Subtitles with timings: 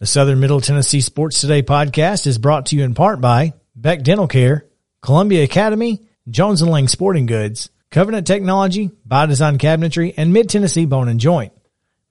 [0.00, 4.04] The Southern Middle Tennessee Sports Today podcast is brought to you in part by Beck
[4.04, 4.64] Dental Care,
[5.02, 10.86] Columbia Academy, Jones and Lang Sporting Goods, Covenant Technology, By Design Cabinetry, and Mid Tennessee
[10.86, 11.52] Bone and Joint.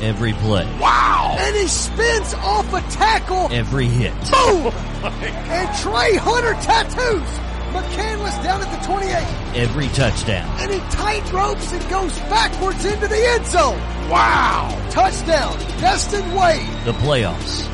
[0.01, 1.35] Every play, Wow!
[1.39, 3.47] And he spins off a tackle.
[3.51, 4.73] every hit, Boom!
[5.07, 7.29] Oh and Trey Hunter tattoos
[7.75, 9.13] McCandless down at the 28.
[9.55, 10.47] every touchdown.
[10.59, 13.77] And he tight ropes and goes backwards into the end zone.
[14.09, 14.69] Wow!
[14.89, 16.67] Touchdown, Destin Wade.
[16.85, 17.69] The playoffs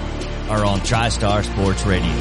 [0.50, 2.12] are on TriStar Sports Radio.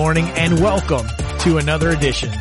[0.00, 1.06] Morning and welcome
[1.40, 2.32] to another edition.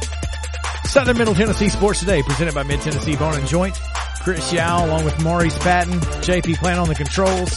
[0.85, 3.77] Southern Middle Tennessee Sports Today presented by Mid Tennessee Bone and Joint.
[4.21, 7.52] Chris Yao along with Maurice Patton, JP Plant on the controls.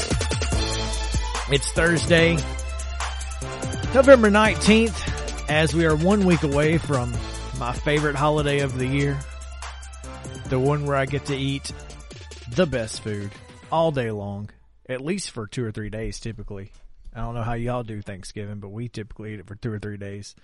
[1.52, 2.32] It's Thursday,
[3.94, 7.12] November 19th, as we are one week away from
[7.60, 9.16] my favorite holiday of the year.
[10.48, 11.70] The one where I get to eat
[12.50, 13.30] the best food
[13.70, 14.50] all day long,
[14.88, 16.72] at least for two or three days typically.
[17.14, 19.78] I don't know how y'all do Thanksgiving, but we typically eat it for two or
[19.78, 20.34] three days.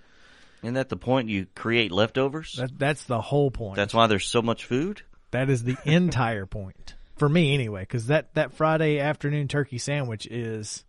[0.63, 1.29] Isn't that the point?
[1.29, 2.55] You create leftovers.
[2.59, 3.77] That, that's the whole point.
[3.77, 5.03] That's why there's so much food.
[5.31, 7.83] that is the entire point for me, anyway.
[7.83, 10.85] Because that that Friday afternoon turkey sandwich is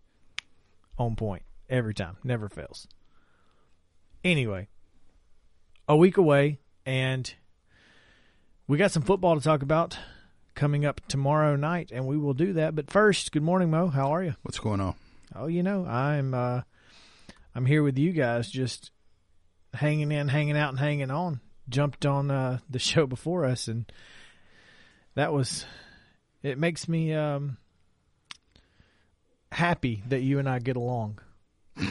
[0.98, 2.88] on point every time, never fails.
[4.24, 4.68] Anyway,
[5.88, 7.34] a week away, and
[8.68, 9.98] we got some football to talk about
[10.56, 12.76] coming up tomorrow night, and we will do that.
[12.76, 13.88] But first, good morning, Mo.
[13.88, 14.36] How are you?
[14.42, 14.96] What's going on?
[15.36, 16.62] Oh, you know, I'm uh
[17.56, 18.92] I'm here with you guys just
[19.74, 21.40] hanging in, hanging out and hanging on.
[21.68, 23.92] Jumped on uh the show before us and
[25.16, 25.66] that was
[26.42, 27.58] it makes me um
[29.52, 31.20] happy that you and I get along.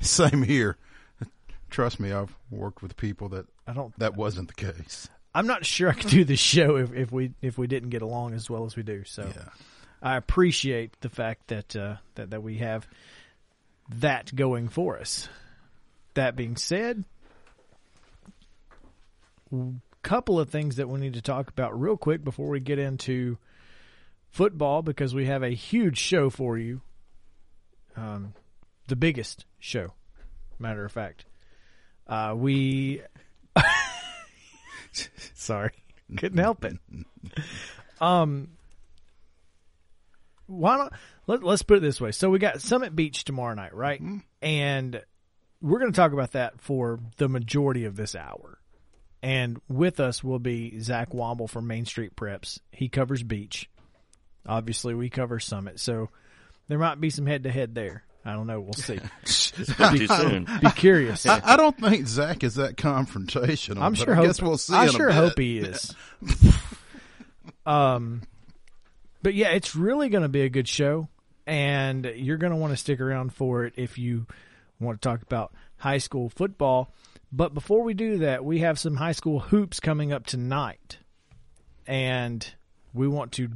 [0.00, 0.76] Same here.
[1.70, 5.08] Trust me, I've worked with people that I don't that wasn't the case.
[5.34, 8.02] I'm not sure I could do this show if, if we if we didn't get
[8.02, 9.04] along as well as we do.
[9.04, 9.48] So Yeah.
[10.02, 12.88] I appreciate the fact that uh, that that we have
[13.96, 15.28] that going for us.
[16.14, 17.04] That being said,
[19.52, 19.72] a
[20.02, 23.38] couple of things that we need to talk about real quick before we get into
[24.30, 26.80] football because we have a huge show for you.
[27.96, 28.34] Um,
[28.88, 29.92] the biggest show,
[30.58, 31.24] matter of fact.
[32.06, 33.02] Uh, we
[35.34, 35.72] sorry,
[36.16, 36.76] couldn't help it.
[38.00, 38.48] Um,
[40.50, 40.92] why don't
[41.26, 42.12] let, let's put it this way?
[42.12, 44.02] So we got Summit Beech tomorrow night, right?
[44.42, 45.02] And
[45.62, 48.58] we're going to talk about that for the majority of this hour.
[49.22, 52.58] And with us will be Zach Womble from Main Street Preps.
[52.72, 53.68] He covers beech.
[54.46, 56.08] Obviously, we cover Summit, so
[56.68, 58.04] there might be some head to head there.
[58.24, 58.60] I don't know.
[58.60, 58.96] We'll see.
[59.78, 60.46] Not too soon.
[60.60, 61.26] be curious.
[61.26, 63.82] I, I don't think Zach is that confrontational.
[63.82, 64.12] I'm sure.
[64.12, 64.74] I hope, guess we'll see.
[64.74, 65.94] I sure hope he is.
[67.66, 68.22] um,
[69.22, 71.08] but yeah, it's really going to be a good show,
[71.46, 74.26] and you're going to want to stick around for it if you
[74.78, 76.92] want to talk about high school football.
[77.32, 80.98] But before we do that, we have some high school hoops coming up tonight,
[81.86, 82.46] and
[82.92, 83.50] we want to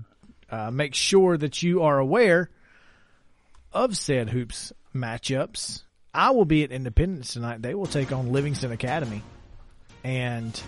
[0.50, 2.50] uh, make sure that you are aware
[3.72, 5.82] of said hoops matchups.
[6.12, 7.60] I will be at Independence tonight.
[7.60, 9.22] They will take on Livingston Academy.
[10.04, 10.58] And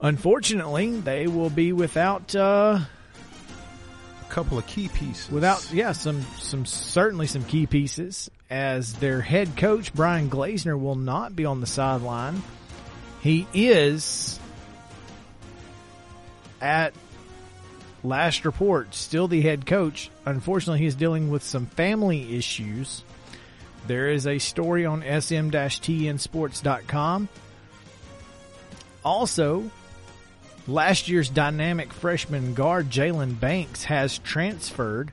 [0.00, 2.80] unfortunately, they will be without uh,
[4.30, 5.30] couple of key pieces.
[5.30, 10.96] without yeah some some certainly some key pieces as their head coach Brian Glazner will
[10.96, 12.42] not be on the sideline.
[13.20, 14.40] He is
[16.60, 16.94] at
[18.02, 20.10] last report still the head coach.
[20.24, 23.04] Unfortunately, he's dealing with some family issues.
[23.86, 27.28] There is a story on sm-tnsports.com.
[29.02, 29.70] Also,
[30.70, 35.12] last year's dynamic freshman guard Jalen Banks has transferred,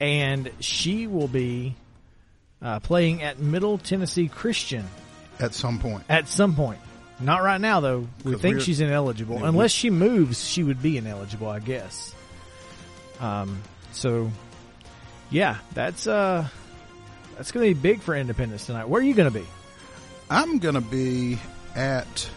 [0.00, 1.74] and she will be
[2.62, 4.84] uh, playing at Middle Tennessee Christian
[5.40, 6.04] at some point.
[6.08, 6.80] at some point.
[7.20, 8.06] Not right now, though.
[8.22, 9.40] We think she's ineligible.
[9.40, 12.14] Yeah, Unless she moves, she would be ineligible, I guess.
[13.20, 13.60] Um.
[13.90, 14.30] So,
[15.30, 16.46] yeah, that's uh,
[17.36, 18.88] that's going to be big for Independence tonight.
[18.88, 19.46] Where are you going to be?
[20.30, 21.38] I'm going to be
[21.74, 22.30] at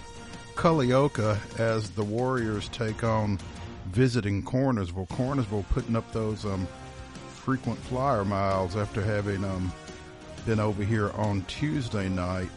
[0.66, 3.40] Culleoka as the Warriors take on
[3.88, 5.08] visiting Cornersville.
[5.10, 6.68] Cornersville putting up those um,
[7.34, 9.72] frequent flyer miles after having um,
[10.46, 12.50] been over here on Tuesday night.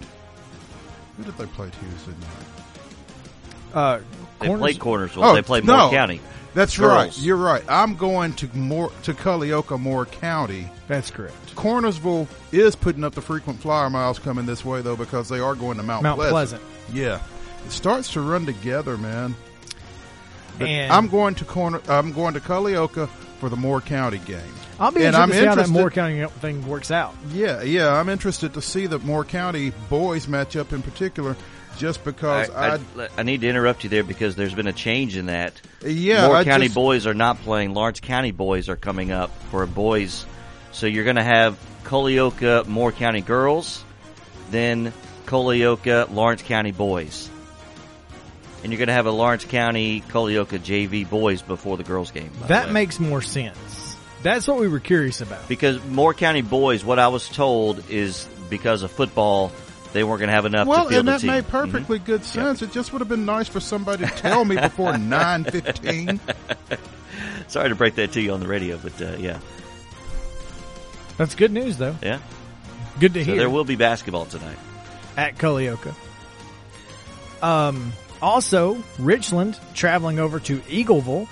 [1.17, 3.75] Who did they play Tuesday night?
[3.75, 4.01] Uh,
[4.41, 5.25] They Corners- played Cornersville.
[5.25, 5.89] Oh, they played no.
[5.91, 6.21] County.
[6.53, 6.93] That's Girls.
[6.93, 7.19] right.
[7.19, 7.65] You're right.
[7.69, 10.69] I'm going to more to Culleoka, Moore County.
[10.89, 11.57] That's correct.
[11.57, 15.55] Cornersville is putting up the frequent flyer miles coming this way though because they are
[15.55, 16.63] going to Mount, Mount Pleasant.
[16.93, 17.21] Yeah,
[17.65, 19.35] it starts to run together, man.
[20.61, 21.81] And- I'm going to corner.
[21.89, 23.09] I'm going to Culleoka
[23.41, 24.41] for the Moore County game.
[24.79, 27.15] I'll be And interested I'm to see how that interested- Moore County thing works out.
[27.33, 27.93] Yeah, yeah.
[27.93, 31.37] I'm interested to see the Moore County boys match up in particular,
[31.77, 34.73] just because I, I, I, I need to interrupt you there because there's been a
[34.73, 35.61] change in that.
[35.85, 37.73] yeah, Moore I County just- boys are not playing.
[37.75, 40.27] Lawrence County boys are coming up for boys.
[40.73, 43.85] So you're going to have Culleoka Moore County girls,
[44.51, 44.93] then
[45.27, 47.31] Culleoka Lawrence County boys.
[48.65, 52.31] And you're going to have a Lawrence County Culleoka JV boys before the girls game.
[52.49, 53.95] That makes more sense.
[54.23, 55.47] That's what we were curious about.
[55.49, 59.53] because Moore County boys, what I was told is because of football,
[59.93, 61.31] they weren't going to have enough Well, to field and the that team.
[61.31, 62.63] made perfectly good sense.
[62.63, 66.19] It just would have been nice for somebody to tell me before nine fifteen.
[67.49, 69.39] Sorry to break that to you on the radio, but uh, yeah,
[71.19, 71.95] That's good news, though.
[72.03, 72.19] yeah.
[72.99, 73.37] Good to So hear.
[73.41, 74.57] there will be basketball tonight.
[75.19, 75.95] at Culleoka.
[77.43, 77.93] Um,
[78.25, 81.29] also, Richland traveling over to Eagleville.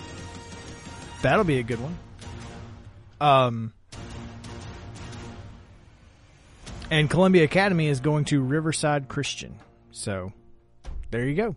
[1.22, 1.98] That'll be a good one.
[3.20, 3.72] Um,
[6.90, 9.58] and Columbia Academy is going to Riverside Christian.
[9.90, 10.32] So,
[11.10, 11.56] there you go.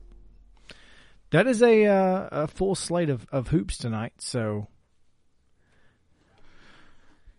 [1.31, 4.13] That is a uh, a full slate of, of hoops tonight.
[4.19, 4.67] So,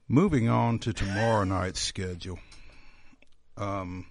[0.08, 2.38] Moving on to tomorrow night's schedule.
[3.56, 4.06] Um,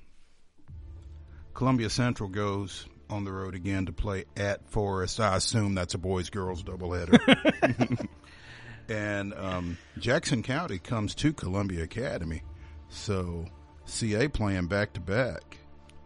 [1.53, 5.19] Columbia Central goes on the road again to play at Forest.
[5.19, 8.07] I assume that's a boys girls doubleheader.
[8.89, 12.41] and um, Jackson County comes to Columbia Academy.
[12.89, 13.45] So
[13.85, 15.57] CA playing back to back.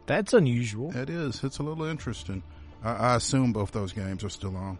[0.06, 0.96] that's unusual.
[0.96, 1.44] It is.
[1.44, 2.44] It's a little interesting.
[2.84, 4.78] I, I assume both those games are still on.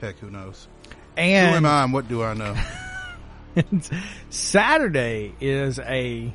[0.00, 0.68] Heck, who knows?
[1.16, 2.54] And who am I and what do I know?
[4.30, 6.32] Saturday is a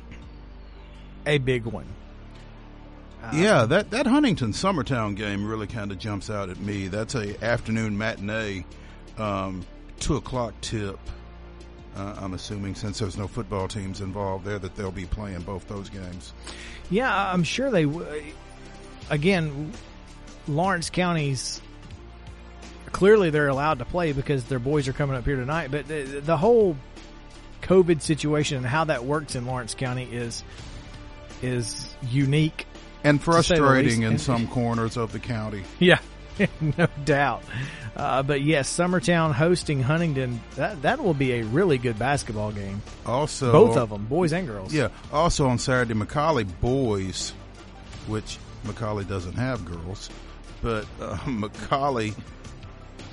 [1.26, 1.86] a big one.
[3.32, 6.88] Yeah, that that Huntington Summertown game really kind of jumps out at me.
[6.88, 8.64] That's a afternoon matinee,
[9.18, 9.64] um,
[10.00, 10.98] two o'clock tip.
[11.96, 15.68] Uh, I'm assuming since there's no football teams involved there, that they'll be playing both
[15.68, 16.32] those games.
[16.90, 17.84] Yeah, I'm sure they.
[17.84, 18.06] w-
[19.10, 19.72] Again,
[20.48, 21.60] Lawrence County's
[22.92, 25.70] clearly they're allowed to play because their boys are coming up here tonight.
[25.70, 26.76] But the, the whole
[27.62, 30.42] COVID situation and how that works in Lawrence County is
[31.42, 32.66] is unique.
[33.04, 33.48] And say the least.
[33.48, 35.62] frustrating in some corners of the county.
[35.78, 35.98] Yeah,
[36.60, 37.42] no doubt.
[37.94, 40.40] Uh, but yes, Summertown hosting Huntington.
[40.56, 42.80] That that will be a really good basketball game.
[43.04, 44.72] Also, Both of them, boys and girls.
[44.72, 44.88] Yeah.
[45.12, 47.30] Also on Saturday, McCallie boys,
[48.06, 50.08] which McCallie doesn't have girls,
[50.62, 52.14] but uh, McCallie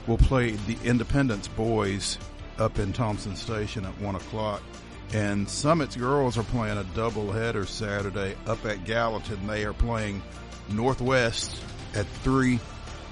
[0.07, 2.17] will play the Independence boys
[2.57, 4.61] up in Thompson Station at one o'clock.
[5.13, 9.47] And Summit's girls are playing a doubleheader Saturday up at Gallatin.
[9.47, 10.21] They are playing
[10.69, 11.63] Northwest
[11.95, 12.59] at three,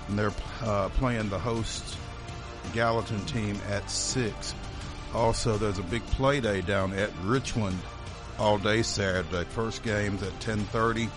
[0.08, 1.98] and they're uh, playing the host
[2.74, 4.54] Gallatin team at six.
[5.14, 7.80] Also, there's a big play day down at Richland
[8.38, 9.46] all day Saturday.
[9.46, 11.10] First game's at 10:30,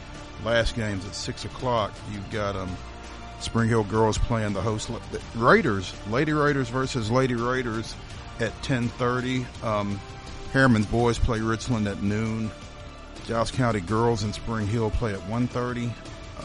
[0.44, 1.92] last game's at six o'clock.
[2.12, 2.74] You've got um,
[3.40, 4.90] Spring Hill girls playing the host
[5.34, 7.94] Raiders, Lady Raiders versus Lady Raiders
[8.38, 9.44] at 10:30.
[9.62, 10.00] Um,
[10.52, 12.50] Harriman's boys play Richland at noon.
[13.26, 15.92] Giles County girls in Spring Hill play at 1:30.
[16.38, 16.42] Uh,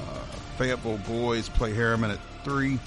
[0.58, 2.80] Fayetteville boys play Harriman at three.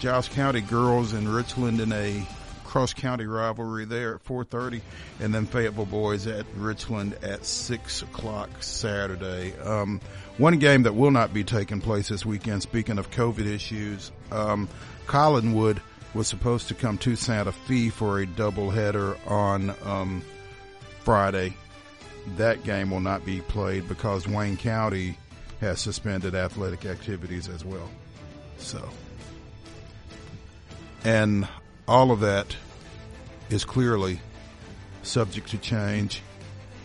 [0.00, 2.26] Giles County girls in Richland in a
[2.64, 4.80] cross county rivalry there at 4:30,
[5.20, 9.54] and then Fayetteville boys at Richland at six o'clock Saturday.
[9.58, 10.00] Um,
[10.38, 12.62] one game that will not be taking place this weekend.
[12.62, 14.68] Speaking of COVID issues, um,
[15.06, 15.78] Collinwood
[16.14, 20.22] was supposed to come to Santa Fe for a doubleheader on um,
[21.00, 21.54] Friday.
[22.36, 25.16] That game will not be played because Wayne County
[25.60, 27.88] has suspended athletic activities as well.
[28.58, 28.88] So,
[31.04, 31.48] and
[31.88, 32.56] all of that
[33.50, 34.20] is clearly
[35.02, 36.22] subject to change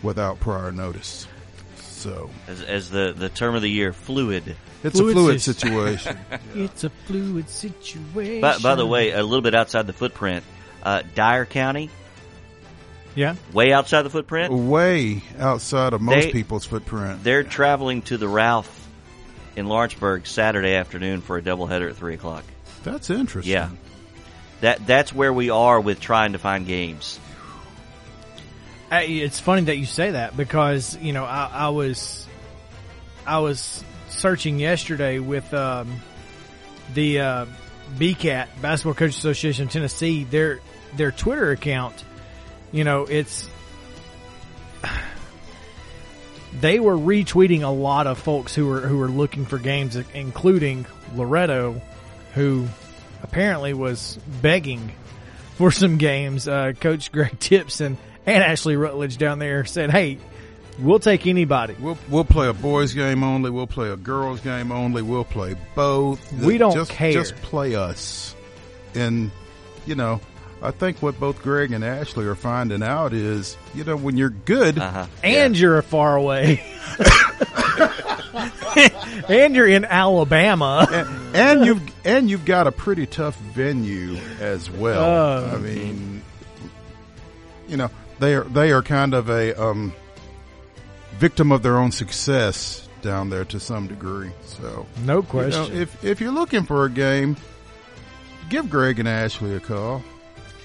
[0.02, 1.26] without prior notice.
[1.98, 4.56] So, As, as the, the term of the year, fluid.
[4.84, 6.18] it's Fluid a fluid sys- situation.
[6.54, 8.40] It's a fluid situation.
[8.40, 10.44] By, by the way, a little bit outside the footprint,
[10.82, 11.90] uh, Dyer County
[13.14, 13.34] Yeah.
[13.52, 14.52] way outside the footprint.
[14.52, 17.24] Way outside of most They- people's footprint.
[17.24, 18.88] They're traveling to the Ralph
[19.56, 22.44] in Lawrenceburg Saturday afternoon for a doubleheader at three o'clock.
[22.84, 23.52] That's interesting.
[23.52, 23.70] Yeah,
[24.60, 27.18] that that's where we are with trying to find games.
[28.90, 32.26] It's funny that you say that because you know I, I was
[33.26, 36.00] I was searching yesterday with um,
[36.94, 37.46] the uh,
[37.98, 40.60] BCAT Basketball Coach Association of Tennessee their
[40.96, 42.02] their Twitter account.
[42.72, 43.48] You know, it's
[46.60, 50.86] they were retweeting a lot of folks who were who were looking for games, including
[51.14, 51.82] Loretto,
[52.34, 52.68] who
[53.22, 54.92] apparently was begging
[55.56, 56.48] for some games.
[56.48, 57.98] Uh, Coach Greg Tipson and
[58.36, 60.18] Ashley Rutledge down there said, "Hey,
[60.78, 61.76] we'll take anybody.
[61.78, 63.50] We'll we'll play a boys game only.
[63.50, 65.02] We'll play a girls game only.
[65.02, 66.32] We'll play both.
[66.32, 67.12] We don't just, care.
[67.12, 68.34] Just play us.
[68.94, 69.30] And
[69.86, 70.20] you know,
[70.62, 74.30] I think what both Greg and Ashley are finding out is, you know, when you're
[74.30, 75.06] good, Uh huh.
[75.22, 76.64] And you're far away."
[79.28, 80.86] and you're in Alabama.
[80.90, 85.04] and, and you've and you've got a pretty tough venue as well.
[85.04, 85.54] Oh.
[85.54, 86.22] I mean,
[87.68, 89.92] you know, they are they are kind of a um,
[91.18, 94.30] victim of their own success down there to some degree.
[94.44, 95.76] So No You know, question.
[95.76, 97.36] if if you're looking for a game,
[98.48, 100.02] give Greg and Ashley a call.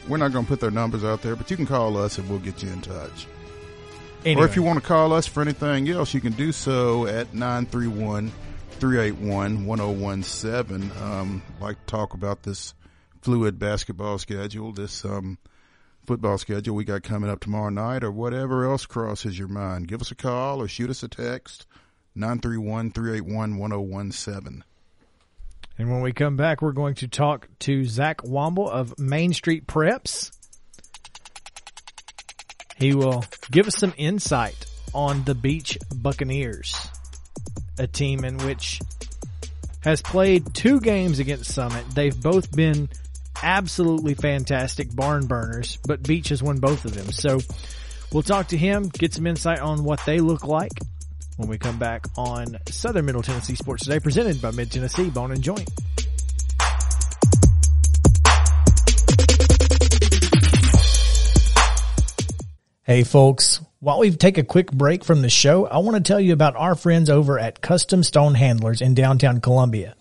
[0.08, 2.30] We're not going to put their numbers out there, but you can call us and
[2.30, 3.26] we'll get you in touch.
[4.26, 4.42] Anyway.
[4.42, 7.34] Or if you want to call us for anything else, you can do so at
[7.34, 8.32] 931
[8.80, 10.92] 381 1017.
[11.02, 12.74] Um, like to talk about this
[13.22, 15.38] fluid basketball schedule, this um,
[16.06, 19.88] football schedule we got coming up tomorrow night, or whatever else crosses your mind.
[19.88, 21.66] Give us a call or shoot us a text
[22.16, 24.64] 931 381 1017.
[25.78, 29.66] And when we come back, we're going to talk to Zach Womble of Main Street
[29.66, 30.32] Preps.
[32.78, 36.76] He will give us some insight on the Beech Buccaneers,
[37.80, 38.82] a team in which
[39.84, 41.84] has played two games against Summit.
[41.94, 42.90] They've both been
[43.42, 47.12] absolutely fantastic barn burners, but Beech has won both of them.
[47.12, 47.40] So
[48.12, 50.72] we'll talk to him, get some insight on what they look like
[51.38, 55.32] when we come back on Southern Middle Tennessee Sports Today, presented by Mid Tennessee Bone
[55.32, 55.70] and Joint.
[62.86, 66.20] Hey folks, while we take a quick break from the show, I want to tell
[66.20, 69.96] you about our friends over at Custom Stone Handlers in downtown Columbia.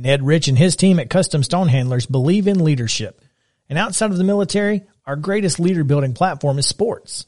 [0.00, 3.20] Ned Rich and his team at Custom Stone Handlers believe in leadership.
[3.68, 7.26] And outside of the military, our greatest leader building platform is sports.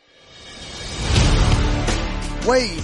[2.48, 2.84] Wade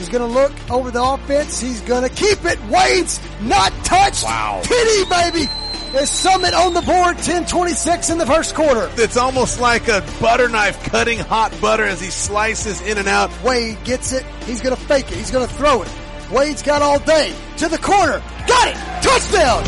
[0.00, 1.60] is going to look over the offense.
[1.60, 2.58] He's going to keep it.
[2.64, 4.24] Wade's not touched.
[4.24, 4.62] Wow.
[4.64, 5.50] Kitty, baby.
[5.92, 8.88] Is Summit on the board 10-26 in the first quarter.
[8.94, 13.30] It's almost like a butter knife cutting hot butter as he slices in and out.
[13.42, 14.24] Wade gets it.
[14.44, 15.16] He's going to fake it.
[15.16, 15.90] He's going to throw it.
[16.30, 17.34] Wade's got all day.
[17.56, 18.22] To the corner.
[18.46, 18.76] Got it.
[19.02, 19.64] Touchdown.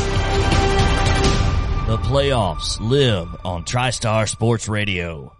[1.88, 5.32] The playoffs live on TriStar Sports Radio.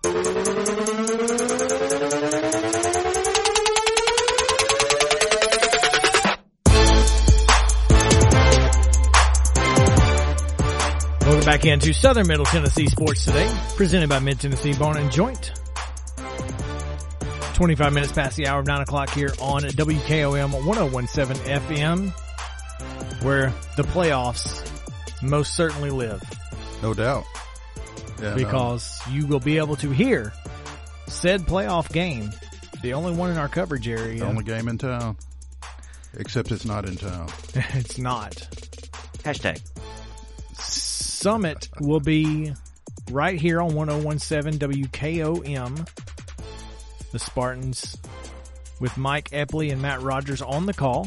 [11.32, 15.50] Welcome back into Southern Middle Tennessee Sports Today, presented by Mid Tennessee Bone and Joint.
[17.54, 22.10] 25 minutes past the hour of 9 o'clock here on WKOM 1017 FM,
[23.22, 24.60] where the playoffs
[25.22, 26.22] most certainly live
[26.82, 27.24] No doubt.
[28.20, 28.36] Yeah, no.
[28.36, 30.34] because you will be able to hear
[31.06, 32.30] said playoff game,
[32.82, 34.18] the only one in our coverage area.
[34.18, 35.16] the only game in town.
[36.12, 37.30] Except it's not in town.
[37.54, 38.32] it's not.
[39.24, 39.62] Hashtag.
[41.22, 42.52] Summit will be
[43.12, 45.88] right here on 1017 WKOM.
[47.12, 47.96] The Spartans
[48.80, 51.06] with Mike Epley and Matt Rogers on the call.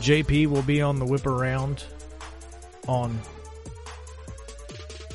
[0.00, 1.84] JP will be on the whip around
[2.88, 3.20] on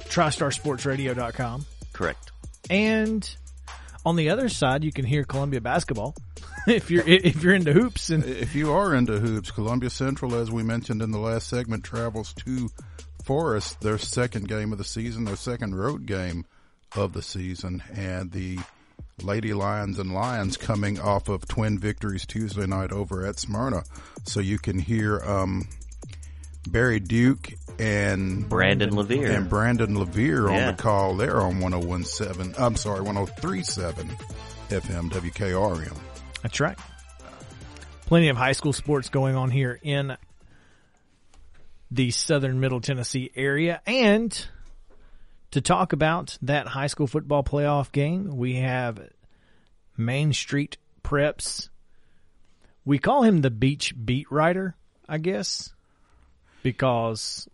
[0.05, 1.65] TriStarSportsRadio.com.
[1.91, 2.31] Correct.
[2.69, 3.29] And
[4.05, 6.15] on the other side, you can hear Columbia basketball
[6.67, 10.51] if you're if you're into hoops and If you are into hoops, Columbia Central, as
[10.51, 12.69] we mentioned in the last segment, travels to
[13.23, 16.45] Forest, their second game of the season, their second road game
[16.95, 18.57] of the season, and the
[19.21, 23.83] Lady Lions and Lions coming off of twin victories Tuesday night over at Smyrna.
[24.25, 25.67] So you can hear um,
[26.69, 29.31] Barry Duke and Brandon Levere.
[29.31, 30.69] and Brandon Levere Yeah.
[30.69, 31.15] on the call.
[31.15, 32.55] They're on 1017.
[32.57, 34.07] I'm sorry, 1037
[34.69, 35.97] FM WKRM.
[36.41, 36.77] That's right.
[38.05, 40.17] Plenty of high school sports going on here in
[41.91, 43.81] the southern middle Tennessee area.
[43.85, 44.47] And
[45.51, 48.99] to talk about that high school football playoff game, we have
[49.97, 51.69] Main Street Preps.
[52.85, 54.75] We call him the beech beat writer,
[55.07, 55.73] I guess,
[56.63, 57.47] because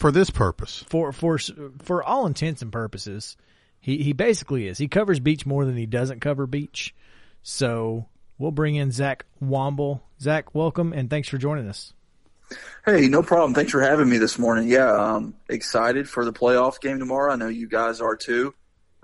[0.00, 1.38] For this purpose, for for
[1.82, 3.36] for all intents and purposes,
[3.80, 4.78] he he basically is.
[4.78, 6.94] He covers beech more than he doesn't cover beech.
[7.42, 8.06] So
[8.40, 10.00] we'll bring in Zach Womble.
[10.20, 11.92] Zach, welcome and thanks for joining us.
[12.84, 13.54] Hey, no problem.
[13.54, 14.66] Thanks for having me this morning.
[14.66, 17.32] Yeah, um, excited for the playoff game tomorrow.
[17.32, 18.54] I know you guys are too.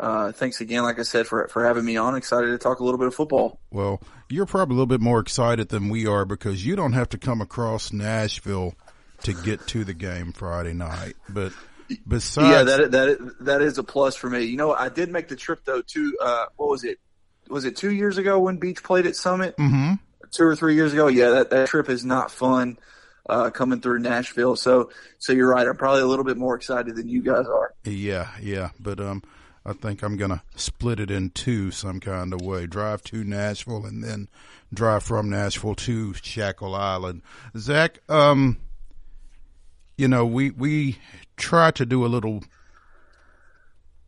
[0.00, 2.16] Uh, thanks again, like I said, for for having me on.
[2.16, 3.60] Excited to talk a little bit of football.
[3.70, 7.08] well, you're probably a little bit more excited than we are because you don't have
[7.10, 8.74] to come across Nashville
[9.22, 11.14] to get to the game Friday night.
[11.28, 11.52] But
[12.06, 14.44] besides, yeah, that that that is a plus for me.
[14.44, 15.82] You know, I did make the trip though.
[15.82, 16.98] To uh, what was it?
[17.48, 19.54] Was it two years ago when Beech played at Summit?
[19.58, 19.94] hmm
[20.32, 21.06] Two or three years ago.
[21.06, 22.78] Yeah, that that trip is not fun.
[23.28, 25.66] Uh, coming through Nashville, so so you're right.
[25.66, 27.74] I'm probably a little bit more excited than you guys are.
[27.84, 29.22] Yeah, yeah, but um,
[29.64, 32.66] I think I'm gonna split it in two some kind of way.
[32.66, 34.28] Drive to Nashville and then
[34.72, 37.22] drive from Nashville to Shackle Island.
[37.56, 38.58] Zach, um,
[39.96, 40.98] you know we we
[41.36, 42.44] try to do a little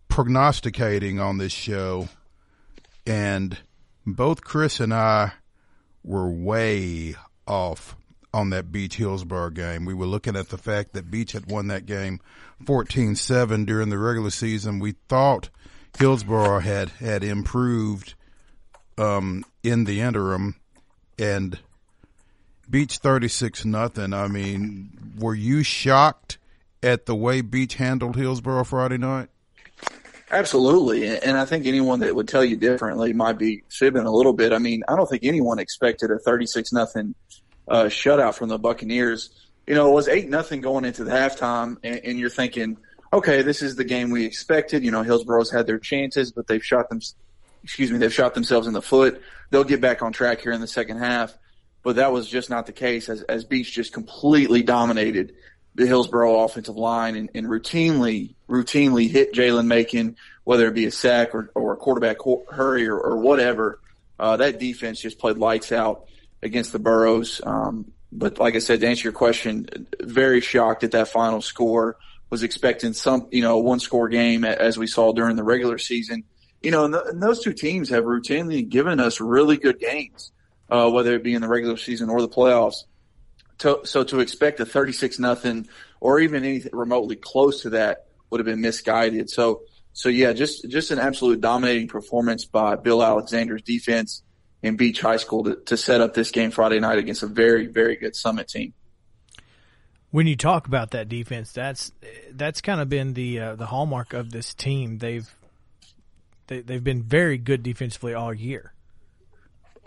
[0.09, 2.09] prognosticating on this show,
[3.08, 3.58] and
[4.06, 5.32] both Chris and I
[6.04, 7.14] were way
[7.46, 7.96] off
[8.34, 9.86] on that Beech Hillsboro game.
[9.86, 12.20] We were looking at the fact that Beech had won that game
[12.64, 14.78] 14-7 during the regular season.
[14.78, 15.48] We thought
[15.98, 18.14] Hillsboro had, had improved,
[18.98, 20.56] um, in the interim
[21.18, 21.58] and
[22.68, 24.12] Beech 36 nothing.
[24.12, 26.37] I mean, were you shocked
[26.83, 29.30] at the way Beech handled Hillsboro Friday night?
[30.30, 34.34] Absolutely, and I think anyone that would tell you differently might be fibbing a little
[34.34, 34.52] bit.
[34.52, 37.14] I mean, I don't think anyone expected a thirty-six nothing
[37.66, 39.30] uh, shutout from the Buccaneers.
[39.66, 42.76] You know, it was eight nothing going into the halftime, and, and you're thinking,
[43.10, 44.84] okay, this is the game we expected.
[44.84, 47.00] You know, Hillsboro's had their chances, but they've shot them.
[47.64, 49.22] Excuse me, they've shot themselves in the foot.
[49.50, 51.36] They'll get back on track here in the second half,
[51.82, 53.08] but that was just not the case.
[53.08, 55.34] As as Beech just completely dominated
[55.78, 60.90] the Hillsboro offensive line and, and routinely, routinely hit Jalen Macon, whether it be a
[60.90, 62.16] sack or, or a quarterback
[62.50, 63.80] hurry or, or whatever.
[64.18, 66.06] Uh, that defense just played lights out
[66.42, 67.40] against the Burros.
[67.44, 71.96] Um, but like I said, to answer your question, very shocked at that final score.
[72.30, 76.24] Was expecting some, you know, one score game as we saw during the regular season.
[76.60, 80.30] You know, and, and those two teams have routinely given us really good games,
[80.68, 82.84] uh, whether it be in the regular season or the playoffs
[83.59, 85.68] to, so to expect a 36 nothing
[86.01, 89.31] or even anything remotely close to that would have been misguided.
[89.31, 94.23] So, so yeah, just, just an absolute dominating performance by Bill Alexander's defense
[94.62, 97.66] in Beech High School to, to set up this game Friday night against a very,
[97.66, 98.75] very good Summit team.
[100.11, 101.92] When you talk about that defense, that's
[102.33, 104.97] that's kind of been the uh, the hallmark of this team.
[104.97, 105.29] They've
[106.47, 108.73] they, they've been very good defensively all year.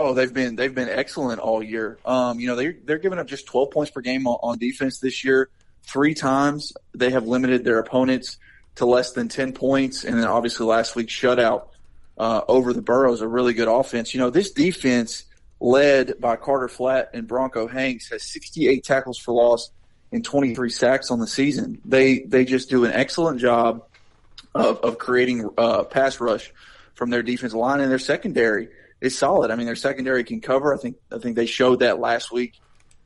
[0.04, 2.00] Oh, they've been they've been excellent all year.
[2.06, 4.98] Um, you know, they they're giving up just 12 points per game on, on defense
[4.98, 5.50] this year.
[5.84, 8.38] Three times they have limited their opponents
[8.76, 11.68] to less than 10 points, and then obviously last week's shutout
[12.18, 14.14] uh, over the Burros, a really good offense.
[14.16, 15.26] You know, this defense
[15.60, 19.70] led by Carter Flat and Bronco Hanks has 68 tackles for loss
[20.12, 21.80] and 23 sacks on the season.
[21.86, 23.86] They they just do an excellent job
[24.56, 26.52] of, of creating uh, pass rush
[26.96, 28.70] from their defensive line and their secondary
[29.02, 29.52] is solid.
[29.52, 30.74] I mean, their secondary can cover.
[30.74, 32.60] I think I think they showed that last week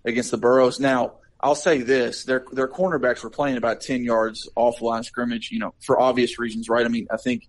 [0.04, 0.80] against the Burros.
[0.80, 5.52] Now, I'll say this: their their cornerbacks were playing about ten yards off line scrimmage.
[5.52, 6.86] You know, for obvious reasons, right?
[6.86, 7.48] I mean, I think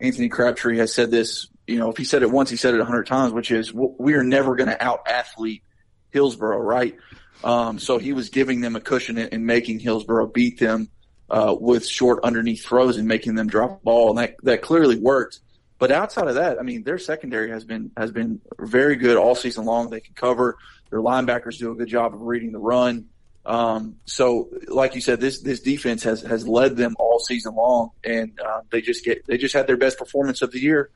[0.00, 1.48] Anthony Crabtree has said this.
[1.66, 3.72] You know, if he said it once, he said it a hundred times, which is
[3.72, 5.62] we are never going to out athlete
[6.10, 6.96] Hillsboro, right?
[7.44, 10.90] Um, so he was giving them a cushion and, making Hillsboro beat them
[11.28, 14.98] uh, with short underneath throws and making them drop the ball, and that that clearly
[14.98, 15.40] worked.
[15.82, 19.34] But outside of that, I mean, their secondary has been has been very good all
[19.34, 19.90] season long.
[19.90, 20.56] They can cover.
[20.90, 23.06] Their linebackers do a good job of reading the run.
[23.44, 27.90] Um, so, like you said, this this defense has has led them all season long,
[28.04, 30.88] and uh, they just get they just had their best performance of the year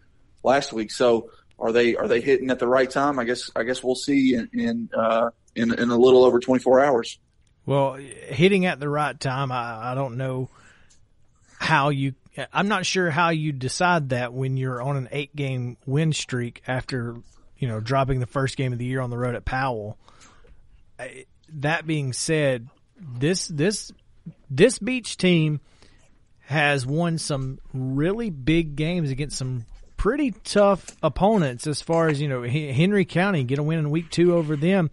[0.44, 0.92] last week.
[0.92, 3.18] So, are they are they hitting at the right time?
[3.18, 6.84] I guess I guess we'll see in in uh, in, in a little over 24
[6.84, 7.18] hours.
[7.64, 10.48] Well, hitting at the right time, I, I don't know
[11.58, 12.14] how you.
[12.52, 16.62] I'm not sure how you decide that when you're on an eight game win streak
[16.66, 17.16] after
[17.58, 19.98] you know dropping the first game of the year on the road at Powell.
[21.54, 22.68] That being said,
[22.98, 23.92] this this
[24.50, 25.60] this beech team
[26.46, 32.28] has won some really big games against some pretty tough opponents as far as you
[32.28, 34.90] know Henry County get a win in week 2 over them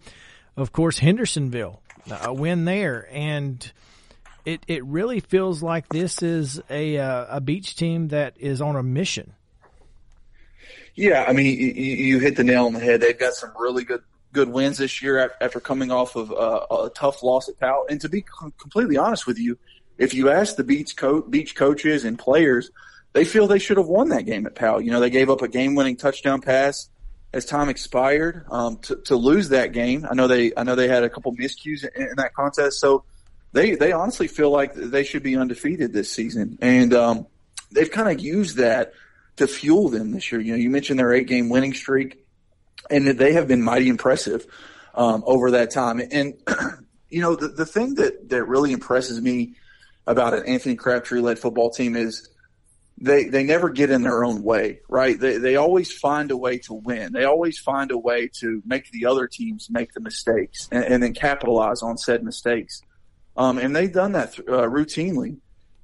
[0.56, 1.80] of course Hendersonville
[2.22, 3.72] a win there and
[4.44, 8.76] it it really feels like this is a uh, a beech team that is on
[8.76, 9.32] a mission
[10.94, 13.84] yeah I mean you, you hit the nail on the head they've got some really
[13.84, 14.02] good
[14.32, 18.00] good wins this year after coming off of uh, a tough loss at Powell and
[18.00, 18.24] to be
[18.58, 19.58] completely honest with you
[19.98, 22.70] if you ask the beech co- beech coaches and players,
[23.12, 24.80] they feel they should have won that game at Powell.
[24.80, 26.88] You know, they gave up a game-winning touchdown pass
[27.32, 30.06] as time expired um, to, to lose that game.
[30.08, 33.04] I know they I know they had a couple miscues in, in that contest, so
[33.54, 37.26] they they honestly feel like they should be undefeated this season, and um,
[37.70, 38.92] they've kind of used that
[39.36, 40.40] to fuel them this year.
[40.40, 42.26] You know, you mentioned their eight-game winning streak,
[42.90, 44.44] and they have been mighty impressive
[44.94, 46.02] um, over that time.
[46.10, 46.34] And
[47.08, 49.54] you know, the the thing that that really impresses me
[50.04, 52.28] about an Anthony Crabtree led football team is
[53.00, 55.18] they they never get in their own way, right?
[55.18, 57.12] They they always find a way to win.
[57.12, 61.02] They always find a way to make the other teams make the mistakes and, and
[61.04, 62.82] then capitalize on said mistakes.
[63.36, 65.38] Um, and they've done that th- uh, routinely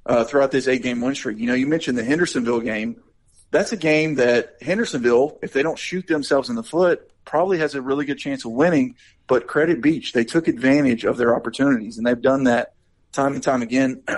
[0.07, 1.39] uh, throughout this eight game win streak.
[1.39, 3.03] You know, you mentioned the Hendersonville game.
[3.51, 7.75] That's a game that Hendersonville, if they don't shoot themselves in the foot, probably has
[7.75, 8.95] a really good chance of winning.
[9.27, 12.75] But credit Beech, they took advantage of their opportunities, and they've done that
[13.13, 14.03] time and time again.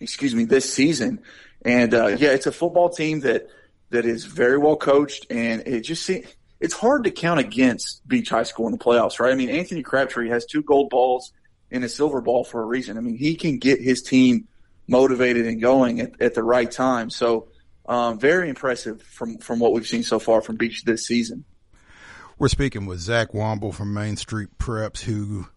[0.00, 1.20] excuse me, this season.
[1.62, 3.48] And uh, yeah, it's a football team that
[3.90, 6.26] that is very well coached, and it just seems
[6.58, 9.32] it's hard to count against Beech High School in the playoffs, right?
[9.32, 11.32] I mean, Anthony Crabtree has two gold balls
[11.70, 12.96] and a silver ball for a reason.
[12.96, 14.48] I mean, he can get his team
[14.88, 17.10] motivated and going at, at the right time.
[17.10, 17.48] So,
[17.86, 21.44] um, very impressive from from what we've seen so far from Beech this season.
[22.38, 25.48] We're speaking with Zach Womble from Main Street Preps, who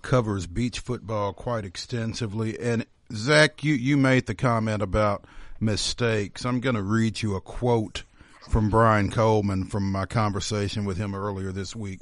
[0.00, 2.58] covers beech football quite extensively.
[2.58, 5.26] And Zach, you, you made the comment about
[5.60, 6.44] mistakes.
[6.44, 8.04] I'm going to read you a quote
[8.48, 12.00] from Brian Coleman from my conversation with him earlier this week.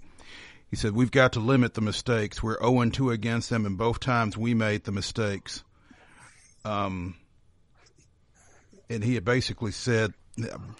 [0.72, 2.42] He said, We've got to limit the mistakes.
[2.42, 5.62] We're 0 2 against them, and both times we made the mistakes.
[6.64, 7.14] Um,
[8.88, 10.14] and he had basically said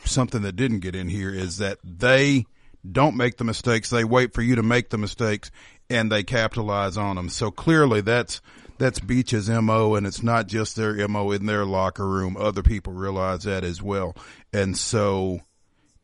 [0.06, 2.46] something that didn't get in here is that they
[2.90, 3.90] don't make the mistakes.
[3.90, 5.50] They wait for you to make the mistakes
[5.90, 7.28] and they capitalize on them.
[7.28, 8.40] So clearly that's,
[8.78, 12.38] that's Beech's MO and it's not just their MO in their locker room.
[12.38, 14.16] Other people realize that as well.
[14.54, 15.40] And so,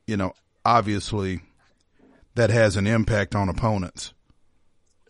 [0.07, 1.41] you know, obviously
[2.39, 4.15] that has an impact on opponents.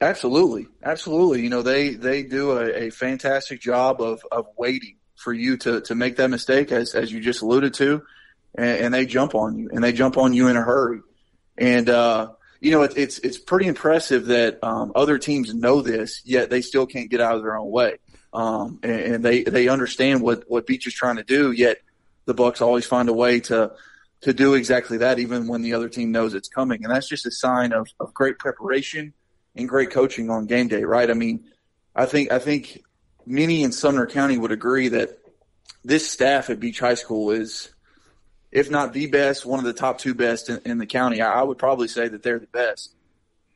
[0.01, 0.67] Absolutely.
[0.83, 1.43] Absolutely.
[1.43, 5.81] You know, they, they do a, a fantastic job of, of waiting for you to,
[5.83, 8.03] to make that mistake as, as you just alluded to.
[8.55, 11.01] And, and they jump on you and they jump on you in a hurry.
[11.57, 16.23] And, uh, you know, it, it's it's pretty impressive that um, other teams know this,
[16.25, 17.99] yet they still can't get out of their own way,
[18.33, 21.53] um, and, and, they they understand what what Beech is trying to do.
[21.53, 21.79] Yet
[22.25, 23.73] the Bucks always find a way to
[24.23, 27.27] to do exactly that, even when the other team knows it's coming, and that's just
[27.27, 29.13] a sign of, of great preparation
[29.55, 31.11] and great coaching on game day, right?
[31.11, 31.45] I mean,
[31.95, 32.83] I think I think
[33.27, 35.19] many in Sumner County would agree that
[35.85, 37.71] this staff at Beech High School is
[38.51, 41.21] if not the best, one of the top two best in, in the county.
[41.21, 42.95] I, I, would probably say that they're the best.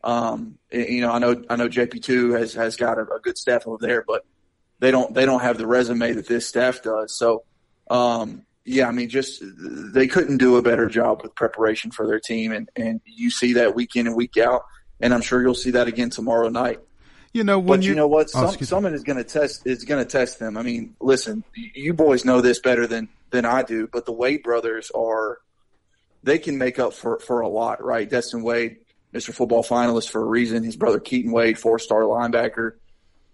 [0.04, 3.66] Um, you know, I know, I know JP2 has, has got a, a, good staff
[3.66, 4.24] over there, but
[4.80, 7.16] they don't, they don't have the resume that this staff does.
[7.16, 7.44] So,
[7.88, 12.20] um, yeah, I mean, just they couldn't do a better job with preparation for their
[12.20, 12.52] team.
[12.52, 14.62] And, and you see that week in and week out.
[15.00, 16.78] And I'm sure you'll see that again tomorrow night.
[17.32, 18.30] You know, when but you, you know what?
[18.34, 20.56] Oh, Some, someone is going to test, is going to test them.
[20.56, 24.42] I mean, listen, you boys know this better than, than I do, but the Wade
[24.42, 25.38] brothers are
[26.22, 28.08] they can make up for for a lot, right?
[28.08, 28.76] Destin Wade,
[29.12, 29.34] Mr.
[29.34, 30.62] Football finalist for a reason.
[30.62, 32.72] His brother Keaton Wade, four star linebacker.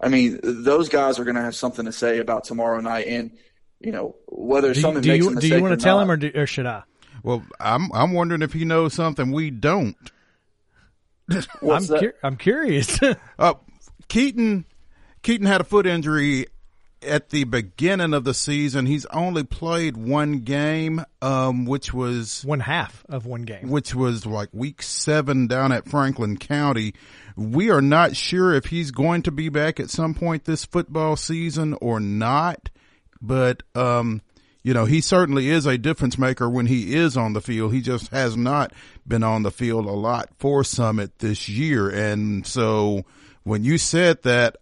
[0.00, 3.32] I mean, those guys are going to have something to say about tomorrow night, and
[3.80, 5.96] you know whether do, someone do makes you, a mistake Do you want to tell
[5.96, 6.82] not, him, or, do, or should I?
[7.22, 9.96] Well, I'm I'm wondering if he knows something we don't.
[11.62, 12.98] I'm cu- I'm curious.
[13.38, 13.54] uh,
[14.08, 14.64] Keaton
[15.22, 16.46] Keaton had a foot injury
[17.02, 22.60] at the beginning of the season, he's only played one game, um, which was one
[22.60, 26.94] half of one game, which was like week seven down at Franklin County.
[27.36, 31.16] We are not sure if he's going to be back at some point this football
[31.16, 32.68] season or not,
[33.20, 34.22] but, um,
[34.62, 37.72] you know, he certainly is a difference maker when he is on the field.
[37.72, 38.72] He just has not
[39.06, 41.88] been on the field a lot for Summit this year.
[41.88, 43.04] And so
[43.44, 44.56] when you said that,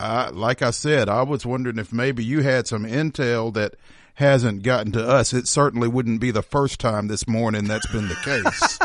[0.00, 3.76] I, like I said, I was wondering if maybe you had some intel that
[4.14, 5.32] hasn't gotten to us.
[5.32, 8.78] It certainly wouldn't be the first time this morning that's been the case.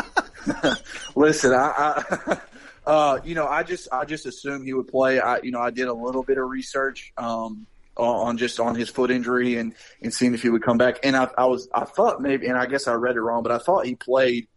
[1.16, 2.40] Listen, I, I
[2.86, 5.20] uh, you know, I just I just assumed he would play.
[5.20, 7.66] I, you know, I did a little bit of research um,
[8.00, 10.98] on just on his foot injury and and seeing if he would come back.
[11.02, 13.52] And I, I was I thought maybe, and I guess I read it wrong, but
[13.52, 14.48] I thought he played.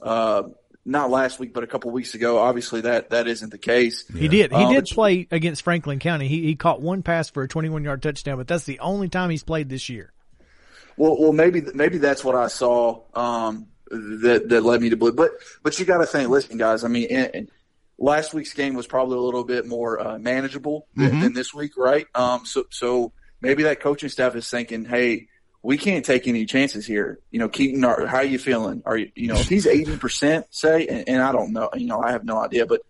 [0.00, 0.44] Uh,
[0.82, 2.38] not last week, but a couple weeks ago.
[2.38, 4.08] Obviously, that that isn't the case.
[4.08, 4.50] He did.
[4.50, 6.26] He Um, did play against Franklin County.
[6.26, 9.28] He he caught one pass for a 21 yard touchdown, but that's the only time
[9.28, 10.10] he's played this year.
[10.96, 15.16] Well, well, maybe maybe that's what I saw um, that that led me to believe.
[15.16, 15.32] But
[15.62, 16.82] but you got to think, listen, guys.
[16.82, 17.50] I mean, and, and
[18.00, 21.76] last week's game was probably a little bit more uh, manageable than, than this week,
[21.76, 22.06] right?
[22.14, 25.28] Um, so so maybe that coaching staff is thinking, hey,
[25.62, 27.20] we can't take any chances here.
[27.30, 28.82] You know, Keaton, are, how are you feeling?
[28.86, 31.86] Are you you know if he's eighty percent, say, and, and I don't know, you
[31.86, 32.80] know, I have no idea, but.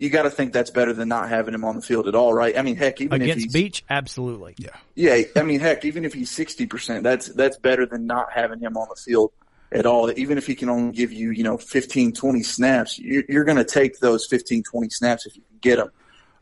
[0.00, 2.32] You got to think that's better than not having him on the field at all,
[2.32, 2.56] right?
[2.56, 4.54] I mean, heck, even if Against he's Beech, absolutely.
[4.56, 4.68] Yeah.
[4.94, 8.60] yeah, I mean, heck, even if he's sixty percent, that's that's better than not having
[8.60, 9.32] him on the field
[9.72, 10.10] at all.
[10.16, 13.58] Even if he can only give you, you know, 15, 20 snaps, you're, you're going
[13.58, 15.90] to take those 15, 20 snaps if you can get them.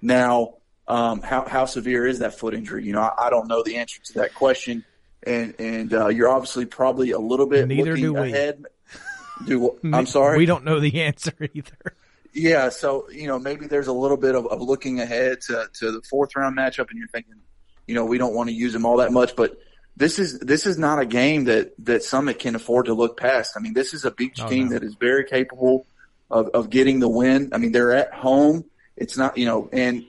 [0.01, 0.55] Now,
[0.89, 2.85] um, how how severe is that foot injury?
[2.85, 4.85] You know, I, I don't know the answer to that question,
[5.25, 8.33] and and uh, you're obviously probably a little bit Neither looking do we.
[8.33, 8.65] ahead.
[9.47, 10.39] Do I'm sorry.
[10.39, 11.95] We don't know the answer either.
[12.33, 15.91] Yeah, so you know maybe there's a little bit of, of looking ahead to, to
[15.91, 17.35] the fourth round matchup, and you're thinking,
[17.87, 19.59] you know, we don't want to use him all that much, but
[19.97, 23.53] this is this is not a game that that Summit can afford to look past.
[23.57, 24.73] I mean, this is a beech Oh, team no.
[24.75, 25.87] that is very capable
[26.31, 27.51] of, of getting the win.
[27.53, 28.65] I mean, they're at home.
[28.97, 30.05] It's not you know, and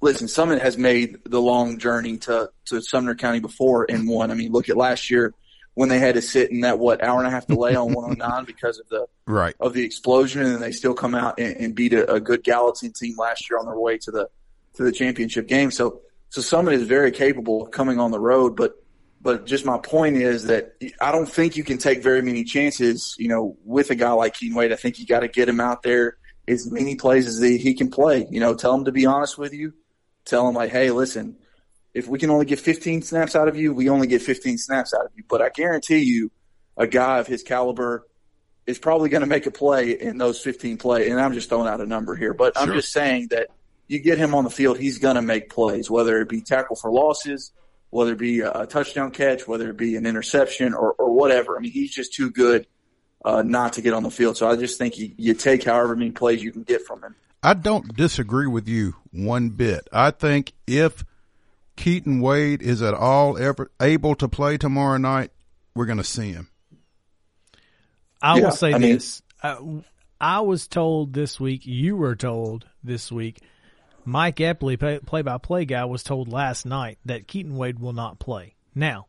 [0.00, 4.30] listen, Summit has made the long journey to to Sumner County before and won.
[4.30, 5.32] I mean, look at last year
[5.74, 8.44] when they had to sit in that what hour and a half delay on 109
[8.46, 9.56] because of the Right.
[9.58, 12.44] of the explosion, and then they still come out and, and beat a, a good
[12.44, 14.28] Gallatin team last year on their way to the
[14.74, 15.70] to the championship game.
[15.70, 18.80] So so Summit is very capable of coming on the road, but
[19.20, 23.14] but just my point is that I don't think you can take very many chances,
[23.18, 24.72] you know, with a guy like Keaton Wade.
[24.72, 27.74] I think you got to get him out there as many plays as he, he
[27.74, 28.26] can play.
[28.30, 29.74] You know, tell him to be honest with you.
[30.24, 31.36] Tell him like, hey, listen,
[31.94, 34.92] if we can only get 15 snaps out of you, we only get 15 snaps
[34.92, 35.24] out of you.
[35.28, 36.30] But I guarantee you,
[36.76, 38.06] a guy of his caliber
[38.66, 41.08] is probably going to make a play in those 15 play.
[41.08, 43.48] And I'm just throwing out a number here, but I'm just saying that
[43.86, 46.76] you get him on the field, he's going to make plays, whether it be tackle
[46.76, 47.52] for losses,
[47.90, 51.56] whether it be a touchdown catch, whether it be an interception or, or whatever.
[51.56, 52.66] I mean, he's just too good
[53.24, 54.36] uh, not to get on the field.
[54.36, 57.14] So I just think you, you take however many plays you can get from him.
[57.42, 59.88] I don't disagree with you one bit.
[59.92, 61.04] I think if
[61.76, 65.30] Keaton Wade is at all ever able to play tomorrow night,
[65.74, 66.48] we're going to see him.
[68.22, 69.22] I Yeah, will say I mean- this.
[69.42, 69.56] Uh,
[70.20, 73.40] I was told this week, you were told this week,
[74.06, 78.18] Mike Epley, play by play guy, was told last night that Keaton Wade will not
[78.18, 78.54] play.
[78.74, 79.06] Now,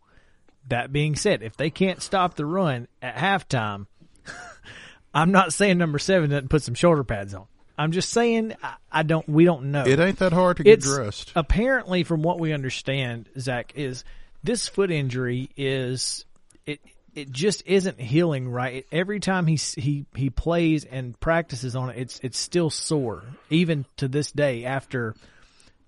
[0.67, 3.85] that being said, if they can't stop the run at halftime,
[5.13, 7.45] I'm not saying number seven doesn't put some shoulder pads on.
[7.77, 9.27] I'm just saying I, I don't.
[9.29, 9.85] We don't know.
[9.85, 11.31] It ain't that hard to get it's dressed.
[11.35, 14.03] apparently from what we understand, Zach, is
[14.43, 16.25] this foot injury is
[16.65, 16.79] it
[17.17, 18.85] it just isn't healing right.
[18.91, 23.85] Every time he he he plays and practices on it, it's it's still sore, even
[23.97, 25.15] to this day after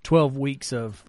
[0.04, 1.04] twelve weeks of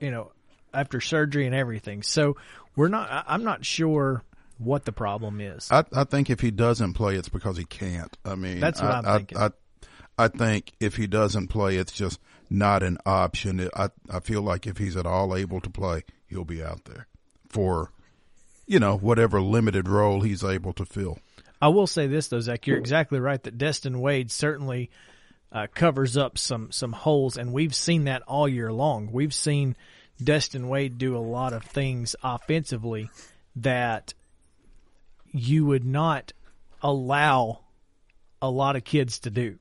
[0.00, 0.30] you know
[0.72, 2.02] after surgery and everything.
[2.02, 2.36] So
[2.76, 3.24] we're not.
[3.26, 4.22] I'm not sure
[4.58, 5.68] what the problem is.
[5.72, 8.16] I, I think if he doesn't play, it's because he can't.
[8.24, 9.38] I mean, That's what I, I'm thinking.
[9.38, 9.50] I,
[10.18, 13.68] I think if he doesn't play, it's just not an option.
[13.74, 17.08] I, I feel like if he's at all able to play, he'll be out there
[17.48, 17.90] for,
[18.66, 21.18] you know, whatever limited role he's able to fill.
[21.60, 24.90] I will say this though, Zach, you're exactly right that Destin Wade certainly
[25.52, 29.10] uh, covers up some some holes, and we've seen that all year long.
[29.12, 29.76] We've seen
[30.22, 33.10] Destin Wade do a lot of things offensively
[33.56, 34.14] that
[35.32, 36.32] you would not
[36.82, 37.60] allow
[38.40, 39.58] a lot of kids to do.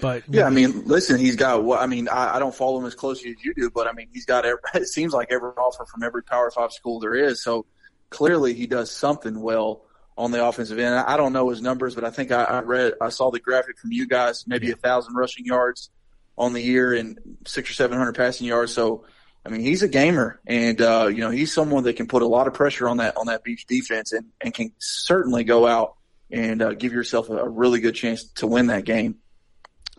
[0.00, 2.08] But Yeah, I mean, listen, he's got what I mean.
[2.08, 4.44] I, I don't follow him as closely as you do, but I mean, he's got
[4.44, 7.42] every, it seems like every offer from every Power Five school there is.
[7.42, 7.66] So
[8.10, 9.82] clearly, he does something well
[10.16, 10.94] on the offensive end.
[10.94, 13.78] I, don't know his numbers, but I think I, I read, I saw the graphic
[13.78, 15.90] from you guys, maybe a thousand rushing yards
[16.36, 18.72] on the year and six or seven hundred passing yards.
[18.72, 19.04] So,
[19.46, 22.26] I mean, he's a gamer, and uh, you know, he's someone that can put a
[22.26, 25.94] lot of pressure on that on that beech defense, and and can certainly go out
[26.30, 29.16] and uh, give yourself a, a really good chance to win that game.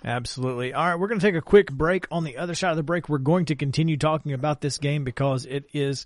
[0.03, 0.73] Absolutely.
[0.73, 2.07] All right, we're going to take a quick break.
[2.11, 5.03] On the other side of the break, we're going to continue talking about this game
[5.03, 6.05] because it is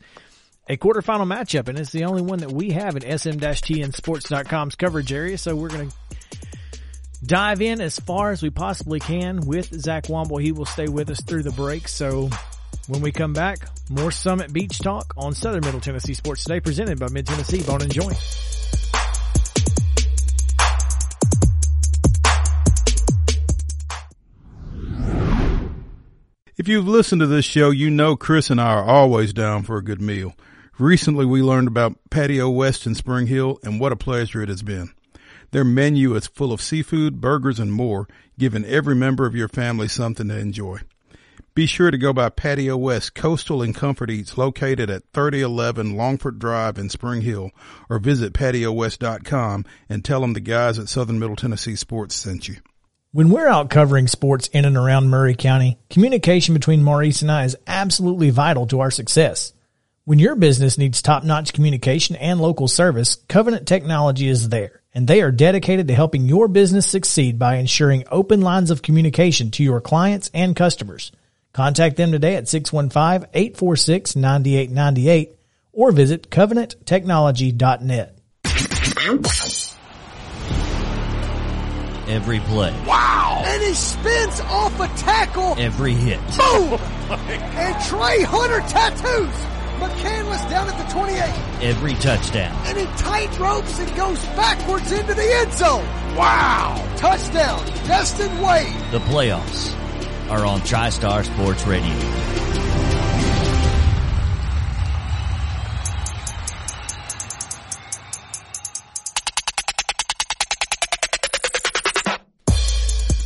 [0.67, 5.37] a quarterfinal matchup, and it's the only one that we have in SM-TNsports.com's coverage area.
[5.37, 5.95] So we're going to
[7.25, 10.41] dive in as far as we possibly can with Zach Womble.
[10.41, 11.87] He will stay with us through the break.
[11.87, 12.29] So
[12.87, 16.99] when we come back, more Summit Beech Talk on Southern Middle Tennessee Sports Today presented
[16.99, 18.17] by Mid Tennessee Bone and Joint.
[26.55, 29.75] If you've listened to this show, you know Chris and I are always down for
[29.77, 30.33] a good meal.
[30.79, 34.63] Recently, we learned about Patio West in Spring Hill, and what a pleasure it has
[34.63, 34.91] been.
[35.51, 38.07] Their menu is full of seafood, burgers, and more,
[38.39, 40.79] giving every member of your family something to enjoy.
[41.53, 46.39] Be sure to go by Patio West Coastal and Comfort Eats located at 3011 Longford
[46.39, 47.51] Drive in Spring Hill
[47.87, 52.55] or visit patiowest.com and tell them the guys at Southern Middle Tennessee Sports sent you.
[53.11, 57.45] When we're out covering sports in and around Maury County, communication between Maurice and I
[57.45, 59.53] is absolutely vital to our success.
[60.05, 65.21] When your business needs top-notch communication and local service, Covenant Technology is there, and they
[65.21, 69.79] are dedicated to helping your business succeed by ensuring open lines of communication to your
[69.79, 71.13] clients and customers.
[71.53, 75.29] Contact them today at 615-846-9898
[75.71, 78.17] or visit covenanttechnology.net.
[82.09, 85.55] Every play, And he spins off a tackle.
[85.57, 86.73] every hit, Boom!
[87.09, 89.33] and Trey Hunter tattoos
[89.83, 91.19] McCandless down at the 28.
[91.61, 92.55] every touchdown.
[92.65, 95.85] And he tight ropes and goes backwards into the end zone.
[96.15, 96.95] Wow!
[96.97, 98.73] Touchdown, Destin Wade.
[98.91, 99.73] The playoffs
[100.29, 101.93] are on TriStar Sports Radio.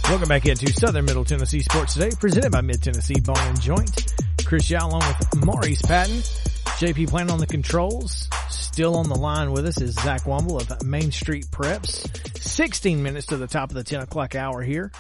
[0.10, 4.14] Welcome back into Southern Middle Tennessee Sports Today, presented by Mid Tennessee Bone and Joint.
[4.46, 6.22] Chris Yao along with Maurice Patton.
[6.78, 8.30] JP Plant on the controls.
[8.52, 12.38] Still on the line with us is Zach Womble of Main Street Preps.
[12.40, 14.92] 16 minutes to the top of the 10 o'clock hour here.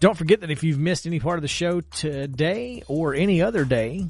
[0.00, 3.64] Don't forget that if you've missed any part of the show today or any other
[3.64, 4.06] day,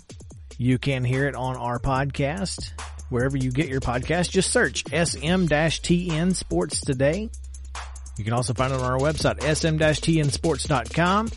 [0.58, 2.72] you can hear it on our podcast.
[3.10, 7.30] Wherever you get your podcast, just search SM-TN Sports Today.
[8.18, 11.30] You can also find it on our website, sm-tnsports.com.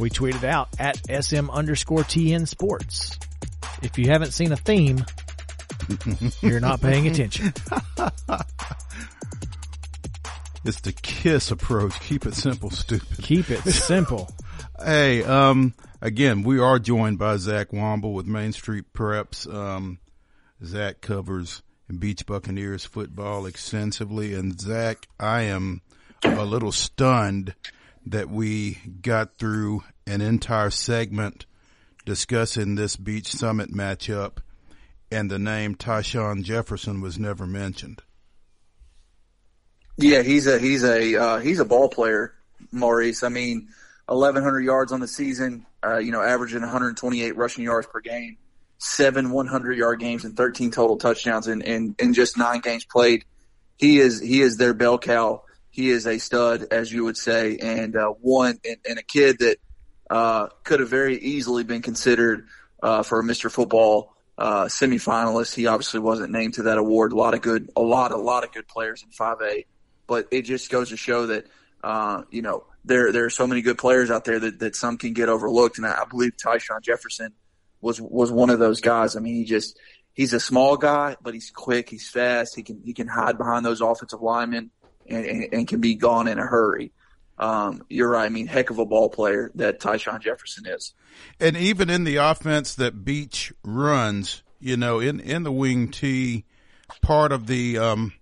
[0.00, 3.16] We tweet it out at sm underscore tn sports.
[3.82, 5.04] If you haven't seen a theme,
[6.40, 7.52] you're not paying attention.
[10.66, 12.00] It's the KISS approach.
[12.00, 13.18] Keep it simple, stupid.
[13.22, 14.30] Keep it simple.
[14.82, 19.52] Hey, um, again, we are joined by Zach Womble with Main Street Preps.
[19.52, 20.00] Um,
[20.64, 21.62] Zach covers
[21.96, 24.34] Beech Buccaneers football extensively.
[24.34, 25.80] And Zach, I am
[26.24, 27.54] a little stunned
[28.06, 31.46] that we got through an entire segment
[32.04, 34.38] discussing this Beech Summit matchup
[35.10, 38.02] and the name Tyshawn Jefferson was never mentioned.
[39.96, 42.34] Yeah, he's a he's a uh, he's a ball player,
[42.72, 43.22] Maurice.
[43.22, 43.68] I mean,
[44.06, 45.66] 1,100 yards on the season.
[45.84, 48.36] Uh, you know, averaging 128 rushing yards per game,
[48.78, 53.24] seven 100 yard games, and 13 total touchdowns in, in in just nine games played.
[53.76, 55.44] He is he is their bell cow.
[55.70, 59.38] He is a stud, as you would say, and uh, one and, and a kid
[59.40, 59.58] that
[60.10, 62.46] uh, could have very easily been considered
[62.82, 63.50] uh, for a Mr.
[63.50, 65.54] Football uh, semifinalist.
[65.54, 67.12] He obviously wasn't named to that award.
[67.12, 69.66] A lot of good, a lot, a lot of good players in 5A,
[70.06, 71.46] but it just goes to show that
[71.82, 74.98] uh, you know there there are so many good players out there that, that some
[74.98, 77.32] can get overlooked, and I, I believe Tyshawn Jefferson
[77.80, 79.16] was was one of those guys.
[79.16, 79.78] I mean, he just
[80.14, 83.64] he's a small guy, but he's quick, he's fast, he can he can hide behind
[83.64, 84.70] those offensive linemen
[85.06, 86.92] and, and, and can be gone in a hurry.
[87.38, 88.26] Um, you're right.
[88.26, 90.94] I mean, heck of a ball player that Tyshawn Jefferson is.
[91.40, 96.44] And even in the offense that Beech runs, you know, in, in the wing T,
[97.02, 98.12] part of the, um,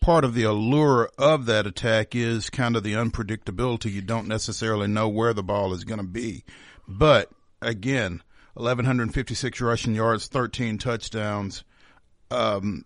[0.00, 3.90] part of the allure of that attack is kind of the unpredictability.
[3.90, 6.44] You don't necessarily know where the ball is going to be.
[6.86, 7.30] But
[7.62, 8.22] again,
[8.54, 11.64] 1156 rushing yards, 13 touchdowns.
[12.30, 12.84] Um,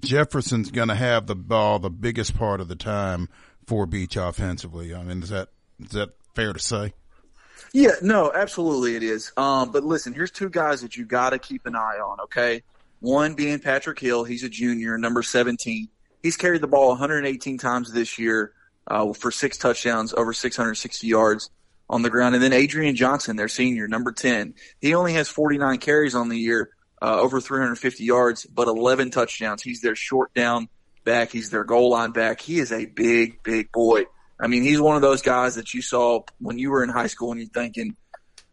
[0.00, 3.28] Jefferson's going to have the ball the biggest part of the time
[3.68, 4.94] for Beech offensively.
[4.94, 6.94] I mean, is that, is that fair to say?
[7.74, 9.30] Yeah, no, absolutely it is.
[9.36, 12.20] Um, but listen, here's two guys that you got to keep an eye on.
[12.20, 12.62] Okay,
[13.00, 14.24] one being Patrick Hill.
[14.24, 15.88] He's a junior, number 17.
[16.22, 18.52] He's carried the ball 118 times this year
[18.86, 21.50] uh, for six touchdowns, over 660 yards
[21.90, 22.34] on the ground.
[22.34, 24.54] And then Adrian Johnson, their senior, number 10.
[24.80, 26.70] He only has 49 carries on the year,
[27.02, 29.62] uh, over 350 yards, but 11 touchdowns.
[29.62, 30.68] He's their short down
[31.08, 31.32] back.
[31.32, 32.40] He's their goal line back.
[32.40, 34.02] He is a big, big boy.
[34.38, 37.06] I mean, he's one of those guys that you saw when you were in high
[37.06, 37.96] school and you're thinking,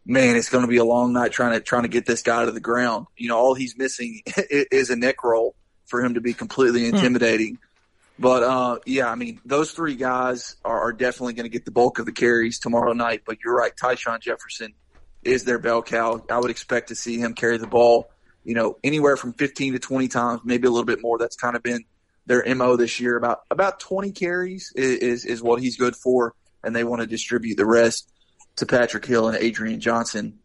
[0.06, 2.46] man, it's going to be a long night trying to trying to get this guy
[2.46, 3.08] to the ground.
[3.16, 5.54] You know, all he's missing is a neck roll
[5.84, 7.58] for him to be completely intimidating.
[8.18, 11.70] But uh, yeah, I mean, those three guys are, are definitely going to get the
[11.70, 13.22] bulk of the carries tomorrow night.
[13.26, 14.72] But you're right, Tyshawn Jefferson
[15.22, 16.24] is their bell cow.
[16.30, 18.08] I would expect to see him carry the ball,
[18.44, 21.18] you know, anywhere from 15 to 20 times, maybe a little bit more.
[21.18, 21.84] That's kind of been
[22.26, 23.16] their mo this year.
[23.16, 27.06] About about 20 carries is is, is what he's good for, and they want to
[27.06, 28.10] distribute the rest
[28.56, 30.38] to Patrick Hill and Adrian Johnson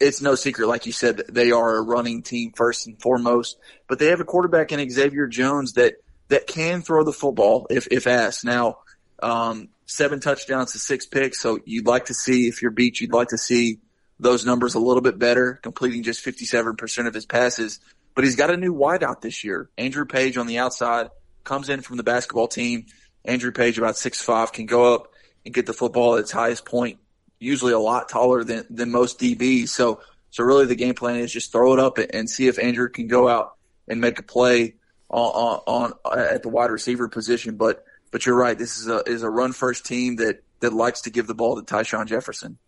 [0.00, 3.58] it's no secret, like you said, they are a running team first and foremost,
[3.88, 5.94] but they have a quarterback in Xavier Jones that,
[6.28, 8.44] that can throw the football if, if asked.
[8.44, 8.78] Now,
[9.20, 11.40] um, seven touchdowns to six picks.
[11.40, 13.80] So you'd like to see, if you're Beech, you'd like to see
[14.20, 17.80] those numbers a little bit better, completing just 57% of his passes.
[18.18, 19.70] But he's got a new wideout this year.
[19.78, 21.10] Andrew Page on the outside
[21.44, 22.86] comes in from the basketball team.
[23.24, 25.12] Andrew Page, about six five, can go up
[25.46, 26.98] and get the football at its highest point
[27.38, 29.68] usually a lot taller than, than most DBs.
[29.68, 30.00] So,
[30.32, 33.06] so really the game plan is just throw it up and see if Andrew can
[33.06, 33.54] go out
[33.86, 34.74] and make a play
[35.08, 37.54] on, on, on uh, at the wide receiver position.
[37.54, 38.58] But, but you're right.
[38.58, 41.54] This is a, is a run first team that, that likes to give the ball
[41.54, 42.58] to Tyshawn Jefferson.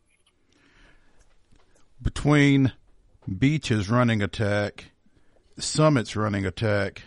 [2.01, 2.73] Between
[3.37, 4.93] Beech's running attack,
[5.61, 7.03] Summit's running attack,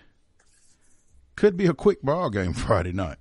[1.36, 3.18] could be a quick ball game Friday night.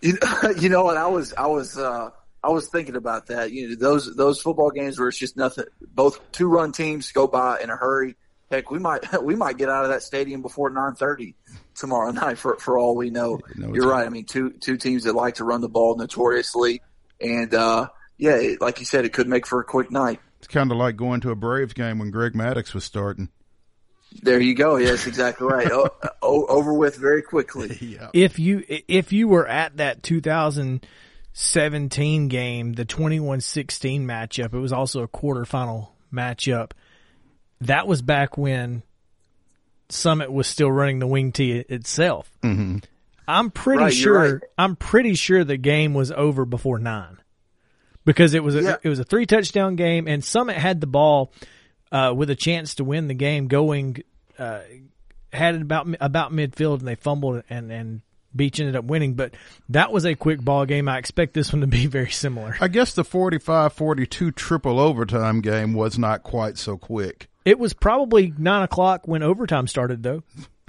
[0.00, 0.18] You,
[0.58, 0.96] you know what?
[0.96, 2.10] I was, I was, uh,
[2.44, 3.52] I was thinking about that.
[3.52, 5.64] You know, those those football games where it's just nothing.
[5.80, 8.16] Both two run teams go by in a hurry.
[8.50, 11.36] Heck, we might we might get out of that stadium before nine thirty
[11.74, 13.40] tomorrow night for for all we know.
[13.56, 14.06] No, You're right.
[14.06, 16.82] I mean, two two teams that like to run the ball notoriously,
[17.18, 17.88] and uh,
[18.18, 20.20] yeah, it, like you said, it could make for a quick night.
[20.38, 23.30] It's kind of like going to a Braves game when Greg Maddux was starting.
[24.22, 24.76] There you go.
[24.76, 25.70] Yes, exactly right.
[25.70, 25.90] o-
[26.22, 27.76] over with very quickly.
[27.80, 28.08] yeah.
[28.12, 34.54] If you if you were at that 2017 game, the 21-16 matchup.
[34.54, 36.72] It was also a quarterfinal matchup.
[37.60, 38.82] That was back when
[39.88, 42.30] Summit was still running the wing tee itself.
[42.42, 42.78] Mm-hmm.
[43.26, 44.34] I'm pretty right, sure.
[44.34, 44.42] Right.
[44.58, 47.18] I'm pretty sure the game was over before nine,
[48.04, 48.76] because it was a yeah.
[48.82, 51.32] it was a three touchdown game, and Summit had the ball
[51.94, 53.46] uh, with a chance to win the game.
[53.46, 54.02] Going
[54.38, 54.60] uh,
[55.32, 58.02] had it about about midfield, and they fumbled and and
[58.36, 59.34] Beech ended up winning, but
[59.68, 60.88] that was a quick ball game.
[60.88, 62.56] I expect this one to be very similar.
[62.60, 67.28] I guess the 45-42 triple overtime game was not quite so quick.
[67.44, 70.24] It was probably nine o'clock when overtime started, though.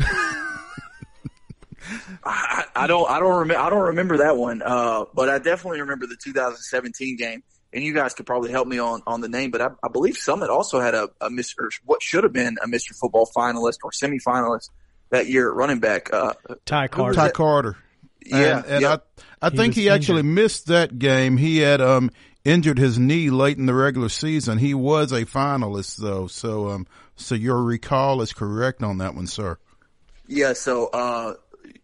[2.23, 4.61] I, I, don't, I don't remember, I don't remember that one.
[4.61, 7.41] Uh, but I definitely remember the 2017 game.
[7.75, 10.17] And you guys could probably help me on, on the name, but I, I believe
[10.17, 11.69] Summit also had a, a Mr.
[11.85, 12.95] what should have been a Mr.
[12.95, 14.69] Football finalist or semifinalist
[15.09, 16.11] that year at running back.
[16.11, 16.33] Uh,
[16.65, 17.15] Ty Carter.
[17.15, 17.77] Ty Carter.
[18.25, 19.07] Yeah, and, and yep.
[19.41, 21.37] I I he think he actually missed that game.
[21.37, 22.09] He had um
[22.43, 24.57] injured his knee late in the regular season.
[24.57, 29.27] He was a finalist though, so um so your recall is correct on that one,
[29.27, 29.57] sir.
[30.27, 30.53] Yeah.
[30.53, 31.35] So uh,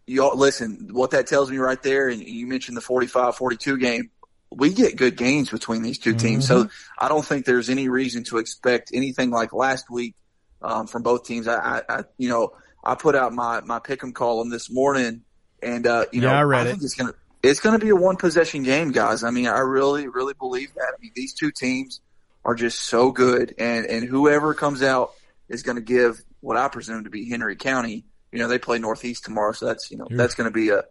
[0.06, 0.90] y'all listen.
[0.92, 4.10] What that tells me right there, and you mentioned the 45-42 game.
[4.54, 6.68] We get good games between these 2 teams, mm-hmm.
[6.68, 10.14] so I don't think there's any reason to expect anything like last week
[10.60, 11.48] um, from both teams.
[11.48, 15.22] I, I, I you know I put out my my pick'em column this morning,
[15.62, 16.84] and uh, you yeah, know, I read I think it.
[16.84, 19.24] it's gonna it's gonna be a one possession game, guys.
[19.24, 20.92] I mean, I really really believe that.
[20.96, 22.00] I mean, these two teams
[22.44, 25.12] are just so good, and and whoever comes out
[25.48, 28.04] is going to give what I presume to be Henry County.
[28.32, 30.84] You know, they play Northeast tomorrow, so that's you know that's going to be a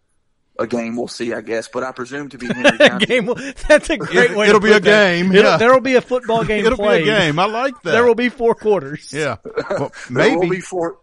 [0.62, 0.96] a game.
[0.96, 1.68] We'll see, I guess.
[1.68, 3.06] But I presume to be Henry County.
[3.06, 3.30] game.
[3.68, 4.48] That's a great way.
[4.48, 4.82] It'll be a that.
[4.82, 5.32] game.
[5.32, 6.64] It'll, There will be a football game.
[6.64, 7.04] It'll played.
[7.04, 7.38] be a game.
[7.38, 7.92] I like that.
[7.92, 9.12] There will be four quarters.
[9.12, 9.36] Yeah,
[9.70, 10.98] well, maybe there will be four.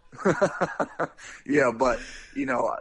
[1.46, 1.98] yeah, but
[2.34, 2.76] you know,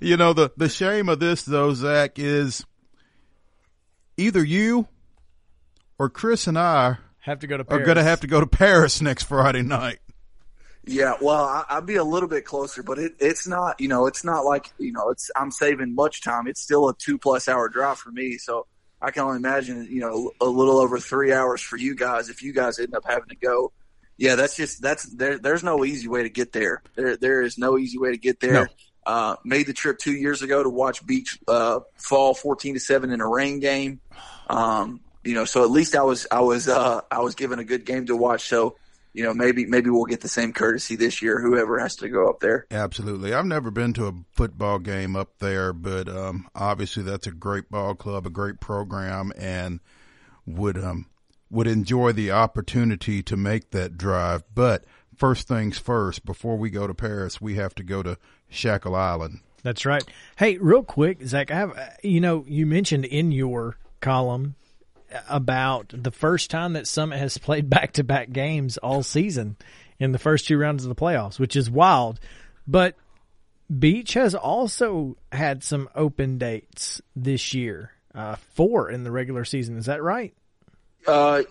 [0.00, 2.64] you know the the shame of this though, Zach, is
[4.16, 4.88] either you
[5.98, 7.82] or Chris and I have to go to Paris.
[7.82, 9.98] are going to have to go to Paris next Friday night.
[10.84, 14.06] Yeah, well, I, will be a little bit closer, but it, it's not, you know,
[14.06, 16.48] it's not like, you know, it's, I'm saving much time.
[16.48, 18.36] It's still a two plus hour drive for me.
[18.38, 18.66] So
[19.00, 22.42] I can only imagine, you know, a little over three hours for you guys if
[22.42, 23.72] you guys end up having to go.
[24.16, 26.82] Yeah, that's just, that's, there, there's no easy way to get there.
[26.96, 28.52] There, there is no easy way to get there.
[28.52, 28.66] No.
[29.04, 33.10] Uh, made the trip two years ago to watch Beech, uh, fall 14 to seven
[33.10, 34.00] in a rain game.
[34.48, 37.64] Um, you know, so at least I was, I was, uh, I was given a
[37.64, 38.48] good game to watch.
[38.48, 38.76] So,
[39.12, 41.40] you know, maybe maybe we'll get the same courtesy this year.
[41.40, 42.66] Whoever has to go up there.
[42.70, 47.32] Absolutely, I've never been to a football game up there, but um, obviously that's a
[47.32, 49.80] great ball club, a great program, and
[50.46, 51.06] would um
[51.50, 54.42] would enjoy the opportunity to make that drive.
[54.54, 54.84] But
[55.14, 58.16] first things first, before we go to Paris, we have to go to
[58.48, 59.40] Shackle Island.
[59.62, 60.02] That's right.
[60.36, 64.54] Hey, real quick, Zach, I have you know you mentioned in your column
[65.28, 69.56] about the first time that Summit has played back to back games all season.
[69.98, 72.18] in the first two rounds of the playoffs, which is wild.
[72.66, 72.96] But
[73.78, 79.76] Beech has also had some open dates this year, uh, four in the regular season.
[79.76, 80.34] Is that right?
[81.06, 81.42] Uh,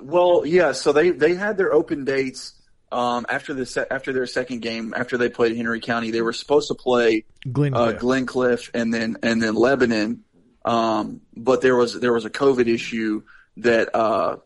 [0.00, 0.72] well, yeah.
[0.72, 2.54] So they they had their open dates
[2.90, 6.10] um, after the se- after their second game after they played Henry County.
[6.10, 7.74] They were supposed to play Glencliff.
[7.74, 10.24] uh, Glencliff and then and then Lebanon,
[10.64, 13.22] um, but there was there was a COVID issue
[13.58, 14.36] that uh,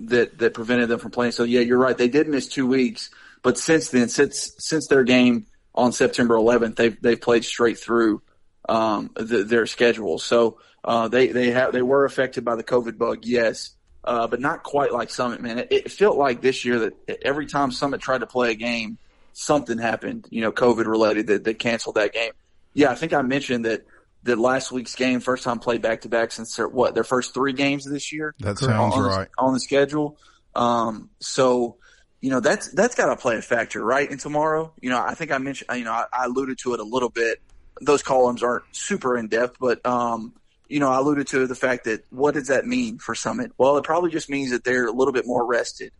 [0.00, 1.32] that that prevented them from playing.
[1.32, 1.96] So yeah, you're right.
[1.96, 3.10] They did miss two weeks,
[3.42, 8.22] but since then, since since their game on September 11th, they've they've played straight through
[8.68, 10.18] um, the, their schedule.
[10.18, 13.70] So uh, they they have they were affected by the COVID bug, yes,
[14.04, 15.40] uh, but not quite like Summit.
[15.40, 18.54] Man, it, it felt like this year that every time Summit tried to play a
[18.54, 18.98] game,
[19.32, 20.26] something happened.
[20.30, 22.32] You know, COVID related that that canceled that game.
[22.74, 23.84] Yeah, I think I mentioned that
[24.24, 27.34] that last week's game, first time played back to back since their, what their first
[27.34, 28.34] three games this year.
[28.40, 29.28] That sounds on the- right.
[29.38, 30.18] on the schedule.
[30.54, 31.76] Um, so
[32.20, 34.08] you know that's that's got to play a factor, right?
[34.08, 36.80] And tomorrow, you know, I think I mentioned, you know, I, I alluded to it
[36.80, 37.40] a little bit.
[37.80, 40.34] Those columns aren't super in depth, but um,
[40.68, 43.52] you know, I alluded to the fact that what does that mean for Summit?
[43.58, 45.92] Well, it probably just means that they're a little bit more rested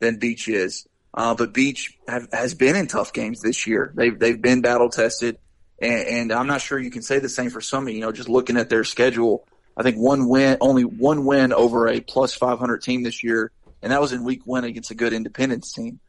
[0.00, 0.86] than Beech is.
[1.14, 3.92] Uh, but Beech have, has been in tough games this year.
[3.94, 5.38] They've they've been battle tested,
[5.80, 7.94] and, and I'm not sure you can say the same for Summit.
[7.94, 11.88] You know, just looking at their schedule, I think one win, only one win over
[11.88, 13.52] a plus 500 team this year,
[13.82, 16.00] and that was in week one against a good Independence team.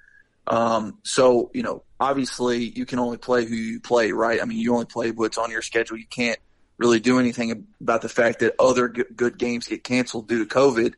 [0.48, 4.42] Um, so you know, obviously, you can only play who you play, right?
[4.42, 5.98] I mean, you only play what's on your schedule.
[5.98, 6.40] You can't
[6.78, 10.94] really do anything about the fact that other good games get canceled due to COVID.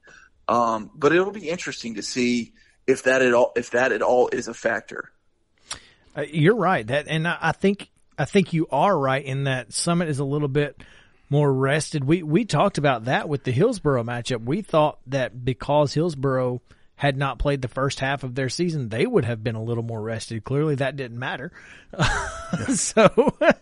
[0.47, 2.53] Um, but it'll be interesting to see
[2.88, 5.11] if that at all if that at all is a factor.
[6.15, 6.86] Uh, you're right.
[6.88, 7.89] That, and I think
[8.22, 10.80] I think you are right in that Summit is a little bit
[11.28, 12.03] more rested.
[12.03, 14.43] We we talked about that with the Hillsboro matchup.
[14.43, 16.61] We thought that because Hillsboro
[16.97, 19.82] had not played the first half of their season, they would have been a little
[19.82, 20.43] more rested.
[20.43, 21.51] Clearly, that didn't matter.
[22.76, 23.09] so,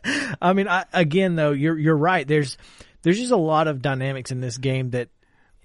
[0.42, 2.28] I mean, I, again, though, you're you're right.
[2.28, 2.58] There's
[3.02, 5.08] there's just a lot of dynamics in this game that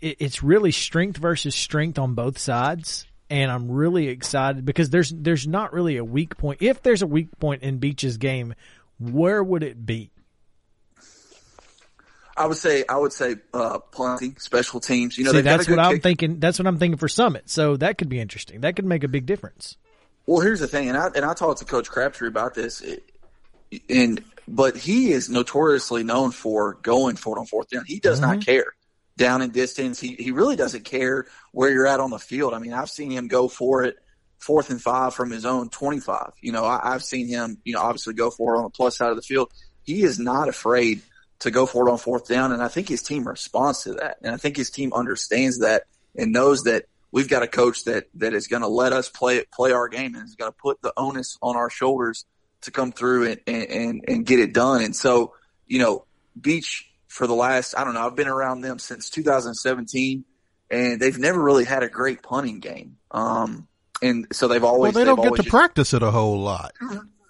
[0.01, 3.09] it, it's really strength versus strength on both sides.
[3.29, 6.63] And I'm really excited because there's there's not really a weak point.
[6.63, 8.55] If there's a weak point in Beech's game,
[8.99, 10.11] where would it be?
[12.37, 15.17] I would say I would say uh, punting, special teams.
[15.17, 16.41] You know, See, they've got a that's what I'm kick- thinking.
[16.41, 17.49] That's what I'm thinking for Summit.
[17.49, 18.63] So that could be interesting.
[18.63, 19.77] That could make a big difference.
[20.27, 22.83] Well, here's the thing, and I and I talked to Coach Crabtree about this,
[23.89, 27.85] and but he is notoriously known for going for it on fourth down.
[27.87, 28.75] He does not care
[29.17, 30.01] down in distance.
[30.01, 32.53] He he really doesn't care where you're at on the field.
[32.53, 33.97] I mean, I've seen him go for it
[34.45, 36.33] fourth and five from his own 25.
[36.41, 38.99] You know, I, I've seen him, you know, obviously go for it on the plus
[38.99, 39.51] side of the field.
[39.83, 41.01] He is not afraid
[41.41, 44.19] to go for it on fourth down, and I think his team responds to that,
[44.23, 45.85] and I think his team understands that
[46.17, 49.45] and knows that we've got a coach that that is going to let us play
[49.53, 52.25] play our game and is going to put the onus on our shoulders
[52.63, 54.83] to come through and, and and and get it done.
[54.83, 55.35] And so,
[55.67, 56.07] you know,
[56.39, 60.25] Beech for the last I don't know, I've been around them since 2017,
[60.71, 62.97] and they've never really had a great punting game.
[63.11, 63.69] Um,
[64.03, 66.73] and so they've always they they've don't get to just- practice it a whole lot.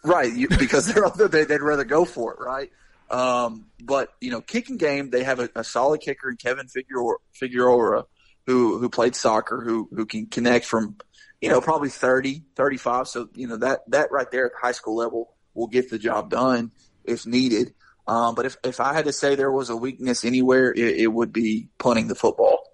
[0.03, 2.71] Right, you, because they're they, they'd rather go for it, right?
[3.11, 7.17] Um, but you know, kicking game, they have a, a solid kicker in Kevin Figueroa,
[7.33, 8.05] Figueroa,
[8.47, 10.97] who who played soccer, who who can connect from,
[11.41, 13.09] you know, probably 30, 35.
[13.09, 15.99] So you know that that right there at the high school level will get the
[15.99, 16.73] job done
[17.05, 17.75] if needed.
[18.07, 21.07] Um, but if if I had to say there was a weakness anywhere, it, it
[21.07, 22.65] would be punting the football.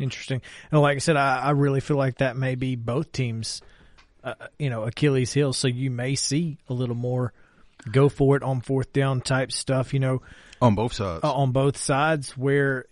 [0.00, 0.42] Interesting.
[0.72, 3.60] And like I said, I, I really feel like that may be both teams,
[4.24, 5.52] uh, you know, Achilles heel.
[5.52, 7.32] So you may see a little more
[7.92, 10.22] go for it on fourth down type stuff, you know,
[10.60, 11.22] On both sides.
[11.22, 12.86] uh, on both sides where,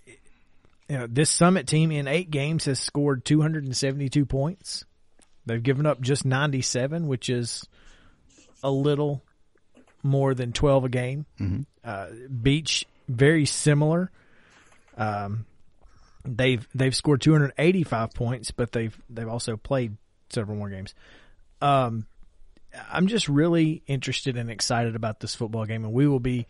[0.88, 4.84] you know, this Summit team in eight games has scored 272 points.
[5.46, 7.66] They've given up just 97, which is
[8.62, 9.22] a little
[10.02, 11.26] more than 12 a game.
[11.84, 12.06] Uh,
[12.42, 14.11] Beech, very similar.
[14.96, 15.46] Um,
[16.25, 19.97] they've they've scored 285 points, but they've they've also played
[20.31, 20.95] several more games.
[21.61, 22.07] Um,
[22.91, 26.47] I'm just really interested and excited about this football game, and we will be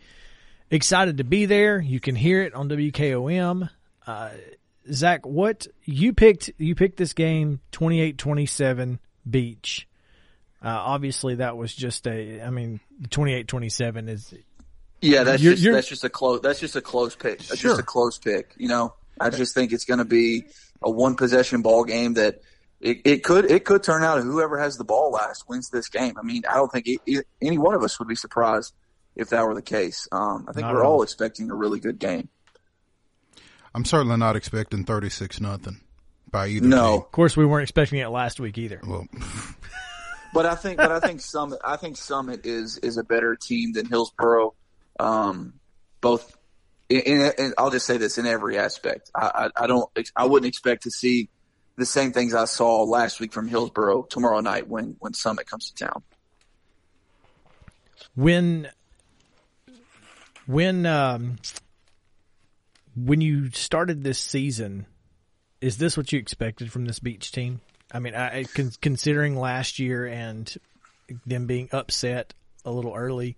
[0.69, 1.79] excited to be there.
[1.79, 3.69] You can hear it on WKOM.
[4.05, 4.29] Uh,
[4.91, 6.51] Zach, what you picked?
[6.57, 8.99] You picked this game 28-27
[9.29, 9.87] Beech.
[10.63, 12.41] Uh, obviously, that was just a.
[12.41, 14.33] I mean, 28-27 is
[15.01, 17.39] Yeah, that's You're- just you're- that's just a close that's just a close pick.
[17.39, 17.71] That's Sure.
[17.71, 18.53] just a close pick.
[18.57, 20.45] You know, I just think it's going to be
[20.81, 22.41] a one possession ball game that
[22.79, 26.15] it, it could it could turn out whoever has the ball last wins this game.
[26.17, 28.73] I mean, I don't think it, it, any one of us would be surprised
[29.15, 30.07] if that were the case.
[30.11, 30.93] Um, I think Not we're all.
[30.97, 32.29] all expecting a really good game.
[33.75, 35.81] I'm certainly not expecting 36 nothing.
[36.31, 36.67] by either.
[36.67, 36.91] No.
[36.93, 37.01] team.
[37.01, 38.79] Of course, we weren't expecting it last week either.
[38.85, 39.07] Well,
[40.33, 43.73] But I think, but I think Summit, I think Summit is is a better team
[43.73, 44.53] than Hillsboro.
[44.99, 45.53] Um,
[46.01, 46.37] both,
[46.89, 49.11] in, in, I'll just say this in every aspect.
[49.15, 51.29] I, I, I don't, I wouldn't expect to see
[51.77, 55.71] the same things I saw last week from Hillsboro tomorrow night when when Summit comes
[55.71, 56.03] to town.
[58.15, 58.69] When
[60.45, 61.37] when um
[62.95, 64.85] when you started this season,
[65.61, 67.61] is this what you expected from this beech team?
[67.91, 68.45] I mean, I
[68.81, 70.53] considering last year and
[71.25, 72.33] them being upset
[72.65, 73.37] a little early,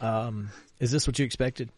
[0.00, 0.50] um,
[0.80, 1.70] is this what you expected?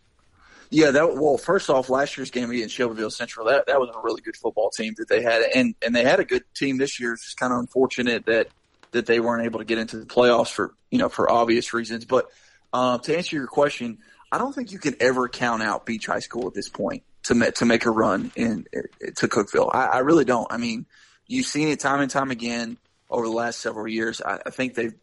[0.70, 4.00] Yeah, that well, first off, last year's game against Shelbyville Central, that that was a
[4.00, 7.00] really good football team that they had, and and they had a good team this
[7.00, 7.12] year.
[7.12, 8.48] It's just kind of unfortunate that
[8.92, 12.04] that they weren't able to get into the playoffs for you know for obvious reasons.
[12.04, 12.26] But
[12.72, 13.98] um, to answer your question,
[14.30, 17.34] I don't think you can ever count out Beech High School at this point to
[17.34, 18.64] ma- to make a run in
[19.16, 19.70] to Cookeville.
[19.74, 20.46] I, I really don't.
[20.52, 20.86] I mean,
[21.26, 24.22] you've seen it time and time again over the last several years.
[24.24, 24.94] I, I think they've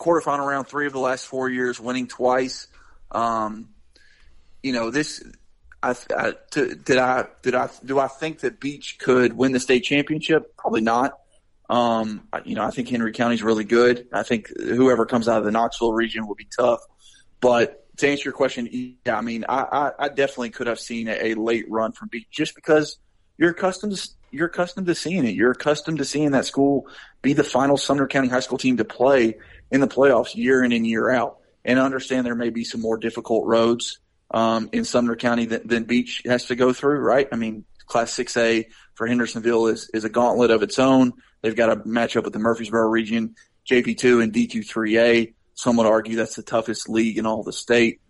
[0.00, 2.66] quarterfinal round three of the last four years, winning twice.
[3.12, 3.68] Um,
[4.66, 5.22] you know, this,
[5.80, 9.60] I, I to, did I, did I, do I think that Beech could win the
[9.60, 10.56] state championship?
[10.56, 11.12] Probably not.
[11.70, 14.08] Um, you know, I think Henry County's really good.
[14.12, 16.80] I think whoever comes out of the Knoxville region will be tough.
[17.40, 18.68] But to answer your question,
[19.04, 22.08] yeah, I mean, I, I, I definitely could have seen a, a late run from
[22.08, 22.98] Beech just because
[23.38, 25.36] you're accustomed to, you're accustomed to seeing it.
[25.36, 26.88] You're accustomed to seeing that school
[27.22, 29.36] be the final Sumner County High School team to play
[29.70, 31.38] in the playoffs year in and year out.
[31.64, 34.00] And I understand there may be some more difficult roads
[34.30, 37.28] um, in Sumner County than, than Beech has to go through, right?
[37.32, 41.12] I mean, Class 6A for Hendersonville is, is a gauntlet of its own.
[41.42, 43.36] They've got to match up with the Murfreesboro region,
[43.70, 45.34] JP2 and D2 3A.
[45.54, 48.00] Some would argue that's the toughest league in all the state.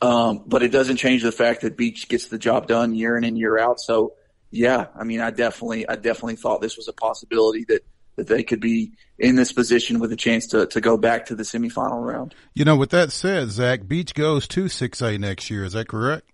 [0.00, 3.24] Um, but it doesn't change the fact that Beech gets the job done year in
[3.24, 3.80] and year out.
[3.80, 4.14] So
[4.50, 7.82] yeah, I mean, I definitely, I definitely thought this was a possibility that,
[8.16, 11.34] that they could be in this position with a chance to, to go back to
[11.34, 12.34] the semifinal round.
[12.54, 15.64] you know, with that said, Zach, Beech goes to 6A next year.
[15.64, 16.28] Is that correct?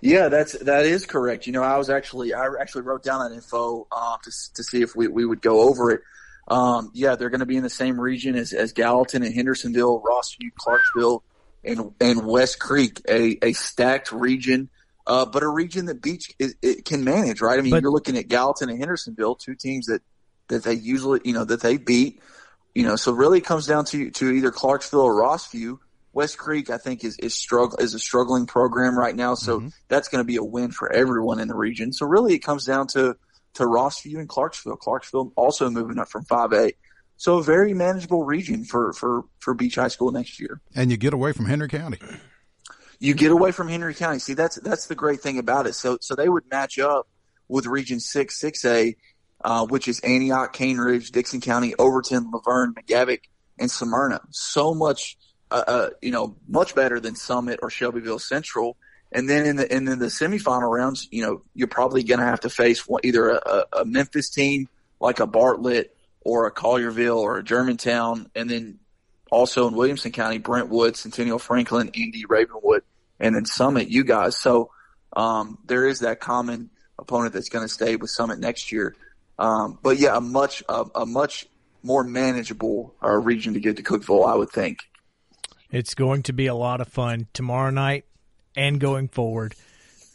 [0.00, 1.46] Yeah, that's that is correct.
[1.46, 4.82] You know, I was actually I actually wrote down that info um, to to see
[4.82, 6.00] if we we would go over it.
[6.48, 10.00] Um, yeah, they're going to be in the same region as as Gallatin and Hendersonville,
[10.00, 11.22] Rossview, Clarksville,
[11.64, 14.68] and and West Creek, a a stacked region.
[15.06, 17.58] Uh, but a region that Beech is, it can manage, right?
[17.58, 20.02] I mean, But- you're looking at Gallatin and Hendersonville, two teams that
[20.48, 22.20] that they usually, you know, that they beat.
[22.74, 25.78] You know, so really it comes down to to either Clarksville or Rossview.
[26.12, 29.68] West Creek, I think, is is struggle is a struggling program right now, so mm-hmm.
[29.88, 31.92] that's going to be a win for everyone in the region.
[31.92, 33.16] So really, it comes down to
[33.54, 34.76] to Rossview and Clarksville.
[34.76, 36.72] Clarksville also moving up from 5A,
[37.16, 40.60] so a very manageable region for for for Beech High School next year.
[40.74, 41.98] And you get away from Henry County.
[43.00, 44.18] You get away from Henry County.
[44.18, 45.74] See, that's that's the great thing about it.
[45.74, 47.08] So so they would match up
[47.48, 48.96] with Region Six, Six A,
[49.44, 53.20] uh, which is Antioch, Cane Ridge, Dickson County, Overton, Laverne, McGavock,
[53.58, 54.20] and Smyrna.
[54.30, 55.16] So much,
[55.50, 58.76] uh, uh, you know, much better than Summit or Shelbyville Central.
[59.10, 62.26] And then in the and then the semifinal rounds, you know, you're probably going to
[62.26, 64.68] have to face either a, a, a Memphis team
[65.00, 68.80] like a Bartlett or a Collierville or a Germantown, and then
[69.30, 72.82] also in Williamson County, Brentwood, Centennial Franklin, Indy, Ravenwood,
[73.18, 74.36] and then Summit, you guys.
[74.36, 74.70] So
[75.14, 78.94] um, there is that common opponent that's going to stay with Summit next year.
[79.38, 81.46] Um, but yeah, a much a, a much
[81.82, 84.80] more manageable uh, region to get to Cookeville, I would think.
[85.70, 88.04] It's going to be a lot of fun tomorrow night
[88.56, 89.54] and going forward.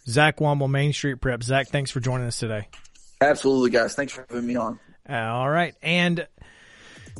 [0.08, 1.44] Zach Womble, Main Street Prep.
[1.44, 2.68] Zach, thanks for joining us today.
[3.22, 3.96] Absolutely, guys.
[3.96, 4.80] Thanks for having me on.
[5.10, 5.76] Uh, all right.
[5.82, 6.28] And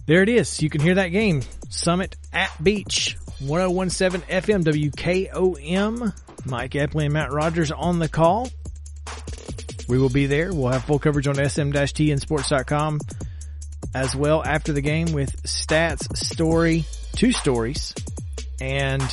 [0.06, 0.62] there it is.
[0.62, 1.44] You can hear that game.
[1.70, 3.18] Summit at Beech.
[3.40, 6.14] 1017 FM WKOM.
[6.46, 8.50] Mike Epley and Matt Rogers on the call.
[9.88, 10.54] We will be there.
[10.54, 13.00] We'll have full coverage on sm-t and sports.com
[13.94, 17.94] as well after the game with stats, story, two stories,
[18.62, 19.04] and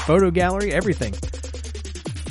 [0.00, 1.14] photo gallery, everything.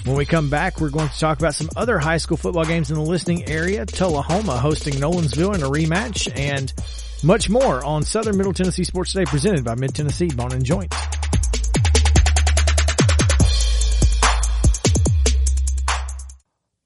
[0.06, 2.92] When we come back, we're going to talk about some other high school football games
[2.92, 3.86] in the listening area.
[3.88, 6.72] Tullahoma hosting Nolensville in a rematch and
[7.24, 10.94] much more on Southern Middle Tennessee Sports Today presented by Mid Tennessee Bone and Joint.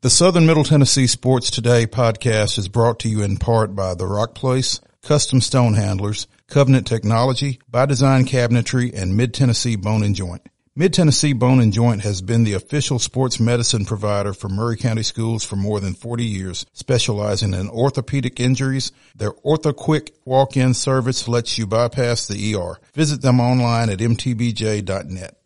[0.01, 4.07] The Southern Middle Tennessee Sports Today podcast is brought to you in part by The
[4.07, 10.15] Rock Place, Custom Stone Handlers, Covenant Technology, By Design Cabinetry, and Mid Tennessee Bone and
[10.15, 10.47] Joint.
[10.73, 15.03] Mid Tennessee Bone and Joint has been the official sports medicine provider for Maury County
[15.03, 18.93] Schools for more than 40 years, specializing in orthopedic injuries.
[19.17, 22.79] Their OrthoQuick walk-in service lets you bypass the ER.
[22.93, 25.38] Visit them online at mtbj.net.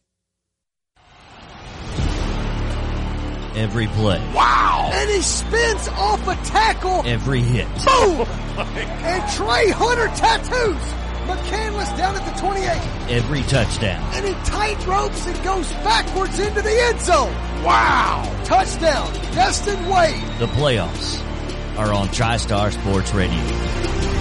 [3.55, 4.19] Every play.
[4.33, 4.89] Wow!
[4.93, 7.03] And he spins off a tackle.
[7.05, 7.67] Every hit.
[7.67, 8.25] Boom!
[8.55, 12.67] Oh and Trey Hunter tattoos McCandless down at the 28.
[13.09, 14.03] Every touchdown.
[14.13, 17.33] And he tight ropes and goes backwards into the end zone.
[17.63, 18.29] Wow!
[18.43, 20.21] Touchdown, Destin Wade.
[20.39, 21.21] The playoffs
[21.77, 24.12] are on TriStar Sports Radio.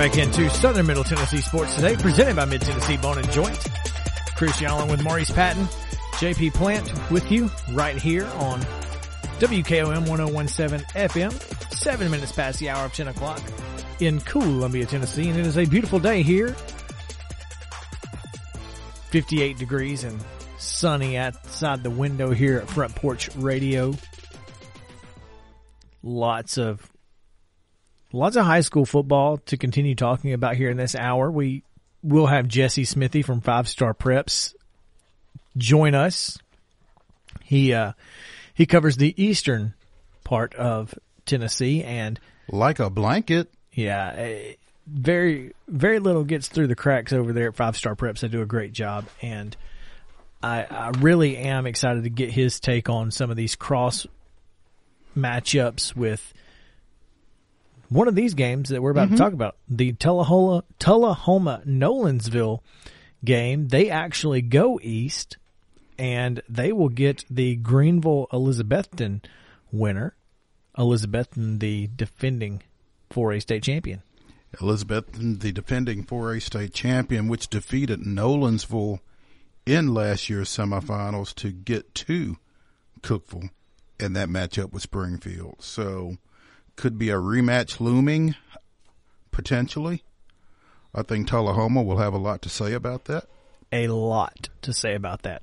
[0.00, 3.58] Back into Southern Middle Tennessee Sports Today, presented by Mid Tennessee Bone and Joint.
[4.34, 5.66] Chris Allen with Maurice Patton,
[6.12, 8.62] JP Plant with you right here on
[9.40, 13.42] WKOM 1017 FM, seven minutes past the hour of 10 o'clock
[13.98, 15.28] in Columbia, Tennessee.
[15.28, 16.56] And it is a beautiful day here.
[19.10, 20.18] 58 degrees and
[20.56, 23.92] sunny outside the window here at Front Porch Radio.
[26.02, 26.89] Lots of
[28.12, 31.30] lots of high school football to continue talking about here in this hour.
[31.30, 31.62] We
[32.02, 34.54] will have Jesse Smithy from Five Star Preps
[35.56, 36.38] join us.
[37.42, 37.92] He uh,
[38.54, 39.74] he covers the eastern
[40.24, 40.94] part of
[41.26, 43.50] Tennessee, and Like a blanket.
[43.72, 44.54] yeah, eh,
[44.86, 48.20] very very little gets through the cracks over there at Five Star Preps.
[48.20, 49.56] They do a great job, and
[50.42, 54.06] I, I really am excited to get his take on some of these cross
[55.16, 56.32] matchups with
[57.90, 59.16] one of these games that we're about to mm-hmm.
[59.16, 62.60] talk about, the Tullahoma Tullahoma Nolensville
[63.24, 63.68] game.
[63.68, 65.36] They actually go east,
[65.98, 69.22] and they will get the Greeneville Elizabethton
[69.70, 70.14] winner,
[70.78, 72.62] Elizabethton, the defending
[73.10, 74.02] 4A state champion.
[74.60, 79.00] Elizabeth, the defending 4A state champion, which defeated Nolensville
[79.66, 82.36] in last year's semifinals to get to
[83.02, 83.50] Cookeville
[84.00, 85.56] and that matchup with Springfield.
[85.60, 86.16] So
[86.80, 88.34] could be a rematch looming,
[89.30, 90.02] potentially.
[90.94, 93.26] I think Tullahoma will have a lot to say about that.
[93.70, 95.42] a lot to say about that.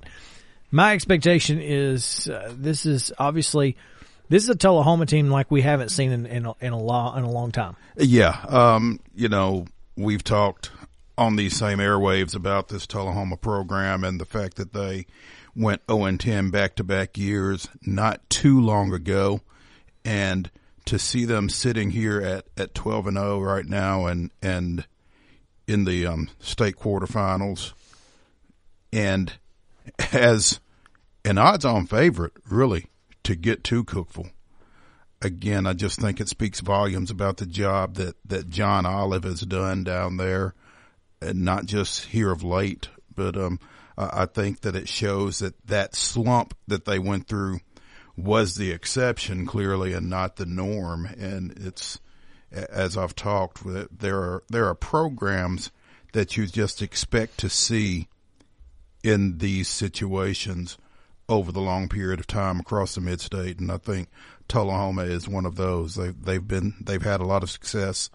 [0.72, 3.76] My expectation is uh, this is obviously
[4.28, 7.16] this is a Tullahoma team like we haven't seen in in a, in a long
[7.16, 7.76] in a long time.
[7.96, 9.66] Yeah, um, you know,
[9.96, 10.72] we've talked
[11.16, 15.06] on these same airwaves about this Tullahoma program and the fact that they
[15.54, 19.40] went 0 and 10 back to back years not too long ago.
[20.04, 20.50] And
[20.88, 24.86] to see them sitting here at, at 12 and 0 right now and, and
[25.66, 27.74] in the, um, state quarterfinals.
[28.90, 29.32] And
[30.12, 30.60] as
[31.26, 32.86] an odds on favorite, really,
[33.24, 34.30] to get to Cookeville.
[35.20, 39.40] Again, I just think it speaks volumes about the job that, that John Olive has
[39.40, 40.54] done down there,
[41.20, 43.60] and not just here of late, but um,
[43.98, 47.60] I I think that it shows that that slump that they went through
[48.18, 51.06] was the exception, clearly, and not the norm.
[51.06, 52.00] And it's
[52.50, 55.70] as I've talked with there are there are programs
[56.12, 58.08] that you just expect to see
[59.04, 60.78] in these situations
[61.28, 64.08] over the long period of time across the mid-state, and I think
[64.48, 65.94] Tullahoma is one of those.
[65.94, 68.10] They've they've been they've had a lot of success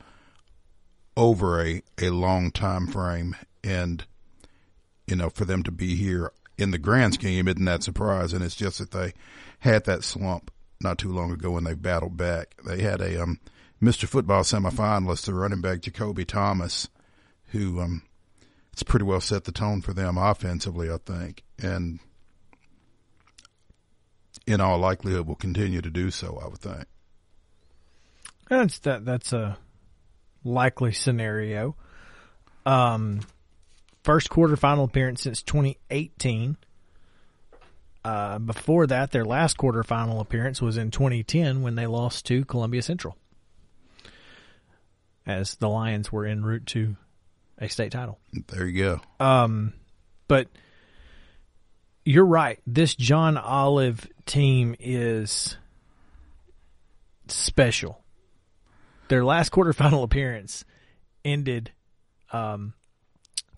[1.16, 4.04] over a a long time frame, and
[5.08, 6.34] you know for them to be here
[6.64, 8.41] in the grand scheme isn't that surprising.
[8.41, 9.14] It's just that they
[9.59, 10.49] had that slump
[10.82, 12.55] not too long ago when they battled back.
[12.66, 13.39] They had a um,
[13.82, 14.07] Mr.
[14.07, 16.89] Football semifinalist, the running back Jacoby Thomas,
[17.47, 18.03] who um,
[18.72, 21.99] it's pretty well set the tone for them offensively, I think, and
[24.47, 26.41] in all likelihood will continue to do so.
[26.43, 26.86] I would think.
[28.49, 29.57] That's that that's a
[30.43, 31.76] likely scenario.
[32.66, 33.22] Um,
[34.04, 36.58] first quarterfinal appearance since 2018.
[38.06, 42.82] Uh, before that, their last quarterfinal appearance was in 2010 when they lost to Columbia
[42.82, 43.16] Central,
[45.26, 46.97] as the Lions were en route to
[47.58, 48.20] a state title.
[48.47, 49.26] There you go.
[49.26, 49.74] Um,
[50.28, 50.49] but
[52.04, 52.60] you're right.
[52.68, 55.56] This John Olive team is
[57.28, 58.04] special.
[59.08, 60.66] Their last quarterfinal appearance
[61.24, 61.72] ended
[62.34, 62.74] um,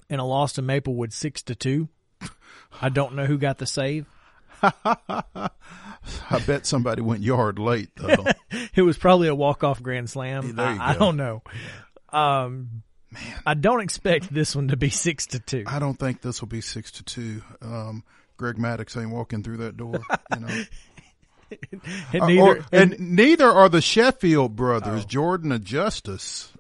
[0.10, 1.90] in a loss to Maplewood six to two.
[2.82, 4.06] I don't know who got the save.
[4.62, 5.50] I
[6.46, 8.26] bet somebody went yard late though.
[8.76, 10.58] It was probably a walk off grand slam.
[10.60, 11.42] I, I don't know.
[12.12, 15.64] Um, Man, I don't expect this one to be six to two.
[15.68, 17.42] I don't think this will be six to two.
[17.62, 18.04] Um,
[18.38, 20.00] Greg Maddux ain't walking through that door.
[20.34, 20.64] You know,
[22.14, 26.52] And Uh, or- and, neither are the Sheffield brothers, Jordan and Justice.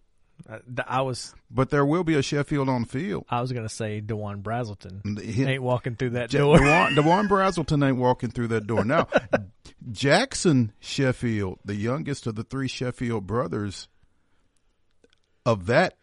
[0.47, 3.25] Uh, I was But there will be a Sheffield on the field.
[3.29, 6.57] I was gonna say Dewan Brazelton He- ain't walking through that Ja- door.
[6.57, 8.85] DeWan, DeWan Brazelton ain't walking through that door.
[8.85, 9.07] Now,
[9.91, 13.87] Jackson Sheffield, the youngest of the three Sheffield brothers,
[15.45, 15.97] of that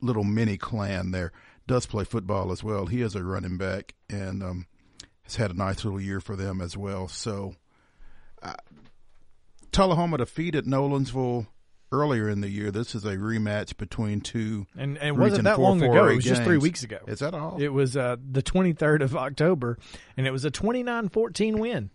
[0.00, 1.32] little mini clan there,
[1.68, 2.86] does play football as well.
[2.86, 4.66] He is a running back and um,
[5.22, 7.06] has had a nice little year for them as well.
[7.06, 7.54] So,
[8.42, 8.54] uh,
[9.70, 11.46] Tullahoma defeated Nolensville
[11.92, 12.70] earlier in the year.
[12.70, 14.66] This is a rematch between two.
[14.76, 15.92] And and wasn't that four long ago.
[15.92, 16.98] 4A It was just three weeks ago.
[17.06, 17.60] Is that all?
[17.60, 19.78] It was uh, the 23rd of October,
[20.16, 21.90] and it was a 29-14 win.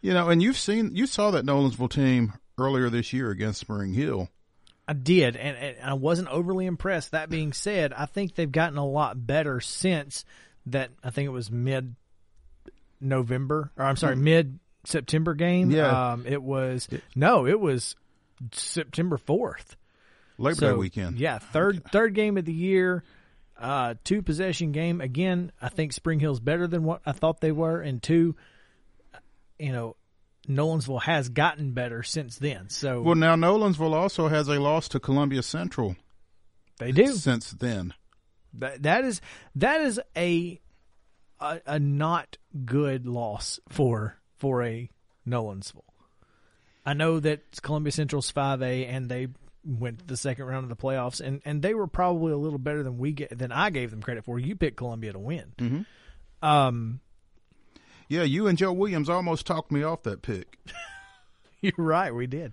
[0.00, 3.92] You know, and you've seen you saw that Nolensville team earlier this year against Spring
[3.92, 4.28] Hill.
[4.88, 7.10] I did, and, and I wasn't overly impressed.
[7.10, 10.24] That being said, I think they've gotten a lot better since
[10.66, 10.90] that.
[11.02, 11.96] I think it was mid
[13.00, 15.70] November, or I'm sorry, mid September game.
[15.70, 15.76] Hmm.
[15.76, 16.12] Yeah.
[16.12, 17.96] um, it was no, it was
[18.52, 19.76] September fourth.
[20.38, 21.18] Labor Day weekend.
[21.18, 23.04] Yeah, third third game of the year,
[23.58, 25.00] uh, two possession game.
[25.00, 28.36] Again, I think Spring Hill's better than what I thought they were, and two,
[29.58, 29.96] you know,
[30.46, 32.68] Nolensville has gotten better since then.
[32.68, 35.96] So Well, now Nolensville also has a loss to Columbia Central
[36.78, 37.12] they do.
[37.14, 37.94] since then.
[38.52, 39.20] That that is
[39.54, 40.60] that is a,
[41.40, 44.90] a a not good loss for for a
[45.26, 45.82] Nolensville.
[46.86, 49.26] I know that Columbia Central's five A and they
[49.64, 52.60] went to the second round of the playoffs and, and they were probably a little
[52.60, 54.38] better than we get than I gave them credit for.
[54.38, 55.52] You picked Columbia to win.
[55.58, 56.48] Mm-hmm.
[56.48, 57.00] Um,
[58.08, 60.58] Yeah, you and Joe Williams almost talked me off that pick.
[61.60, 62.52] You're right, we did.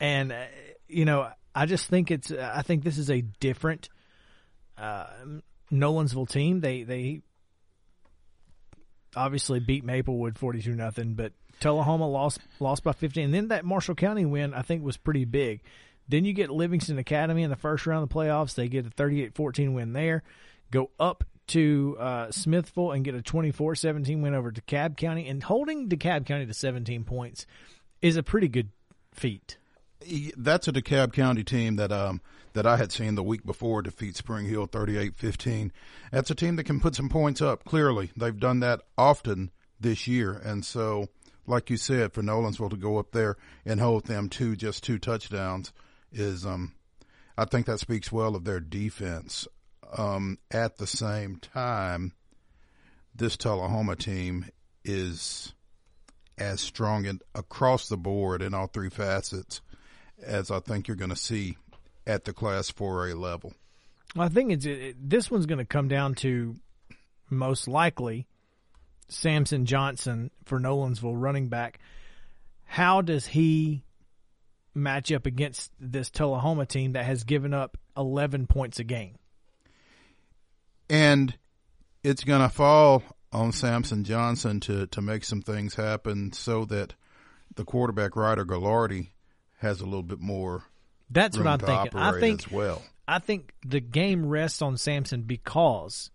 [0.00, 0.46] And uh,
[0.88, 3.88] you know, I just think it's I think this is a different
[4.76, 5.06] uh
[5.70, 6.60] Nolensville team.
[6.60, 7.22] They they
[9.14, 11.32] obviously beat Maplewood 42 nothing, but
[11.62, 13.26] Tullahoma lost lost by 15.
[13.26, 15.60] And then that Marshall County win I think was pretty big.
[16.08, 18.54] Then you get Livingston Academy in the first round of the playoffs.
[18.54, 20.22] They get a 38-14 win there.
[20.70, 25.28] Go up to uh, Smithville and get a 24-17 win over DeKalb County.
[25.28, 27.46] And holding DeKalb County to 17 points
[28.00, 28.70] is a pretty good
[29.12, 29.56] feat.
[30.36, 32.20] That's a DeKalb County team that um
[32.54, 35.70] that I had seen the week before defeat Spring Hill 38-15.
[36.10, 37.64] That's a team that can put some points up.
[37.64, 39.50] Clearly, they've done that often
[39.80, 41.08] this year, and so
[41.46, 44.98] like you said, for Nolensville to go up there and hold them to just two
[44.98, 45.72] touchdowns
[46.12, 46.74] is um
[47.36, 49.48] I think that speaks well of their defense.
[49.96, 52.12] Um, at the same time,
[53.14, 54.46] this Tullahoma team
[54.84, 55.54] is
[56.38, 59.60] as strong across the board in all three facets
[60.22, 61.56] as I think you're going to see
[62.06, 63.52] at the Class 4A level.
[64.14, 66.56] Well, I think it's it, this one's going to come down to
[67.30, 68.26] most likely
[69.12, 71.78] Samson Johnson for Nolensville running back.
[72.64, 73.84] How does he
[74.74, 79.16] match up against this Tullahoma team that has given up 11 points a game?
[80.88, 81.36] And
[82.02, 83.02] it's going to fall
[83.32, 86.94] on Samson Johnson to, to make some things happen so that
[87.54, 89.08] the quarterback Ryder Gallardi
[89.58, 90.64] has a little bit more
[91.10, 91.98] That's what I'm thinking.
[91.98, 92.82] I think as well.
[93.06, 96.10] I think the game rests on Samson because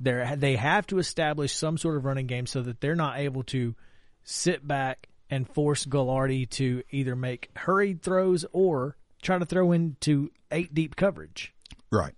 [0.00, 3.42] they they have to establish some sort of running game so that they're not able
[3.44, 3.74] to
[4.22, 10.30] sit back and force Gallardi to either make hurried throws or try to throw into
[10.50, 11.54] eight deep coverage.
[11.90, 12.14] Right.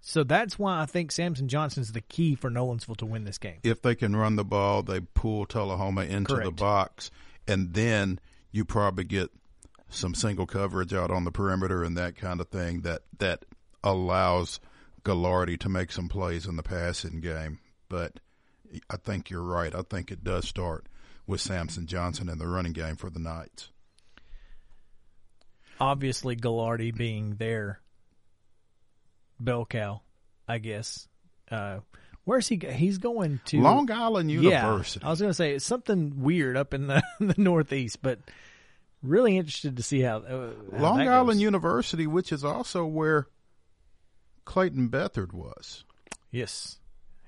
[0.00, 3.58] So that's why I think Samson Johnson's the key for Nolensville to win this game.
[3.62, 7.10] If they can run the ball, they pull Tullahoma into the box,
[7.46, 8.18] and then
[8.50, 9.30] you probably get
[9.90, 13.44] some single coverage out on the perimeter and that kind of thing that that
[13.82, 14.60] allows
[15.08, 17.58] Gallardi to make some plays in the passing game.
[17.88, 18.20] But
[18.90, 19.74] I think you're right.
[19.74, 20.86] I think it does start
[21.26, 23.70] with Samson Johnson in the running game for the Knights.
[25.80, 27.80] Obviously, Gallardi being their
[29.38, 30.02] bell cow,
[30.46, 31.06] I guess.
[31.50, 31.78] Uh,
[32.24, 32.56] where's he?
[32.56, 35.00] go- He's going to Long Island University.
[35.02, 38.18] Yeah, I was going to say it's something weird up in the, the Northeast, but
[39.02, 40.18] really interested to see how.
[40.18, 41.40] Uh, how Long Island.
[41.40, 43.28] University, which is also where
[44.48, 45.84] Clayton Bethard was,
[46.30, 46.78] Yes,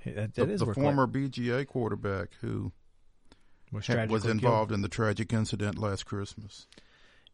[0.06, 2.72] that, the, that is the former BGA quarterback who
[3.70, 4.78] was, had- was involved killed.
[4.78, 6.66] in the tragic incident last Christmas.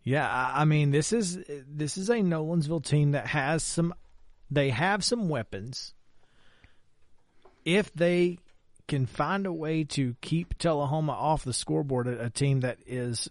[0.02, 3.94] Yeah, I, I mean this is this is a Nolensville team that has some.
[4.50, 5.94] They have some weapons.
[7.64, 8.38] If they
[8.88, 13.28] can find a way to keep Tullahoma off the scoreboard, a, a team that is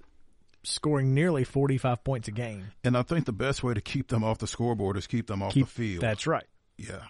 [0.66, 4.24] scoring nearly forty-five points a game, And I think the best way to keep them
[4.24, 6.02] off the scoreboard is keep them off keep the field.
[6.04, 6.46] that's right.
[6.78, 7.04] yeah.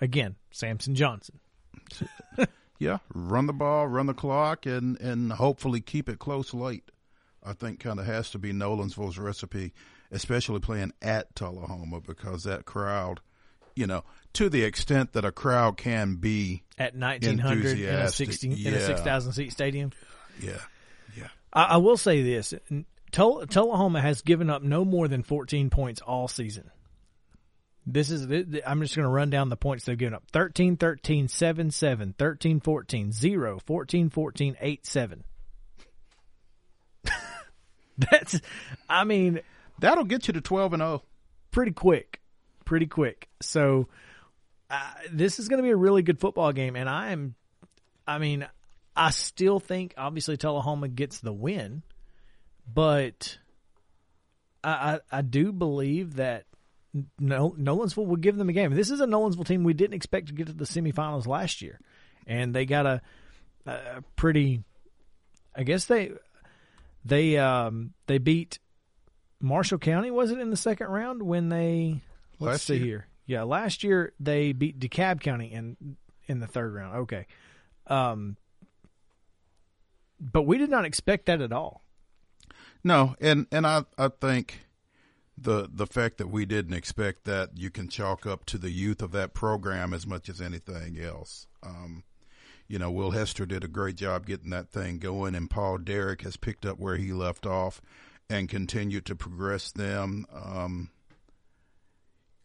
[0.00, 1.38] Again, Samson Johnson.
[2.78, 2.98] Yeah.
[3.14, 6.90] Run the ball, run the clock, and, and hopefully keep it close late.
[7.42, 9.72] I think kind of has to be Nolensville's recipe,
[10.10, 13.20] especially playing at Tullahoma because that crowd,
[13.76, 14.02] you know,
[14.34, 18.74] to the extent that a crowd can be At 1900 in a Enthusiastic, 16 in
[18.74, 19.92] a 6,000 seat stadium.
[20.40, 20.58] Yeah,
[21.16, 21.28] yeah.
[21.52, 22.54] I, I will say this:
[23.14, 26.70] Tull- Tullahoma has given up no more than 14 points all season.
[27.86, 28.24] This is
[28.66, 32.14] I'm just going to run down the points they've given up: 13, 13, 7, 7,
[32.18, 35.24] 13, 14, 0, 14, 14, 8, 7.
[37.98, 38.40] That's,
[38.88, 39.40] I mean,
[39.78, 40.86] That'll get you to twelve and oh.
[40.86, 41.02] zero.
[41.50, 42.20] pretty quick,
[42.64, 43.28] pretty quick.
[43.40, 43.88] So
[44.70, 47.34] uh, this is going to be a really good football game, and I am,
[48.06, 48.46] I mean,
[48.96, 51.82] I still think obviously Tullahoma gets the win,
[52.72, 53.38] but
[54.62, 54.70] I
[55.12, 56.44] I, I do believe that.
[57.18, 58.72] No, Nolensville will give them a game.
[58.72, 61.80] This is a Nolensville team we didn't expect to get to the semifinals last year,
[62.24, 63.02] and they got a,
[63.66, 64.62] a pretty.
[65.56, 66.12] I guess they
[67.04, 68.58] they um they beat
[69.40, 72.00] Marshall County was it in the second round when they
[72.38, 72.84] let's Last see year.
[72.84, 73.06] here.
[73.26, 75.96] Yeah, last year they beat DeKalb County in
[76.26, 76.96] in the third round.
[77.02, 77.26] Okay.
[77.86, 78.36] Um
[80.20, 81.83] but we did not expect that at all.
[82.84, 84.66] No, and and I I think
[85.36, 89.02] the the fact that we didn't expect that you can chalk up to the youth
[89.02, 91.46] of that program as much as anything else.
[91.62, 92.04] Um,
[92.68, 96.22] you know, Will Hester did a great job getting that thing going, and Paul Derrick
[96.22, 97.80] has picked up where he left off
[98.30, 100.26] and continued to progress them.
[100.32, 100.90] Um,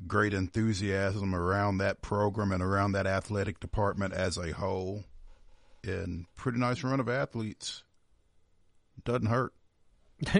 [0.07, 5.03] great enthusiasm around that program and around that athletic department as a whole,
[5.83, 7.83] and pretty nice run of athletes.
[9.03, 9.53] Doesn't hurt.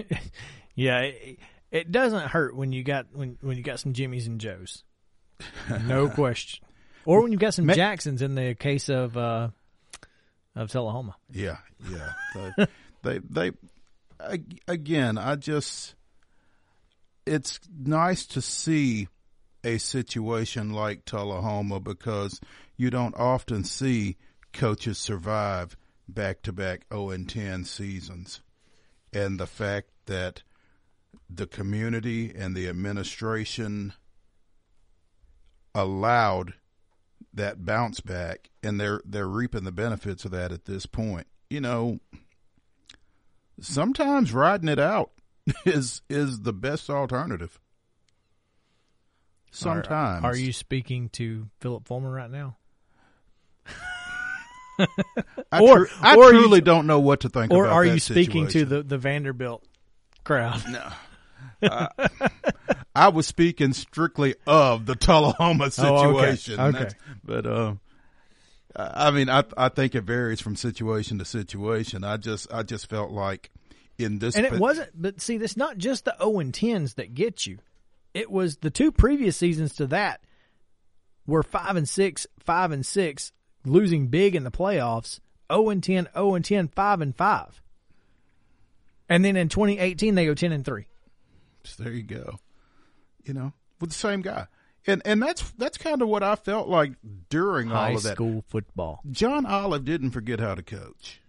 [0.76, 1.38] Yeah, it,
[1.70, 4.82] it doesn't hurt when you got when when you got some Jimmys and Joes.
[5.84, 6.64] No question.
[7.04, 9.48] Or when you got some Ma- Jacksons in the case of uh
[10.56, 11.16] of Tullahoma.
[11.32, 11.58] Yeah,
[11.90, 12.66] yeah.
[13.02, 13.50] They, they,
[14.20, 15.94] they, again, I just,
[17.24, 19.08] it's nice to see
[19.64, 22.42] a situation like Tullahoma because
[22.76, 24.18] you don't often see
[24.52, 28.42] coaches survive back to back 0 and 10 seasons.
[29.12, 30.42] And the fact that
[31.28, 33.94] the community and the administration
[35.74, 36.54] allowed
[37.32, 41.26] that bounce back and they're they're reaping the benefits of that at this point.
[41.48, 42.00] You know,
[43.60, 45.12] sometimes riding it out
[45.64, 47.58] is is the best alternative.
[49.52, 50.24] Sometimes.
[50.24, 52.56] Are, are you speaking to Philip Fulmer right now?
[55.52, 57.84] I, or- tru- I or are you- truly don't know what to think Or are
[57.84, 59.64] you speaking to the, the Vanderbilt
[60.24, 60.62] crowd?
[60.68, 60.88] No.
[62.94, 66.34] I was speaking strictly of the Tullahoma Oh, okay.
[66.36, 66.60] situation.
[66.60, 66.88] Okay.
[67.24, 67.74] But uh,
[68.76, 72.02] I mean, I I think it varies from situation to situation.
[72.04, 73.50] I just I just felt like
[73.98, 77.14] in this And it wasn't, but see, that's not just the 0 and 10s that
[77.14, 77.58] get you.
[78.14, 80.20] It was the two previous seasons to that
[81.26, 83.32] were 5 and 6, 5 and 6,
[83.64, 85.20] losing big in the playoffs,
[85.52, 87.62] 0 and 10, 0 and 10, 5 and 5.
[89.08, 90.86] And then in 2018, they go 10 and 3.
[91.64, 92.38] So there you go.
[93.24, 94.46] You know, with the same guy.
[94.86, 96.92] And and that's that's kind of what I felt like
[97.28, 98.14] during High all of that.
[98.14, 99.00] school football.
[99.10, 101.20] John Olive didn't forget how to coach.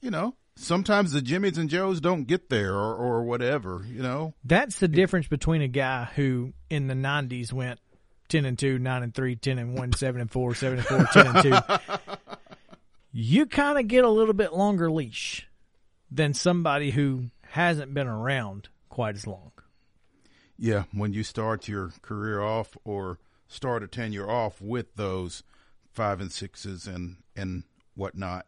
[0.00, 4.34] You know, sometimes the Jimmys and Joes don't get there or, or whatever, you know.
[4.44, 7.78] That's the difference between a guy who in the 90s went
[8.32, 11.04] 10 and 2, 9 and 3, 10 and 1, 7 and 4, 7 and 4,
[11.12, 11.58] 10 and 2.
[13.14, 15.46] You kind of get a little bit longer leash
[16.10, 19.52] than somebody who hasn't been around quite as long.
[20.56, 23.18] Yeah, when you start your career off or
[23.48, 25.42] start a tenure off with those
[25.92, 27.64] five and sixes and and
[27.94, 28.46] whatnot.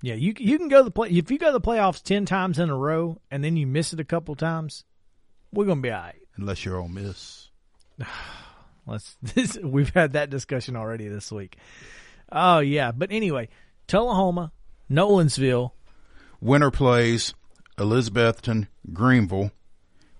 [0.00, 2.24] Yeah, you you can go to the play if you go to the playoffs 10
[2.24, 4.84] times in a row and then you miss it a couple times,
[5.52, 6.22] we're going to be all right.
[6.36, 7.48] Unless you're Ole Miss.
[8.88, 11.56] Let's this we've had that discussion already this week.
[12.30, 13.48] Oh yeah, but anyway,
[13.86, 14.52] Tullahoma,
[14.90, 15.72] Nolensville,
[16.40, 17.34] Winter plays
[17.78, 19.50] Elizabethton, Greeneville,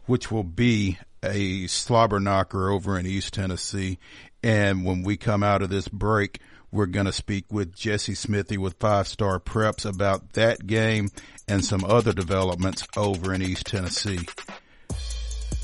[0.06, 3.98] which will be a slobber knocker over in East Tennessee.
[4.42, 6.40] And when we come out of this break,
[6.70, 11.08] we're going to speak with Jesse Smithy with Five Star Preps about that game
[11.46, 14.20] and some other developments over in East Tennessee.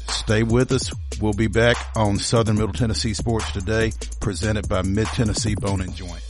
[0.09, 0.93] Stay with us.
[1.21, 5.95] We'll be back on Southern Middle Tennessee Sports Today, presented by Mid Tennessee Bone and
[5.95, 6.23] Joint.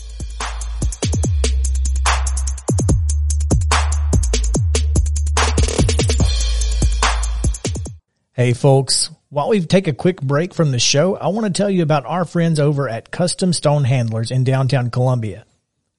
[8.33, 11.71] Hey folks, while we take a quick break from the show, I want to tell
[11.71, 15.45] you about our friends over at Custom Stone Handlers in downtown Columbia.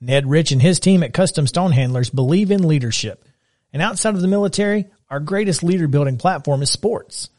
[0.02, 3.24] Ned Rich and his team at Custom Stone Handlers believe in leadership,
[3.72, 7.30] And outside of the military, our greatest leader building platform is sports.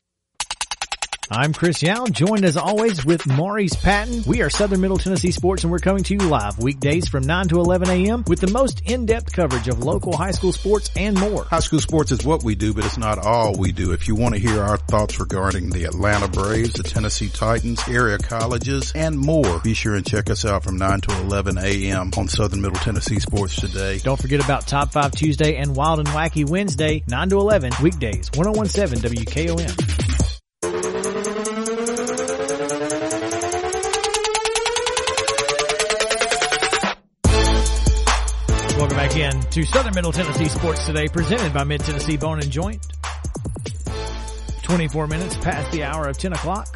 [1.29, 4.23] I'm Chris Yao, joined as always with Maurice Patton.
[4.25, 7.49] We are Southern Middle Tennessee Sports and we're coming to you live weekdays from 9
[7.49, 8.23] to 11 a.m.
[8.27, 11.43] with the most in-depth coverage of local high school sports and more.
[11.43, 13.91] High school sports is what we do, but it's not all we do.
[13.91, 18.17] If you want to hear our thoughts regarding the Atlanta Braves, the Tennessee Titans, area
[18.19, 22.11] colleges, and more, be sure and check us out from 9 to 11 a.m.
[22.15, 23.97] on Southern Middle Tennessee Sports today.
[23.97, 28.31] Don't forget about Top 5 Tuesday and Wild and Wacky Wednesday, 9 to 11, weekdays,
[28.33, 29.96] 1017 WKOM.
[38.97, 42.83] Back in to Southern Middle Tennessee Sports Today, presented by Mid Tennessee Bone and Joint.
[44.63, 46.67] 24 minutes past the hour of 10 o'clock.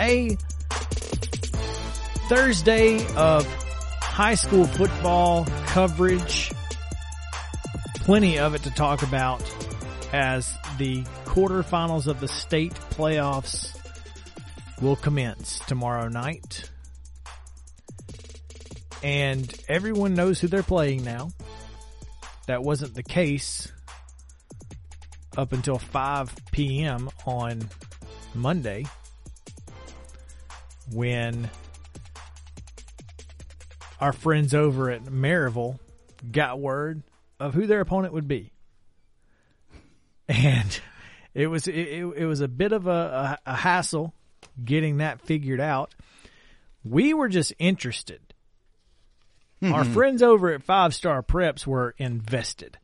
[0.00, 0.36] A
[2.28, 3.46] Thursday of
[4.02, 6.50] high school football coverage.
[7.94, 9.40] Plenty of it to talk about
[10.12, 13.78] as the quarterfinals of the state playoffs
[14.80, 16.71] will commence tomorrow night
[19.02, 21.30] and everyone knows who they're playing now.
[22.46, 23.70] That wasn't the case
[25.36, 27.10] up until 5 p.m.
[27.24, 27.68] on
[28.34, 28.84] Monday
[30.92, 31.48] when
[34.00, 35.78] our friends over at Maryville
[36.30, 37.02] got word
[37.38, 38.52] of who their opponent would be.
[40.28, 40.80] And
[41.34, 44.14] it was it, it was a bit of a, a, a hassle
[44.62, 45.94] getting that figured out.
[46.84, 48.31] We were just interested
[49.62, 52.78] our friends over at Five Star Preps were invested.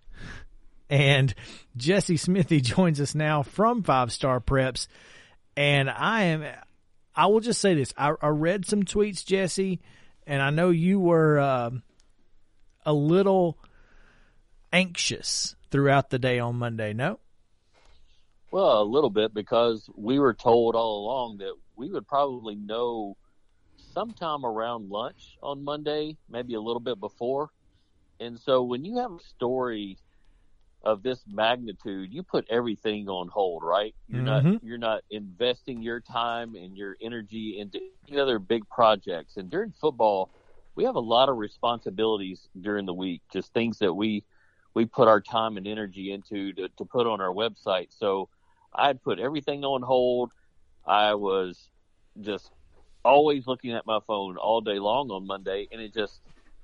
[0.91, 1.35] And
[1.77, 4.87] Jesse Smithy joins us now from Five Star Preps.
[5.57, 6.45] And I am,
[7.15, 7.93] I will just say this.
[7.97, 9.81] I, I read some tweets, Jesse,
[10.27, 11.71] and I know you were uh,
[12.87, 13.59] a little
[14.73, 17.19] anxious throughout the day on Monday, no?
[18.51, 23.17] Well, a little bit because we were told all along that we would probably know
[23.99, 27.51] sometime around lunch on Monday, maybe a little bit before.
[28.21, 29.99] And so when you have a story
[30.85, 33.95] of this magnitude, you put everything on hold, right?
[34.09, 34.43] You're Mm-hmm.
[34.43, 39.37] not you're not investing your time and your energy into any other big projects.
[39.37, 40.31] And during football,
[40.77, 44.25] we have a lot of responsibilities during the week, just things that we
[44.75, 47.89] we put our time and energy into to, to put on our website.
[47.91, 48.29] So
[48.75, 50.33] I'd put everything on hold.
[50.87, 51.71] I was
[52.21, 52.51] just
[53.05, 56.21] always looking at my phone all day long on Monday, and it just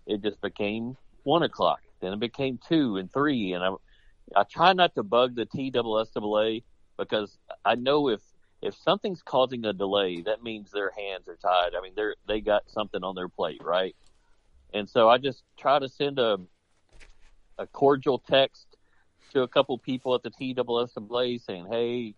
[0.06, 1.80] it just became one o'clock.
[2.00, 3.70] Then it became two and three, and I
[4.36, 6.62] I try not to bug the TSSAA
[6.98, 8.20] because I know if
[8.62, 11.74] if something's causing a delay, that means their hands are tied.
[11.76, 13.94] I mean, they're they got something on their plate, right?
[14.72, 16.38] And so I just try to send a
[17.58, 18.76] a cordial text
[19.32, 22.14] to a couple people at the TSSAA saying, "Hey,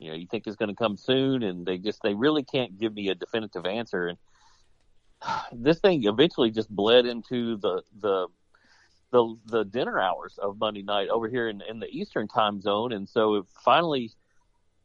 [0.00, 2.78] you know, you think it's going to come soon?" And they just they really can't
[2.78, 4.08] give me a definitive answer.
[4.08, 4.18] And
[5.52, 8.26] this thing eventually just bled into the the
[9.12, 12.92] the the dinner hours of Monday night over here in, in the Eastern time zone,
[12.92, 14.12] and so finally,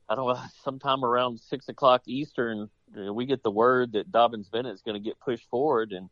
[0.10, 4.52] I don't know, sometime around six o'clock Eastern, uh, we get the word that Dobyns
[4.52, 6.10] Bennett is going to get pushed forward, and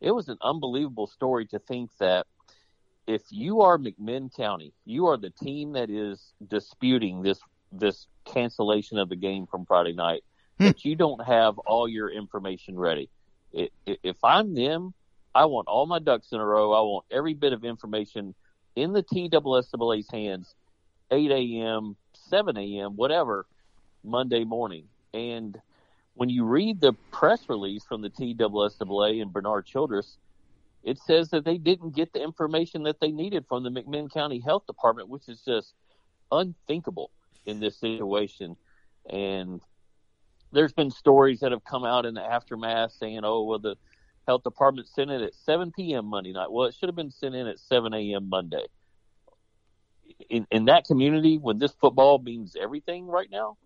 [0.00, 2.26] it was an unbelievable story to think that
[3.06, 7.40] if you are McMinn County, you are the team that is disputing this
[7.72, 10.22] this cancellation of the game from Friday night,
[10.58, 10.66] hmm.
[10.66, 13.08] that you don't have all your information ready.
[13.52, 14.94] It, it, if I'm them,
[15.34, 16.72] I want all my ducks in a row.
[16.72, 18.34] I want every bit of information
[18.76, 20.54] in the TSSAA's hands,
[21.10, 21.96] 8 a.m.,
[22.28, 23.46] 7 a.m., whatever,
[24.04, 24.84] Monday morning.
[25.14, 25.58] And
[26.14, 30.16] when you read the press release from the TSSAA and Bernard Childress,
[30.84, 34.40] it says that they didn't get the information that they needed from the McMinn County
[34.40, 35.74] Health Department, which is just
[36.30, 37.10] unthinkable
[37.48, 38.56] in this situation.
[39.10, 39.60] And
[40.52, 43.76] there's been stories that have come out in the aftermath saying, oh, well, the
[44.26, 46.06] health department sent it at 7 p.m.
[46.06, 46.50] Monday night.
[46.52, 48.28] Well, it should have been sent in at 7 a.m.
[48.28, 48.66] Monday.
[50.30, 53.56] In, in that community, when this football means everything right now,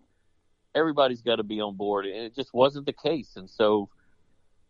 [0.75, 2.05] everybody's got to be on board.
[2.05, 3.35] And it just wasn't the case.
[3.35, 3.89] And so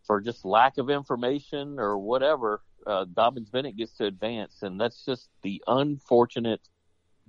[0.05, 5.05] for just lack of information or whatever, uh, Dobyns Bennett gets to advance, and that's
[5.05, 6.61] just the unfortunate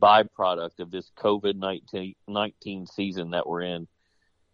[0.01, 1.55] byproduct of this COVID
[2.27, 3.87] 19 season that we're in.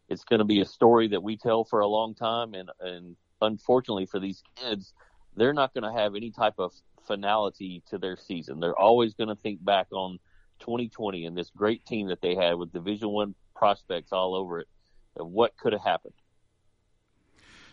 [0.08, 3.16] It's going to be a story that we tell for a long time, and and
[3.40, 4.92] unfortunately for these kids,
[5.36, 6.72] they're not going to have any type of
[7.06, 8.60] finality to their season.
[8.60, 10.18] They're always going to think back on
[10.60, 14.68] 2020 and this great team that they had with Division One prospects all over it,
[15.16, 16.14] of what could have happened.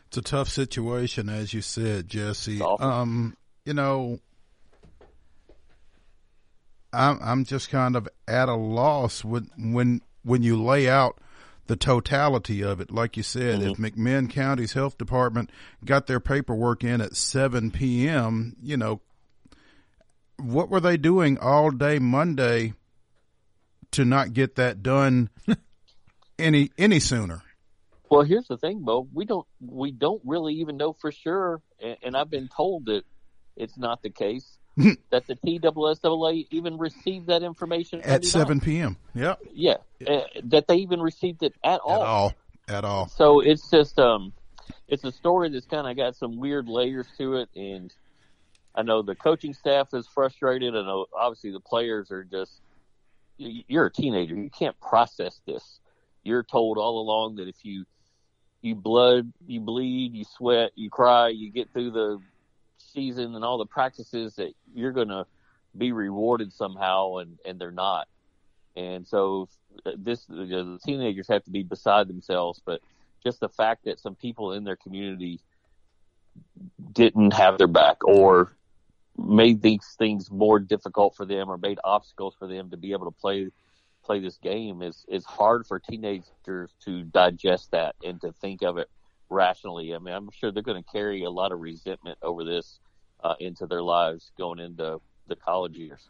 [0.07, 2.61] It's a tough situation, as you said, Jesse.
[2.61, 3.35] Um,
[3.65, 4.19] you know,
[6.93, 11.19] I'm I'm just kind of at a loss when when when you lay out
[11.67, 12.91] the totality of it.
[12.91, 13.83] Like you said, mm-hmm.
[13.83, 15.51] if McMinn County's health department
[15.85, 19.01] got their paperwork in at 7 p.m., you know,
[20.37, 22.73] what were they doing all day Monday
[23.91, 25.29] to not get that done
[26.39, 27.43] any any sooner?
[28.09, 29.07] Well, here's the thing, Bo.
[29.13, 33.03] We don't we don't really even know for sure, and, and I've been told that
[33.55, 34.57] it's not the case
[35.09, 38.95] that the TSSAA even received that information at 7 p.m.
[39.15, 39.39] Yep.
[39.51, 39.77] Yeah,
[40.07, 42.01] uh, that they even received it at all.
[42.01, 42.33] At all.
[42.67, 43.07] At all.
[43.07, 44.33] So it's just um,
[44.87, 47.91] it's a story that's kind of got some weird layers to it, and
[48.75, 50.75] I know the coaching staff is frustrated.
[50.75, 52.51] I know obviously the players are just.
[53.39, 54.35] You're a teenager.
[54.35, 55.79] You can't process this.
[56.23, 57.85] You're told all along that if you
[58.61, 62.19] you blood, you bleed, you sweat, you cry, you get through the
[62.97, 65.25] season and all the practices that you're going to
[65.77, 68.07] be rewarded somehow, and and they're not.
[68.75, 69.49] And so
[69.95, 72.81] this the teenagers have to be beside themselves, but
[73.23, 75.39] just the fact that some people in their community
[76.91, 78.55] didn't have their back or
[79.17, 83.05] made these things more difficult for them or made obstacles for them to be able
[83.05, 83.49] to play
[84.03, 88.77] play this game is is hard for teenagers to digest that and to think of
[88.77, 88.89] it
[89.29, 89.93] rationally.
[89.93, 92.79] I mean, I'm sure they're going to carry a lot of resentment over this
[93.23, 96.07] uh, into their lives going into the college years.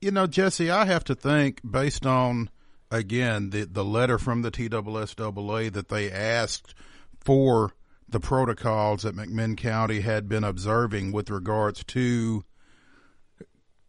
[0.00, 2.50] You know, Jesse, I have to think based on
[2.90, 6.74] again the the letter from the TSSAA that they asked
[7.20, 7.72] for
[8.08, 12.44] the protocols that McMinn County had been observing with regards to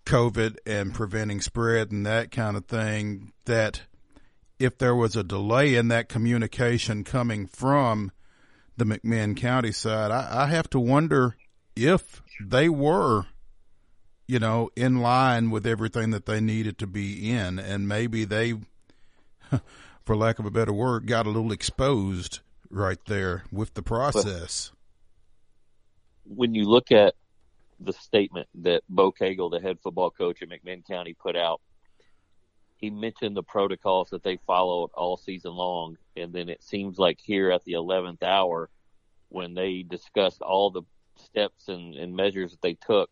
[0.06, 3.82] COVID and preventing spread and that kind of thing, that
[4.58, 8.12] if there was a delay in that communication coming from
[8.78, 11.36] the McMinn County side, I, I have to wonder
[11.76, 13.26] if they were,
[14.28, 18.54] you know, in line with everything that they needed to be in, and maybe they,
[20.06, 22.40] for lack of a better word, got a little exposed
[22.70, 24.72] right there with the process.
[26.26, 27.16] When you look at
[27.80, 31.62] the statement that Bo Cagle, the head football coach at McMinn County, put out.
[32.78, 37.20] He mentioned the protocols that they followed all season long, and then it seems like
[37.22, 38.70] here at the 11th hour,
[39.30, 40.84] when they discussed all the
[41.20, 43.10] steps and, and measures that they took,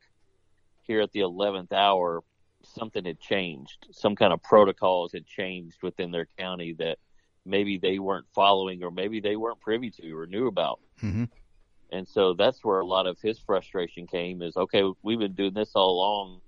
[0.84, 2.22] here at the 11th hour,
[2.64, 3.88] something had changed.
[3.92, 6.98] Some kind of protocols had changed within their county that
[7.46, 10.80] maybe they weren't following or maybe they weren't privy to or knew about.
[11.02, 11.26] Mm-hmm.
[11.92, 15.54] And so that's where a lot of his frustration came is, okay, we've been doing
[15.54, 16.42] this all along.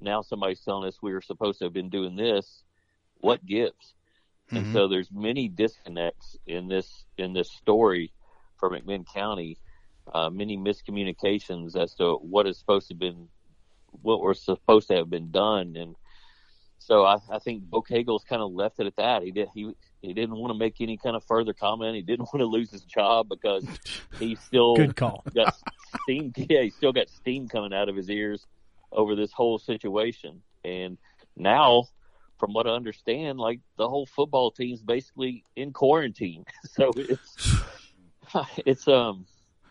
[0.00, 2.62] Now somebody's telling us we were supposed to have been doing this.
[3.20, 3.94] What gives?
[4.48, 4.56] Mm-hmm.
[4.56, 8.12] And so there's many disconnects in this, in this story
[8.58, 9.56] for McMinn County,
[10.12, 13.28] uh, many miscommunications as to what is supposed to have been,
[14.02, 15.74] what was supposed to have been done.
[15.76, 15.96] And
[16.78, 19.22] so I, I think Bo Cagle's kind of left it at that.
[19.22, 19.72] He did, he,
[20.02, 21.96] he didn't want to make any kind of further comment.
[21.96, 23.64] He didn't want to lose his job because
[24.18, 25.24] he still good call.
[25.34, 25.56] got
[26.02, 26.32] steam.
[26.36, 28.46] Yeah, he still got steam coming out of his ears
[28.90, 30.42] over this whole situation.
[30.64, 30.98] And
[31.36, 31.84] now,
[32.38, 36.44] from what I understand, like the whole football team's basically in quarantine.
[36.64, 37.62] So it's
[38.66, 39.26] it's um.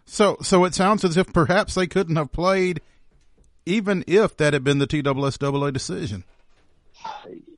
[0.06, 2.82] So so it sounds as if perhaps they couldn't have played,
[3.66, 6.24] even if that had been the TSSAA decision.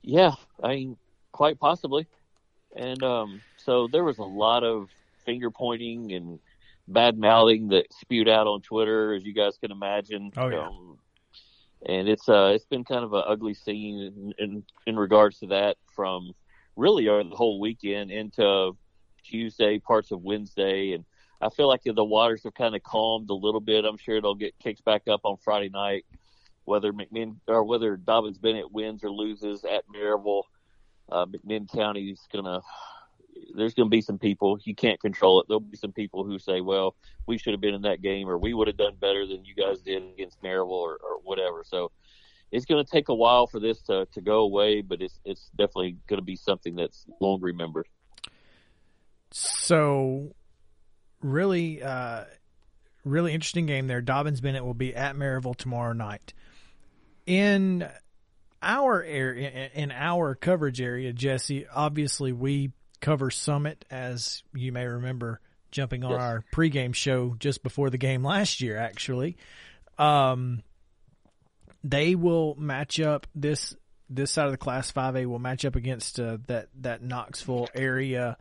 [0.01, 0.97] Yeah, I mean,
[1.31, 2.07] quite possibly.
[2.75, 4.89] And um, so there was a lot of
[5.25, 6.39] finger pointing and
[6.87, 10.31] bad mouthing that spewed out on Twitter, as you guys can imagine.
[10.35, 10.67] Oh yeah.
[10.67, 10.97] Um,
[11.85, 15.47] and it's uh it's been kind of an ugly scene in, in, in regards to
[15.47, 16.33] that from
[16.75, 18.75] really the whole weekend into
[19.23, 21.05] Tuesday, parts of Wednesday, and
[21.43, 23.85] I feel like the waters have kind of calmed a little bit.
[23.85, 26.05] I'm sure it'll get kicked back up on Friday night,
[26.65, 30.43] whether McMinn or whether Dobyns Bennett wins or loses at Maryville
[31.11, 32.61] uh, McMinn County is gonna.
[33.55, 35.47] There's going to be some people you can't control it.
[35.47, 36.95] There'll be some people who say, "Well,
[37.27, 39.55] we should have been in that game, or we would have done better than you
[39.55, 41.91] guys did against Maryville, or, or whatever." So
[42.51, 45.49] it's going to take a while for this to, to go away, but it's it's
[45.57, 47.87] definitely going to be something that's long remembered.
[49.31, 50.35] So,
[51.23, 52.25] really, uh,
[53.03, 54.01] really interesting game there.
[54.01, 56.33] Dobyns Bennett will be at Maryville tomorrow night.
[57.25, 57.87] In
[58.61, 62.71] our area, in our coverage area, Jesse, obviously we
[63.01, 65.39] cover Summit, as you may remember,
[65.71, 66.21] jumping on Yes.
[66.21, 69.37] our pregame show just before the game last year, actually.
[69.97, 70.63] Um,
[71.83, 73.75] they will match up this
[74.09, 77.67] this side of the Class Five A will match up against uh, that that Knoxville
[77.73, 78.37] area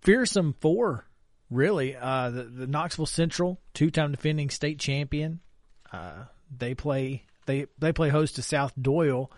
[0.00, 1.06] fearsome four,
[1.50, 1.96] really.
[1.96, 5.40] Uh, the, the Knoxville Central, two time defending state champion.
[5.92, 6.24] Uh,
[6.56, 9.30] they play they they play host to South Doyle,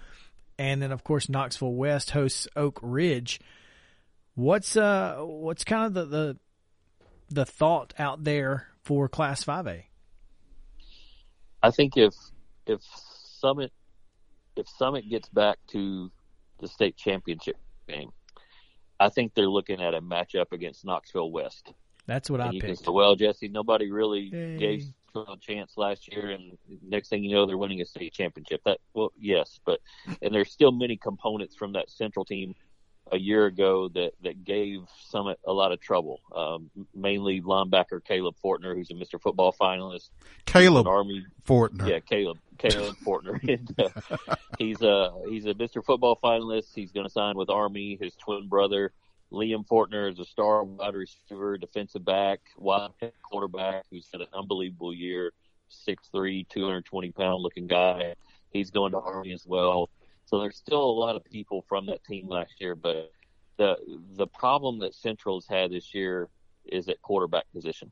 [0.58, 3.40] and then of course Knoxville West hosts Oak Ridge.
[4.34, 6.36] What's uh what's kind of the the,
[7.30, 9.86] the thought out there for Class Five A?
[11.62, 12.14] I think if
[12.66, 12.80] if
[13.38, 13.72] Summit
[14.56, 16.10] if Summit gets back to
[16.60, 17.56] the state championship
[17.88, 18.10] game,
[19.00, 21.72] I think they're looking at a matchup against Knoxville West.
[22.06, 22.84] That's what I And can picked.
[22.84, 24.58] say, well, Jesse, nobody really Yay.
[24.58, 24.84] gave
[25.16, 26.56] a chance last year, and
[26.86, 28.60] next thing you know, they're winning a state championship.
[28.64, 29.80] That well, yes, but
[30.22, 32.54] and there's still many components from that Central team
[33.12, 36.20] a year ago that that gave Summit a lot of trouble.
[36.34, 39.20] Um, mainly linebacker Caleb Fortner, who's a Mr.
[39.20, 40.10] Football finalist.
[40.46, 41.88] Caleb Army Fortner.
[41.88, 43.40] yeah, Caleb Caleb Fortner.
[43.48, 45.84] And, uh, he's a he's a Mr.
[45.84, 46.74] Football finalist.
[46.74, 47.98] He's going to sign with Army.
[48.00, 48.92] His twin brother
[49.32, 54.92] Liam Fortner is a star wide receiver, defensive back, wildcat quarterback who's had an unbelievable
[54.92, 55.32] year.
[55.86, 58.14] 6'3", 220 pound looking guy.
[58.52, 59.88] He's going to Army as well.
[60.30, 63.10] So there's still a lot of people from that team last year, but
[63.58, 63.76] the
[64.16, 66.28] the problem that Central's had this year
[66.64, 67.90] is at quarterback position.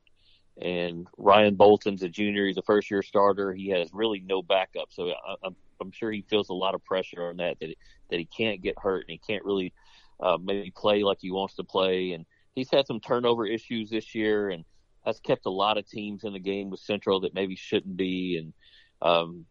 [0.61, 2.47] And Ryan Bolton's a junior.
[2.47, 3.53] He's a first year starter.
[3.53, 4.87] He has really no backup.
[4.89, 7.75] So I, I'm, I'm sure he feels a lot of pressure on that, that,
[8.09, 9.73] that he can't get hurt and he can't really
[10.21, 12.13] uh, maybe play like he wants to play.
[12.13, 12.25] And
[12.55, 14.63] he's had some turnover issues this year and
[15.05, 18.37] that's kept a lot of teams in the game with Central that maybe shouldn't be.
[18.37, 18.53] And
[19.01, 19.45] um,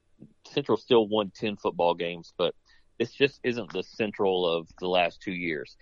[0.47, 2.55] Central still won 10 football games, but
[2.99, 5.77] this just isn't the Central of the last two years.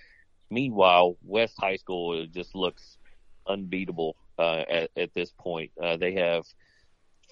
[0.50, 2.98] Meanwhile, West High School just looks
[3.46, 5.72] unbeatable uh, at, at this point.
[5.82, 6.44] Uh, they have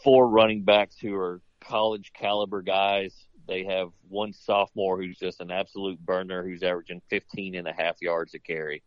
[0.02, 3.14] four running backs who are college caliber guys.
[3.46, 8.00] They have one sophomore who's just an absolute burner who's averaging 15 and a half
[8.00, 8.82] yards a carry.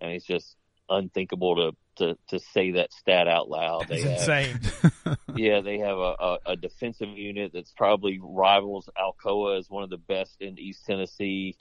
[0.00, 0.56] And it's just
[0.90, 3.86] unthinkable to, to, to say that stat out loud.
[3.88, 5.16] They It's have, insane.
[5.36, 9.90] yeah, they have a, a, a defensive unit that's probably rivals Alcoa as one of
[9.90, 11.56] the best in East Tennessee.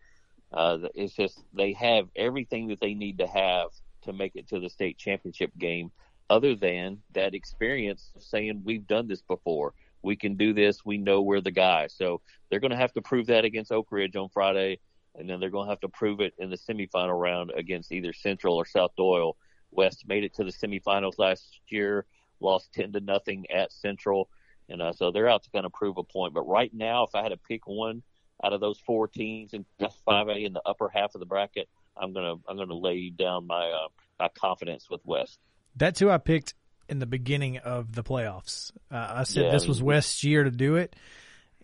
[0.51, 3.69] Uh, it's just they have everything that they need to have
[4.03, 5.91] to make it to the state championship game,
[6.29, 9.73] other than that experience of saying we've done this before.
[10.01, 10.85] We can do this.
[10.85, 11.87] We know we're the guy.
[11.87, 14.79] So they're going to have to prove that against Oak Ridge on Friday,
[15.15, 18.13] and then they're going to have to prove it in the semifinal round against either
[18.13, 19.35] Central or South Doyle.
[19.71, 22.05] West made it to the semifinals last year,
[22.39, 24.29] lost ten to nothing at Central,
[24.67, 26.33] and uh, so they're out to kind of prove a point.
[26.33, 28.01] But right now, if I had to pick one
[28.43, 29.65] out of those four teams in
[30.05, 33.47] five A in the upper half of the bracket, I'm gonna I'm gonna lay down
[33.47, 33.87] my uh,
[34.19, 35.37] my confidence with West.
[35.75, 36.55] That's who I picked
[36.87, 38.71] in the beginning of the playoffs.
[38.91, 40.95] Uh, I said Yeah, this was West's year to do it,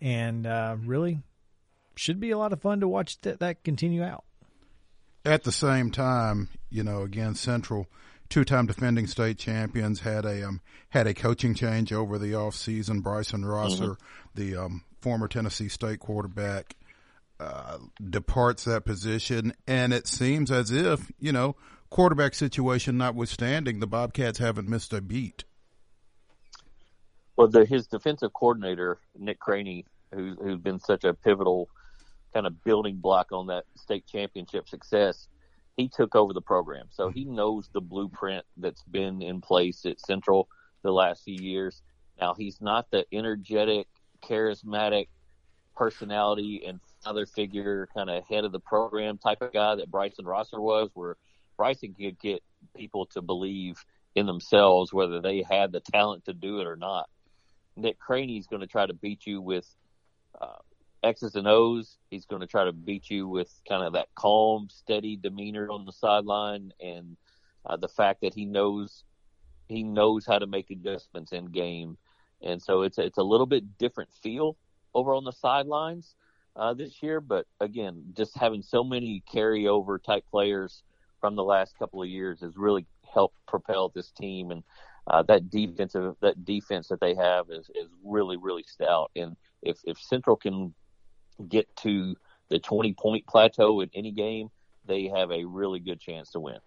[0.00, 1.22] and uh, really
[1.96, 4.24] should be a lot of fun to watch that, that continue out.
[5.24, 7.88] At the same time, you know, again, Central,
[8.28, 10.60] two-time defending state champions, had a um,
[10.90, 13.00] had a coaching change over the off season.
[13.00, 13.96] Bryson Rosser,
[14.34, 16.76] the um, former Tennessee State quarterback,
[17.40, 17.78] uh,
[18.08, 21.56] departs that position, and it seems as if you know,
[21.90, 25.44] quarterback situation notwithstanding, the Bobcats haven't missed a beat.
[27.36, 31.68] Well, the, his defensive coordinator Nick Craney, who, who's been such a pivotal
[32.36, 35.26] kind of building block on that state championship success,
[35.78, 39.98] he took over the program, so he knows the blueprint that's been in place at
[39.98, 40.46] Central
[40.82, 41.80] the last few years.
[42.20, 43.86] Now he's not the energetic,
[44.22, 45.08] charismatic
[45.74, 50.26] personality and other figure kind of head of the program type of guy that Bryson
[50.26, 51.16] Rosser was, where
[51.56, 52.42] Bryson could get
[52.76, 53.82] people to believe
[54.14, 57.08] in themselves whether they had the talent to do it or not.
[57.76, 59.66] Nick Craney's going to try to beat you with
[60.38, 60.56] uh,
[61.06, 61.98] X's and O's.
[62.10, 65.86] He's going to try to beat you with kind of that calm, steady demeanor on
[65.86, 67.16] the sideline, and
[67.64, 69.04] uh, the fact that he knows
[69.68, 71.96] he knows how to make adjustments in game.
[72.42, 74.56] And so it's it's a little bit different feel
[74.94, 76.14] over on the sidelines
[76.56, 77.20] uh, this year.
[77.20, 80.82] But again, just having so many carryover type players
[81.20, 84.50] from the last couple of years has really helped propel this team.
[84.50, 84.62] And
[85.06, 89.10] uh, that defensive that defense that they have is is really really stout.
[89.16, 90.74] And if if Central can
[91.48, 92.16] get to
[92.48, 94.50] the 20 point plateau in any game,
[94.86, 96.58] they have a really good chance to win.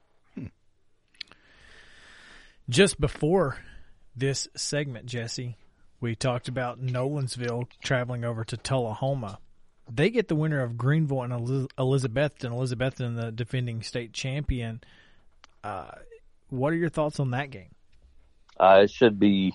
[2.70, 3.58] Just before
[4.16, 5.56] this segment, Jesse,
[6.00, 9.40] we talked about Nolensville traveling over to Tullahoma.
[9.92, 12.52] They get the winner of Greeneville and Elizabethton.
[12.52, 14.82] Elizabethton, the defending state champion.
[15.64, 15.92] Uh,
[16.50, 17.74] what are your thoughts on that game?
[18.60, 19.54] Uh, it should be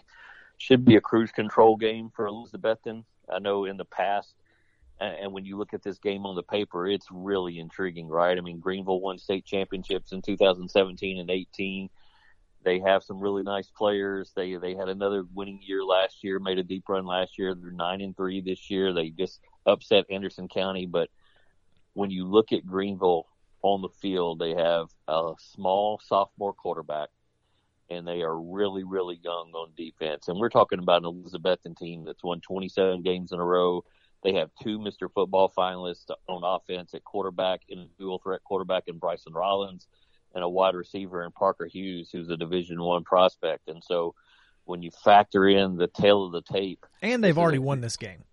[0.59, 3.05] should be a cruise control game for Elizabethton.
[3.29, 4.35] I know in the past,
[5.01, 8.37] and when you look at this game on the paper, it's really intriguing, right?
[8.37, 11.91] I mean, Greeneville won state championships in 2017 and 18.
[12.63, 14.33] They have some really nice players.
[14.35, 17.55] They they had another winning year last year, made a deep run last year.
[17.55, 18.93] They're nine and three this year.
[18.93, 21.11] They just upset Anderson County, but
[21.93, 23.25] when you look at Greeneville
[23.63, 27.09] on the field, they have a small sophomore quarterback
[27.91, 30.29] and they are really, really young on defense.
[30.29, 33.85] And we're talking about an Elizabethton team that's won 27 games in a row.
[34.25, 35.13] They have two Mr.
[35.13, 39.87] Football finalists on offense at quarterback and a dual threat quarterback in Bryson Rollins
[40.35, 43.69] and a wide receiver in Parker Hughes, who's a Division One prospect.
[43.69, 44.15] And so
[44.65, 48.25] when you factor in the tail of the tape, and they've already won this game.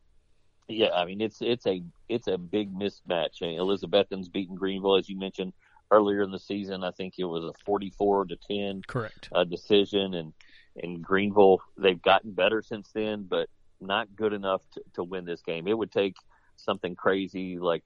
[0.69, 3.41] Yeah, I mean it's it's a it's a big mismatch.
[3.41, 5.51] I mean, Elizabethton's beaten Greeneville, as you mentioned
[5.91, 6.85] earlier in the season.
[6.85, 10.33] I think it was a 44 to 10 correct uh, decision, and
[10.81, 13.49] and Greeneville they've gotten better since then, but
[13.81, 15.67] not good enough to, to win this game.
[15.67, 16.15] It would take
[16.57, 17.83] something crazy like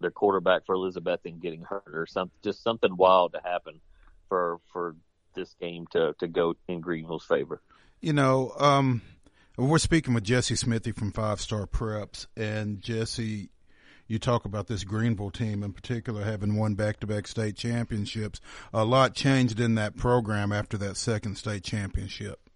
[0.00, 3.80] their quarterback for Elizabethton getting hurt or some just something wild to happen
[4.28, 4.94] for for
[5.34, 7.60] this game to to go in Greeneville's favor.
[8.00, 9.02] You know, um,
[9.56, 13.50] we're speaking with Jesse Smithy from Five Star Preps, and Jesse,
[14.06, 18.40] you talk about this Greeneville team in particular having won back-to-back state championships.
[18.72, 22.47] A lot changed in that program after that second state championship.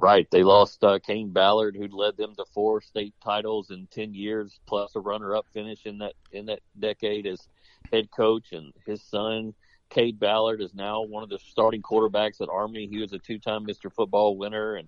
[0.00, 0.30] Right.
[0.30, 4.60] They lost uh, Caine Ballard, who'd led them to four state titles in ten years,
[4.64, 7.48] plus a runner-up finish in that in that decade as
[7.92, 9.54] head coach, and his son.
[9.90, 12.86] Cade Ballard is now one of the starting quarterbacks at Army.
[12.86, 13.90] He was a two-time Mr.
[13.90, 14.86] Football winner, and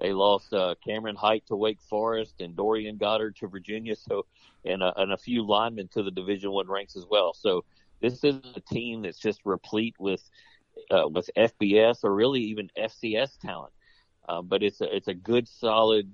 [0.00, 3.94] they lost uh, Cameron Height to Wake Forest and Dorian Goddard to Virginia.
[3.94, 4.26] So,
[4.64, 7.32] and a, and a few linemen to the Division One ranks as well.
[7.34, 7.64] So,
[8.00, 10.28] this is a team that's just replete with
[10.90, 13.72] uh, with FBS or really even FCS talent.
[14.28, 16.10] Uh, but it's a it's a good solid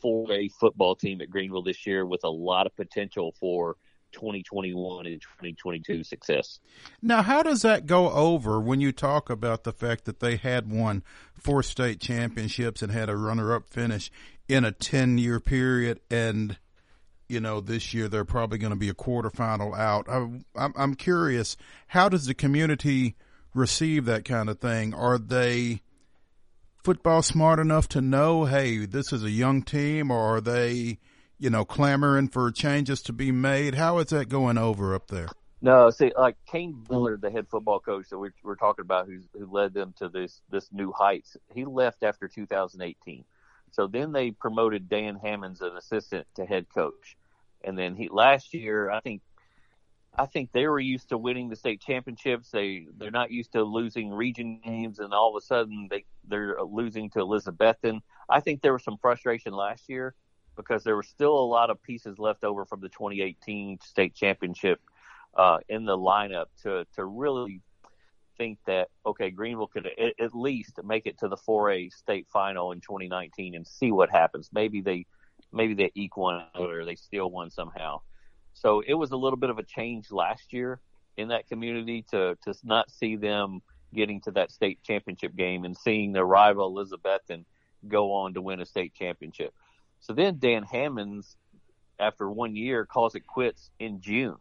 [0.00, 3.76] four A football team at Greeneville this year with a lot of potential for
[4.12, 6.60] 2021 and 2022 success.
[7.00, 10.70] Now, how does that go over when you talk about the fact that they had
[10.70, 11.02] won
[11.34, 14.10] four state championships and had a runner up finish
[14.48, 16.58] in a 10 year period and
[17.28, 20.06] you know, this year they're probably going to be a quarterfinal out.
[20.06, 21.56] I'm, I'm curious,
[21.86, 23.16] how does the community
[23.54, 24.92] receive that kind of thing?
[24.92, 25.80] Are they
[26.82, 30.98] football smart enough to know, hey, this is a young team, or are they,
[31.38, 33.74] you know, clamoring for changes to be made?
[33.74, 35.28] How is that going over up there?
[35.60, 39.28] No, see, like Caine Ballard, the head football coach that we are talking about, who's,
[39.32, 41.36] who led them to this this new heights.
[41.54, 43.24] He left after 2018,
[43.70, 47.16] so then they promoted Dan Hammonds, an assistant, to head coach,
[47.62, 49.22] and then he last year, I think,
[50.16, 52.50] I think they were used to winning the state championships.
[52.50, 56.56] They they're not used to losing region games, and all of a sudden they they're
[56.62, 58.00] losing to Elizabethton.
[58.28, 60.14] I think there was some frustration last year
[60.54, 64.80] because there were still a lot of pieces left over from the 2018 state championship
[65.34, 67.62] uh, in the lineup to to really
[68.36, 72.72] think that okay, Greeneville could at, at least make it to the 4A state final
[72.72, 74.50] in 2019 and see what happens.
[74.52, 75.06] Maybe they
[75.52, 78.02] maybe they eke one or they steal one somehow.
[78.54, 80.80] So it was a little bit of a change last year
[81.16, 83.60] in that community to to not see them
[83.94, 87.44] getting to that state championship game and seeing their rival Elizabethton
[87.88, 89.52] go on to win a state championship.
[90.00, 91.36] So then Dan Hammonds,
[91.98, 94.36] after one year, calls it quits in June,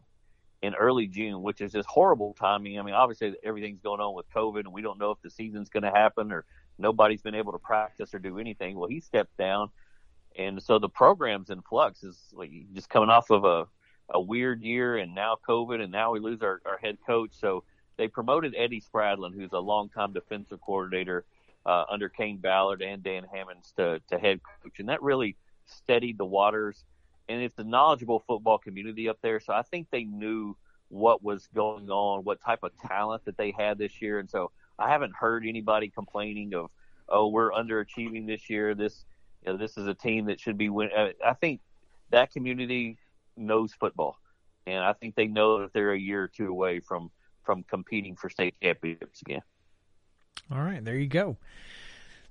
[0.62, 2.80] in early June, which is just horrible timing.
[2.80, 5.70] I mean, obviously everything's going on with COVID, and we don't know if the season's
[5.70, 6.46] going to happen or
[6.78, 8.78] nobody's been able to practice or do anything.
[8.78, 9.70] Well, he stepped down,
[10.38, 12.04] and so the program's in flux.
[12.04, 13.68] Is like just coming off of a
[14.14, 17.32] a weird year, and now COVID, and now we lose our, our head coach.
[17.40, 17.64] So
[17.98, 21.24] they promoted Eddie Spradlin, who's a longtime defensive coordinator
[21.66, 25.36] uh, under Caine Ballard and Dan Hammonds to, to head coach, and that really
[25.66, 26.84] steadied the waters.
[27.30, 30.58] And it's a knowledgeable football community up there, so I think they knew
[30.90, 34.52] what was going on, what type of talent that they had this year, and so
[34.78, 36.70] I haven't heard anybody complaining of,
[37.08, 38.74] oh, we're underachieving this year.
[38.74, 39.06] This,
[39.46, 41.14] you know, this is a team that should be winning.
[41.24, 41.62] I think
[42.10, 42.98] that community
[43.42, 44.18] knows football,
[44.66, 47.12] and I think they know that they're a year or two away from
[47.44, 49.42] from competing for state championships again.
[50.52, 51.38] All right, there you go.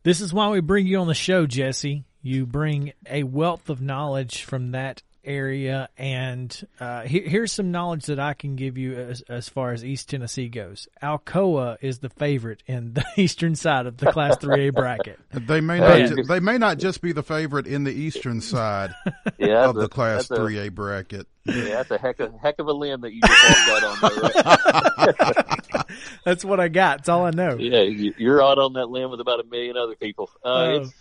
[0.02, 2.04] This is why we bring you on the show, Jesse.
[2.22, 8.06] You bring a wealth of knowledge from that area, and uh, he, here's some knowledge
[8.06, 10.88] that I can give you as, as far as East Tennessee goes.
[11.02, 15.18] Alcoa is the favorite in the eastern side of the Class 3A bracket.
[15.32, 16.08] They may not.
[16.08, 18.92] ju- They may not just be the favorite in the eastern side
[19.38, 21.26] Yeah, of the a- Class that's a- Three A bracket.
[21.44, 25.06] Yeah, that's a heck of heck of a limb that you just got on.
[25.06, 25.86] There, right?
[26.24, 26.98] That's what I got.
[26.98, 27.56] That's all I know.
[27.58, 30.30] yeah, you- you're out on that limb with about a million other people.
[30.44, 30.70] Uh, Oh.
[30.82, 30.92] It's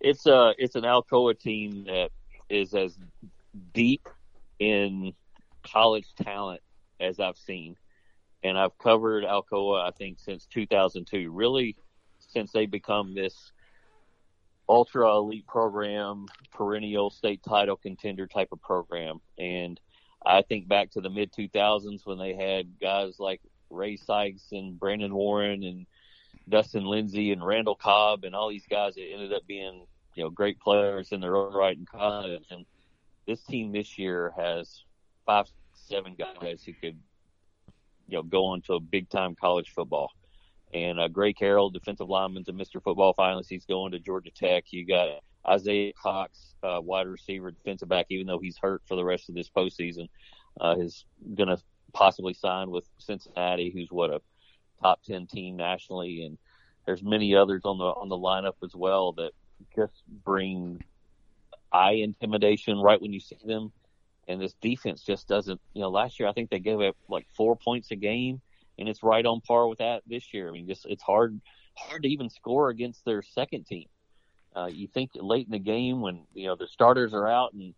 [0.00, 2.10] it's uh it's an Alcoa team that
[2.50, 2.94] is as
[3.72, 4.08] deep
[4.58, 5.12] in
[5.62, 6.60] college talent
[7.00, 7.76] as I've seen,
[8.42, 11.30] and I've covered Alcoa I think since 2002.
[11.30, 11.76] Really,
[12.18, 13.52] since they become this
[14.68, 19.80] ultra elite program, perennial state title contender type of program, and
[20.24, 23.40] I think back to the mid 2000s when they had guys like
[23.70, 25.86] Ray Sykes and Brandon Warren and
[26.48, 30.30] Dustin Lindsay and Randall Cobb and all these guys that ended up being, you know,
[30.30, 32.44] great players in their own right in college.
[32.50, 32.64] And
[33.26, 34.84] this team this year has
[35.26, 36.98] five, seven guys who could,
[38.08, 40.10] you know, go on to a big time college football.
[40.72, 42.82] And uh, Gray Carroll, defensive lineman's a Mr.
[42.82, 43.46] Football finalist.
[43.48, 44.64] He's going to Georgia Tech.
[44.70, 49.04] You got Isaiah Cox, uh, wide receiver, defensive back, even though he's hurt for the
[49.04, 50.08] rest of this postseason,
[50.60, 51.58] uh, is going to
[51.92, 54.20] possibly sign with Cincinnati, who's what a
[54.82, 56.24] top 10 team nationally.
[56.24, 56.38] And
[56.86, 59.30] there's many others on the, on the lineup as well that
[59.76, 60.82] just bring
[61.74, 63.72] eye intimidation right when you see them.
[64.26, 67.26] And this defense just doesn't, you know, last year I think they gave up like
[67.36, 68.40] four points a game
[68.78, 70.48] and it's right on par with that this year.
[70.48, 71.40] I mean, just, it's hard,
[71.76, 73.86] hard to even score against their second team.
[74.56, 77.74] Uh, you think late in the game when, you know, the starters are out and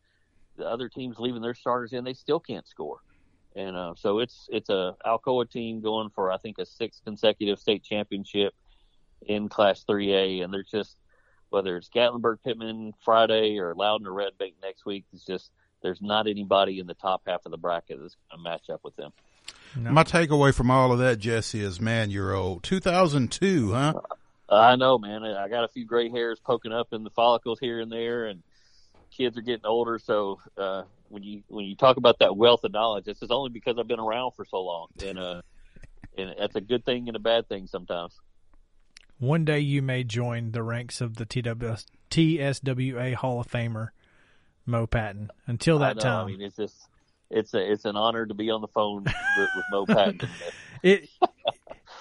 [0.57, 2.99] the other teams leaving their starters in, they still can't score.
[3.57, 7.59] And uh, so it's it's a Alcoa team going for I think a sixth consecutive
[7.59, 8.55] state championship
[9.27, 10.97] in Class 3A, and there's just
[11.51, 15.51] whether it's Gatlinburg, Pittman Friday or Loudon or Red Bank next week, it's just
[15.83, 18.81] there's not anybody in the top half of the bracket that's going to match up
[18.83, 19.13] with them.
[19.75, 22.63] My takeaway from all of that, Jesse, is man, you're old.
[22.63, 23.95] 2002, huh?
[24.49, 25.23] I know, man.
[25.23, 28.43] I got a few gray hairs poking up in the follicles here and there, and
[29.11, 29.99] kids are getting older.
[29.99, 33.51] So uh, when you when you talk about that wealth of knowledge, this is only
[33.51, 35.43] because I've been around for so long, and uh,
[36.17, 38.19] and that's a good thing and a bad thing sometimes.
[39.19, 41.77] One day you may join the ranks of the TW,
[42.11, 43.89] TSWA Hall of Famer,
[44.67, 45.31] Mo Patton.
[45.47, 46.77] Until I that know, time, I mean, it's just
[47.31, 50.29] it's a it's an honor to be on the phone with, with Mo Patton.
[50.83, 51.09] it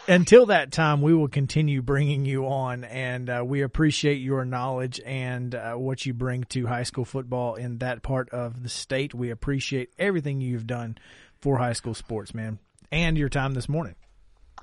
[0.08, 5.02] until that time we will continue bringing you on and uh, we appreciate your knowledge
[5.06, 9.14] and uh, what you bring to high school football in that part of the state
[9.14, 10.98] we appreciate everything you've done
[11.42, 12.60] for high school sports man
[12.92, 13.96] and your time this morning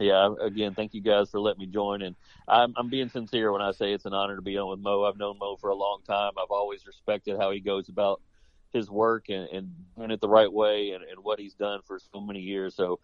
[0.00, 2.02] yeah, again, thank you guys for letting me join.
[2.02, 2.16] And
[2.48, 5.04] I'm, I'm being sincere when I say it's an honor to be on with Mo.
[5.04, 6.32] I've known Mo for a long time.
[6.38, 8.20] I've always respected how he goes about
[8.72, 11.98] his work and, and doing it the right way and, and what he's done for
[12.12, 12.74] so many years.
[12.74, 13.00] So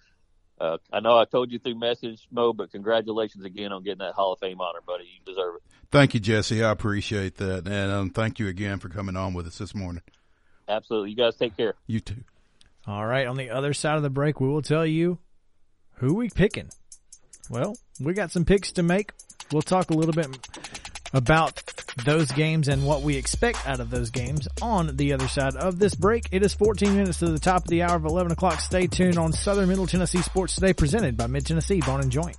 [0.60, 4.15] uh, I know I told you through message, Mo, but congratulations again on getting that
[4.15, 5.05] Hall of Fame honor, buddy.
[5.05, 5.62] You deserve it.
[5.90, 6.65] Thank you, Jesse.
[6.65, 7.69] I appreciate that.
[7.69, 10.02] And um, thank you again for coming on with us this morning.
[10.69, 11.10] Absolutely.
[11.10, 11.74] You guys take care.
[11.86, 12.24] You too.
[12.86, 15.19] all right on the other side of the break we will tell you
[15.98, 16.70] who we picking
[17.50, 19.12] well we got some picks to make
[19.52, 20.26] we'll talk a little bit
[21.12, 21.62] about
[22.04, 25.78] those games and what we expect out of those games on the other side of
[25.78, 26.28] this break.
[26.30, 28.60] It is 14 minutes to the top of the hour of 11 o'clock.
[28.60, 32.36] Stay tuned on Southern Middle Tennessee Sports Today presented by Mid Tennessee Bone and Joint.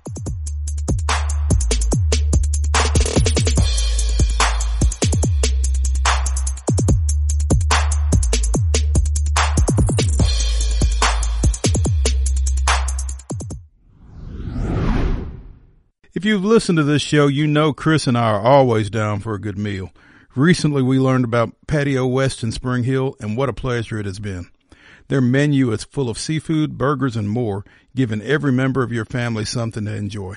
[16.20, 19.32] If you've listened to this show, you know Chris and I are always down for
[19.32, 19.90] a good meal.
[20.36, 24.18] Recently, we learned about Patio West in Spring Hill, and what a pleasure it has
[24.18, 24.50] been.
[25.08, 27.64] Their menu is full of seafood, burgers, and more,
[27.96, 30.36] giving every member of your family something to enjoy.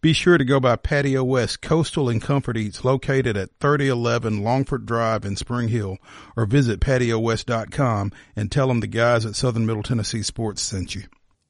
[0.00, 4.86] Be sure to go by Patio West Coastal and Comfort Eats located at 3011 Longford
[4.86, 5.98] Drive in Spring Hill
[6.36, 11.02] or visit patiowest.com and tell them the guys at Southern Middle Tennessee Sports sent you.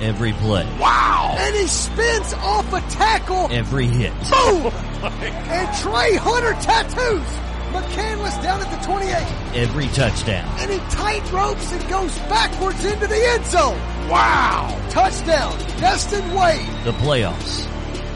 [0.00, 1.36] Every play, Wow!
[1.38, 3.48] And he spins off a tackle.
[3.50, 4.72] every hit, Boom!
[4.72, 4.72] Oh
[5.02, 7.26] and Trey Hunter tattoos
[7.72, 9.14] McCandless down at the 28.
[9.54, 10.52] Every touchdown.
[10.58, 13.78] And he tight ropes and goes backwards into the end zone.
[14.08, 14.76] Wow.
[14.90, 15.56] Touchdown.
[15.78, 16.66] Destin Wade.
[16.84, 17.66] The playoffs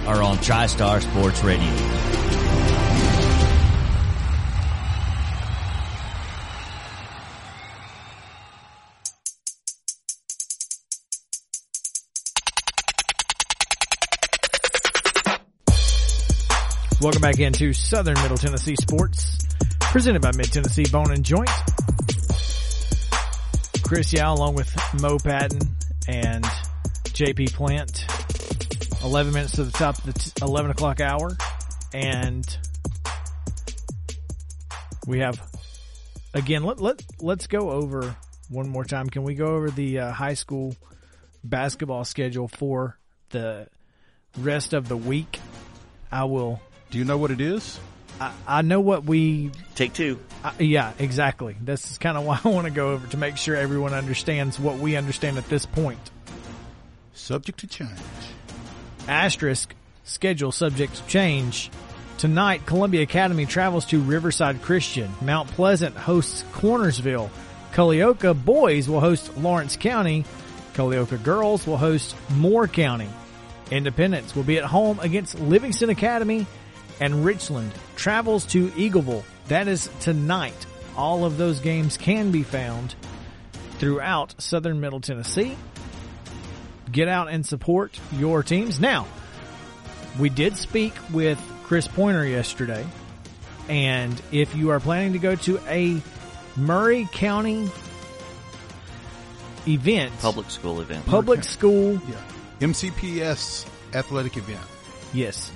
[0.09, 1.70] are on TriStar Sports Radio.
[17.05, 19.47] Welcome back into Southern Middle Tennessee Sports,
[19.78, 21.51] presented by Mid Tennessee Bone and Joint.
[23.82, 25.60] Chris Yao along with Mo Patton
[26.09, 26.43] and
[27.09, 28.06] JP Plant.
[29.05, 31.36] 11 minutes to the top of the t- 11 o'clock hour.
[31.93, 32.59] And
[35.06, 35.39] we have,
[36.32, 38.16] again, let, let, let's go over
[38.48, 39.10] one more time.
[39.10, 40.74] Can we go over the uh, high school
[41.44, 42.98] basketball schedule for
[43.28, 43.68] the
[44.39, 45.39] rest of the week?
[46.10, 46.62] I will
[46.94, 47.80] Do you know what it is?
[48.20, 49.50] I, I know what we.
[49.74, 50.20] Take two.
[50.44, 51.56] I, yeah, exactly.
[51.60, 54.60] This is kind of why I want to go over to make sure everyone understands
[54.60, 55.98] what we understand at this point.
[57.12, 57.90] Subject to change.
[59.08, 61.68] Asterisk schedule subject to change.
[62.18, 65.10] Tonight, Columbia Academy travels to Riverside Christian.
[65.20, 67.28] Mount Pleasant hosts Cornersville.
[67.72, 70.24] Culleoka boys will host Lawrence County.
[70.74, 73.08] Culleoka girls will host Moore County.
[73.72, 76.46] Independence will be at home against Livingston Academy
[77.00, 79.24] and Richland travels to Eagleville.
[79.48, 80.66] That is tonight.
[80.96, 82.94] All of those games can be found
[83.78, 85.56] throughout southern middle Tennessee.
[86.92, 88.78] Get out and support your teams.
[88.78, 89.06] Now,
[90.18, 92.86] we did speak with Chris Pointer yesterday,
[93.68, 96.00] and if you are planning to go to a
[96.56, 97.68] Maury County
[99.66, 101.04] event, Public school event.
[101.06, 102.14] public school Yeah.
[102.60, 104.60] MCPS athletic event.
[105.12, 105.50] Yes.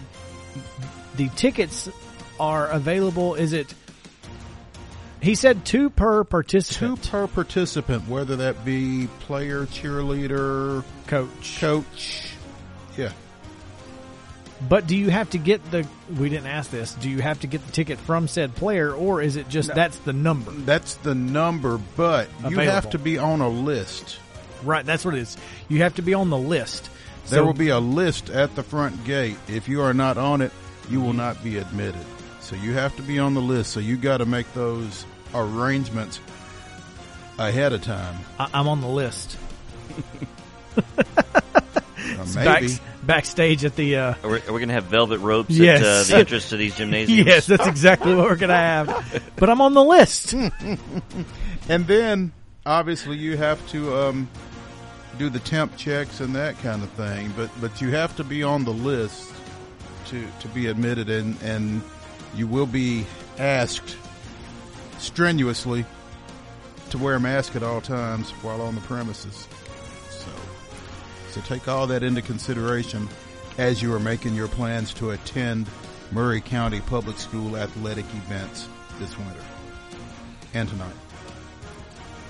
[1.19, 1.89] The tickets
[2.39, 3.35] are available.
[3.35, 3.75] Is it?
[5.21, 7.03] He said two per participant.
[7.03, 11.59] Two per participant, whether that be player, cheerleader, coach.
[11.61, 12.35] coach.
[12.97, 13.11] Yeah.
[14.69, 15.87] But do you have to get the?
[16.17, 16.93] We didn't ask this.
[16.95, 19.99] Do you have to get the ticket from said player, or is it just that's
[19.99, 20.53] the number?
[20.53, 24.21] That's the number, but you have to be on a list.
[24.63, 24.87] Right.
[24.87, 25.37] That's what it is.
[25.69, 26.91] You have to be on the list.
[27.29, 29.37] There So- will be a list at the front gate.
[29.49, 30.53] If you are not on it,
[30.91, 32.05] you will not be admitted.
[32.41, 33.73] So you have to be on the list.
[33.73, 35.05] So you got to make those
[35.35, 36.21] arrangements
[37.39, 38.17] ahead of time.
[38.39, 39.37] I, I'm on the list.
[40.77, 40.83] Or
[42.35, 42.73] Back, maybe.
[43.03, 43.97] backstage at the.
[43.97, 45.81] Uh, Are we, are we going to have velvet ropes Yes.
[45.83, 47.27] at uh, the entrance to these gymnasiums?
[47.27, 49.23] yes, that's exactly what we're gonna have.
[49.37, 50.35] But I'm on the list.
[51.71, 52.33] And then
[52.65, 54.31] obviously you have to um,
[55.19, 57.31] do the temp checks and that kind of thing.
[57.37, 59.31] But but you have to be on the list
[60.09, 61.83] to to be admitted, and and
[62.35, 63.07] you will be
[63.39, 63.97] asked
[64.99, 65.85] strenuously
[66.91, 69.49] to wear a mask at all times while on the premises.
[70.11, 70.31] So
[71.31, 73.09] so take all that into consideration
[73.59, 75.69] as you are making your plans to attend
[76.13, 78.69] Maury County Public School athletic events
[78.99, 79.41] this winter
[80.55, 80.95] and tonight.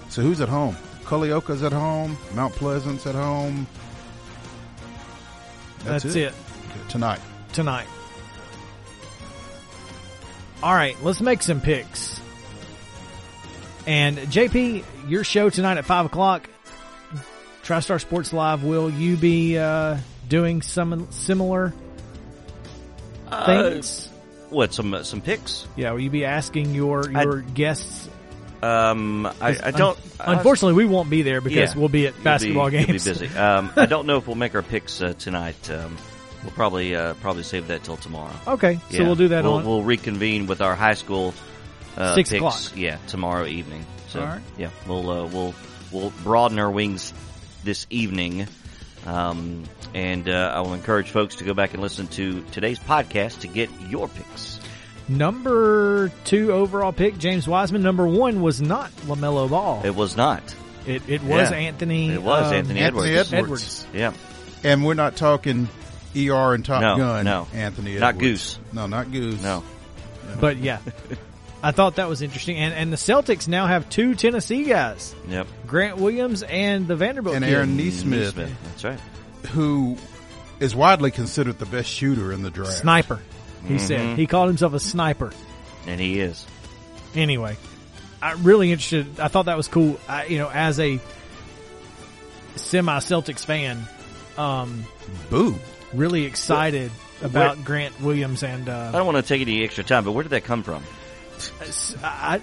[0.08, 0.76] So who's at home?
[1.04, 2.16] Culleoka's at home.
[2.34, 3.66] Mount Pleasant's at home.
[5.84, 6.34] That's, it.
[6.70, 7.20] Okay, tonight.
[7.52, 7.86] Tonight.
[10.62, 12.20] All right, let's make some picks.
[13.86, 16.48] And JP, your show tonight at five o'clock.
[17.62, 18.64] TriStar Sports Live.
[18.64, 19.98] Will you be uh,
[20.28, 21.72] doing some similar
[23.46, 24.08] things?
[24.50, 25.66] What some uh, some picks?
[25.76, 28.08] yeah, will you be asking your I- your guests?
[28.60, 29.96] Um, I, I don't.
[30.18, 31.78] Un- unfortunately, we won't be there because Yeah.
[31.78, 33.04] we'll be at basketball be, games.
[33.04, 33.28] be busy.
[33.28, 35.70] Um, I don't know if we'll make our picks uh, tonight.
[35.70, 35.96] Um,
[36.42, 38.34] we'll probably uh, probably save that till tomorrow.
[38.46, 39.66] Okay, so we'll do that We'll, on.
[39.66, 41.34] we'll reconvene with our high school
[41.96, 42.76] uh, Six picks, o'clock.
[42.76, 43.84] Yeah, tomorrow evening.
[44.08, 44.40] So All right.
[44.56, 45.54] yeah, we'll uh, we'll
[45.92, 47.12] we'll broaden our wings
[47.64, 48.46] this evening.
[49.06, 53.40] Um, and uh, I will encourage folks to go back and listen to today's podcast
[53.40, 54.60] to get your picks.
[55.08, 57.82] Number two overall pick, James Wiseman.
[57.82, 59.80] Number one was not LaMelo Ball.
[59.84, 60.42] It was not.
[60.86, 61.56] It, it was Yeah.
[61.56, 62.10] Anthony.
[62.10, 63.32] It was um, Anthony Anthony Edwards.
[63.32, 63.84] Edwards.
[63.84, 63.86] Edwards.
[63.94, 64.12] Yeah.
[64.64, 65.68] And we're not talking
[66.16, 67.24] ER and Top No, Gun.
[67.24, 67.46] no.
[67.52, 68.58] Anthony Not Goose.
[68.72, 69.42] No, not Goose.
[69.42, 69.62] No.
[70.40, 70.78] But yeah,
[71.62, 72.56] I thought that was interesting.
[72.58, 75.46] And and the Celtics now have two Tennessee guys, Yep.
[75.66, 77.54] Grant Williams and the Vanderbilt And kid.
[77.54, 78.52] Aaron Nesmith, Nesmith.
[78.64, 79.00] That's right.
[79.52, 79.96] who
[80.60, 82.72] is widely considered the best shooter in the draft.
[82.78, 83.20] sniper.
[83.66, 83.86] He Mm-hmm.
[83.86, 85.32] said he called himself a sniper.
[85.86, 86.46] And he is.
[87.14, 87.56] Anyway,
[88.20, 89.18] I'm really interested.
[89.20, 89.98] I thought that was cool.
[90.08, 91.00] I, you know, as a
[92.56, 93.86] semi Celtics fan,
[94.36, 94.84] um,
[95.30, 95.56] Boo.
[95.94, 96.90] Really excited
[97.22, 100.22] about Grant Williams and I uh, don't want to take any extra time, but where
[100.22, 100.82] did that come from?
[102.02, 102.40] I,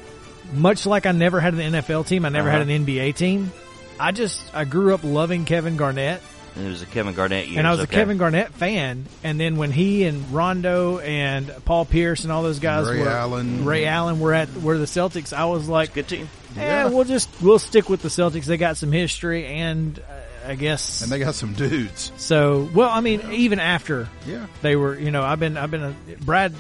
[0.54, 2.60] much like I never had an NFL team, I never Uh-huh.
[2.60, 3.52] had an NBA team.
[4.00, 6.22] I just I grew up loving Kevin Garnett,
[6.56, 7.60] And it was a Kevin Garnett year.
[7.60, 9.06] and I was a Kevin Garnett fan.
[9.24, 13.08] And then when he and Rondo and Paul Pierce and all those guys, Ray were,
[13.10, 13.64] Allen.
[13.66, 15.32] Ray Allen were at were the Celtics.
[15.34, 16.30] I was like, Good team.
[16.58, 18.46] yeah, we'll just we'll stick with the Celtics.
[18.46, 20.02] They got some history, and uh,
[20.46, 22.12] I guess And they got some dudes.
[22.18, 22.70] so.
[22.74, 24.46] Well, I mean, even after Yeah.
[24.62, 26.54] they were, you know, I've been I've been a Brad,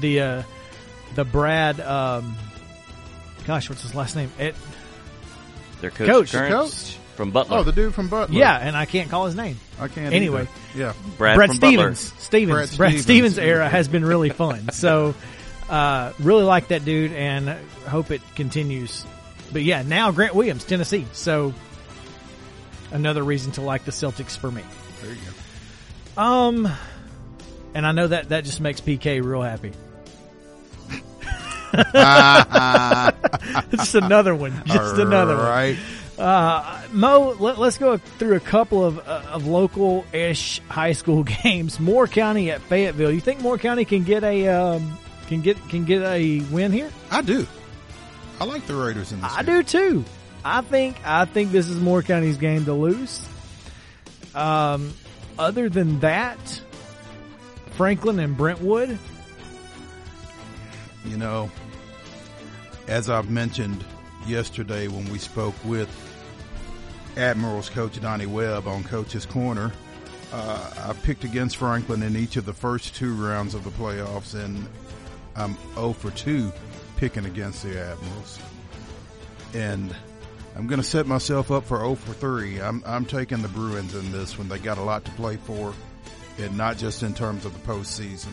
[0.00, 0.42] the uh,
[1.14, 2.36] the Brad, um,
[3.46, 4.30] gosh, what's his last name?
[4.38, 4.54] It,
[5.80, 6.96] Their coach, Coach, current, coach.
[7.16, 7.58] from Butler.
[7.58, 8.36] Oh, the dude from Butler.
[8.38, 9.58] yeah, and I can't call his name.
[9.80, 10.12] I can't.
[10.14, 10.42] Anyway.
[10.42, 10.78] either.
[10.78, 10.92] Yeah.
[11.18, 12.12] Brad, Brad from Stevens.
[12.18, 12.54] Stevens.
[12.54, 13.02] Brad Brad, Stevens.
[13.34, 13.38] Stevens.
[13.38, 14.68] era has been really fun.
[14.72, 15.14] So,
[15.68, 17.48] uh, really like that dude and
[17.88, 19.04] hope it continues.
[19.52, 21.06] But yeah, now Grant Williams, Tennessee.
[21.12, 21.54] So,
[22.90, 24.62] another reason to like the Celtics for me.
[25.02, 25.18] There you
[26.16, 26.22] go.
[26.22, 26.68] Um,
[27.74, 29.72] and I know that that just makes PK real happy.
[33.70, 34.62] just another one.
[34.66, 35.44] Just another one.
[35.44, 35.76] Right.
[36.18, 41.24] Uh, Mo, let, us go through a couple of uh, of local ish high school
[41.42, 41.78] games.
[41.78, 43.10] Moore County at Fayetteville.
[43.12, 46.90] You think Moore County can get a um, can get can get a win here?
[47.10, 47.46] I do.
[48.40, 49.32] I like the Raiders in this.
[49.32, 49.56] I game.
[49.56, 50.04] do too.
[50.48, 53.20] I think I think this is Moore County's game to lose.
[54.32, 54.94] Um,
[55.36, 56.38] other than that,
[57.72, 58.96] Franklin and Brentwood.
[61.04, 61.50] You know,
[62.86, 63.84] as I've mentioned
[64.28, 65.90] yesterday when we spoke with
[67.16, 69.72] Admirals coach Donnie Webb on Coach's Corner,
[70.32, 74.34] uh, I picked against Franklin in each of the first two rounds of the playoffs,
[74.34, 74.64] and
[75.34, 76.52] I'm 0 for 2
[76.98, 78.38] picking against the Admirals.
[79.52, 79.92] And
[80.56, 82.60] I'm going to set myself up for 0 for 3.
[82.60, 84.48] I'm, I'm taking the Bruins in this one.
[84.48, 85.74] They got a lot to play for,
[86.38, 88.32] and not just in terms of the postseason.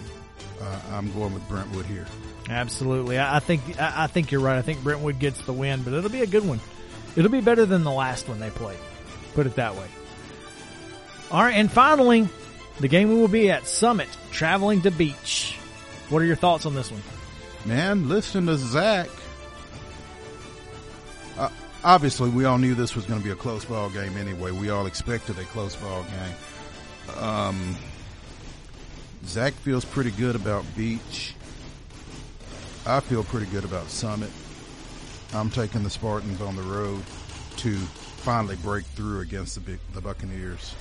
[0.62, 2.06] Uh, I'm going with Brentwood here.
[2.50, 4.58] Absolutely, I, I think I, I think you're right.
[4.58, 6.62] I think Brentwood gets the win, but it'll be a good one.
[7.16, 8.80] It'll be better than the last one they played.
[9.34, 9.88] Put it that way.
[11.32, 12.30] All right, and finally,
[12.80, 15.58] the game we will be at Summit, traveling to Beech.
[16.10, 17.02] What are your thoughts on this one?
[17.66, 19.10] Man, listen to Zach.
[21.86, 24.52] Obviously, we all knew this was going to be a close ball game anyway.
[24.52, 27.18] We all expected a close ball game.
[27.24, 27.76] Um,
[29.26, 31.34] Zach feels pretty good about Beech.
[32.86, 34.30] I feel pretty good about Summit.
[35.34, 37.02] I'm taking the Spartans on the road
[37.58, 40.76] to finally break through against the big, the Buccaneers.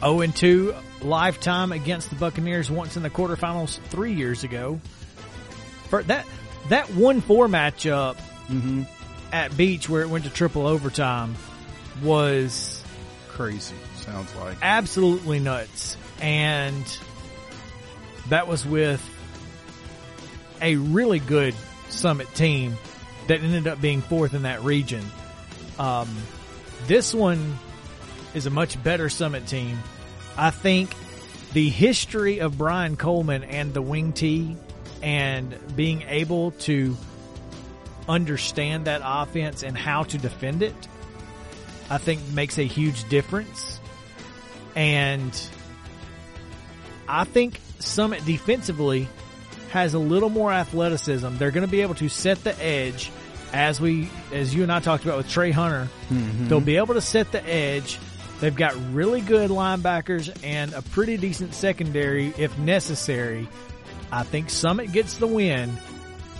[0.00, 4.80] 0 and 2 lifetime against the Buccaneers once in the quarterfinals three years ago.
[5.88, 6.26] For that
[6.68, 8.16] that one four matchup
[9.32, 11.36] at Beech where it went to triple overtime
[12.02, 12.82] was
[13.28, 14.58] Crazy, sounds like.
[14.62, 15.96] absolutely nuts.
[16.20, 16.84] And
[18.28, 19.02] that was with
[20.60, 21.54] a really good
[21.88, 22.76] Summit team
[23.28, 25.04] that ended up being fourth in that region.
[25.78, 26.08] Um,
[26.86, 27.58] this one
[28.34, 29.78] is a much better Summit team.
[30.36, 30.94] I think
[31.52, 34.56] the history of Brian Coleman and the wing tee
[35.02, 36.96] and being able to
[38.08, 40.88] understand that offense and how to defend it,
[41.90, 43.80] I think makes a huge difference.
[44.74, 45.38] And
[47.06, 49.08] I think Summit defensively
[49.70, 51.36] has a little more athleticism.
[51.36, 53.10] They're going to be able to set the edge
[53.52, 55.88] as we, as you and I talked about with Trey Hunter.
[56.10, 56.48] Mm-hmm.
[56.48, 57.98] They'll be able to set the edge.
[58.40, 63.48] They've got really good linebackers and a pretty decent secondary if necessary.
[64.12, 65.76] I think Summit gets the win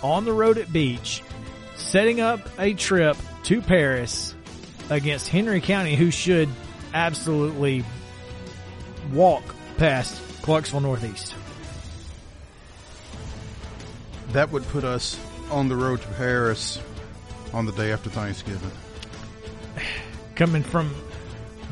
[0.01, 1.21] on the road at Beech,
[1.79, 4.35] setting up a trip to Paris
[4.89, 6.49] against Henry County, who should
[6.93, 7.83] absolutely
[9.13, 9.43] walk
[9.77, 11.35] past Clarksville Northeast.
[14.33, 15.19] That would put us
[15.51, 16.79] on the road to Paris
[17.53, 18.71] on the day after Thanksgiving.
[20.35, 20.93] Coming from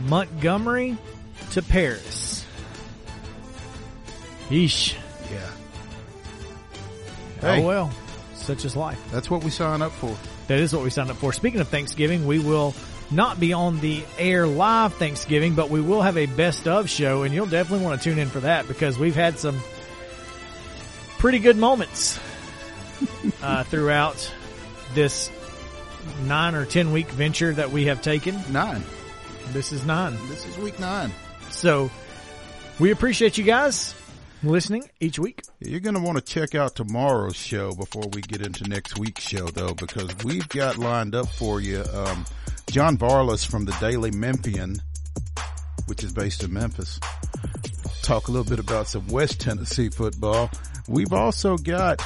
[0.01, 0.97] Montgomery
[1.51, 2.45] to Paris.
[4.49, 4.95] Yeesh.
[5.31, 5.49] Yeah.
[7.43, 7.91] Oh, hey, Oh well,
[8.47, 8.99] such is life.
[9.11, 10.15] that's what we sign up for.
[10.47, 11.33] That is what we signed up for.
[11.33, 12.73] Speaking of Thanksgiving, we will
[13.11, 17.23] not be on the air live Thanksgiving, but we will have a best of show,
[17.23, 19.59] and you'll definitely want to tune in for that because we've had some
[21.19, 22.17] pretty good moments
[23.43, 24.33] uh, throughout
[24.93, 25.29] this
[26.25, 28.39] nine or ten week venture that we have taken.
[28.49, 28.81] Nine.
[29.49, 30.17] This is nine.
[30.29, 31.11] This is week nine.
[31.49, 31.91] So
[32.79, 33.93] we appreciate you guys
[34.43, 35.41] listening each week.
[35.59, 39.23] You're going to want to check out tomorrow's show before we get into next week's
[39.23, 42.25] show, though, because we've got lined up for you um,
[42.69, 44.81] John Varlas from the Daily Memphian,
[45.87, 46.99] which is based in Memphis.
[48.01, 50.49] Talk a little bit about some West Tennessee football.
[50.87, 52.01] We've also got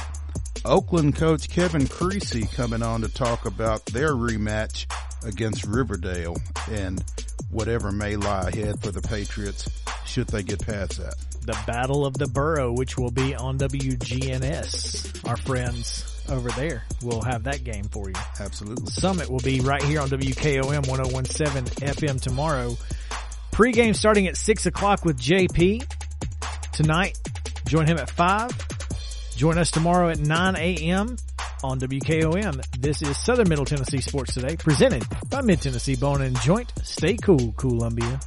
[0.64, 4.86] Oakland coach Kevin Creasy coming on to talk about their rematch
[5.24, 6.36] against Riverdale
[6.70, 7.04] and
[7.50, 9.68] whatever may lie ahead for the Patriots
[10.06, 11.31] should they get past that.
[11.44, 15.28] The Battle of the Borough, which will be on WGNS.
[15.28, 18.14] Our friends over there will have that game for you.
[18.38, 18.86] Absolutely.
[18.86, 22.76] Summit will be right here on WKOM 1017 FM tomorrow.
[23.50, 25.84] Pre-game starting at 6 o'clock with JP.
[26.72, 27.18] Tonight,
[27.66, 28.50] join him at 5.
[29.36, 31.16] Join us tomorrow at 9 a.m.
[31.64, 32.64] on WKOM.
[32.78, 36.72] This is Southern Middle Tennessee Sports Today, presented by Mid Tennessee Bone and Joint.
[36.84, 38.20] Stay cool, Columbia.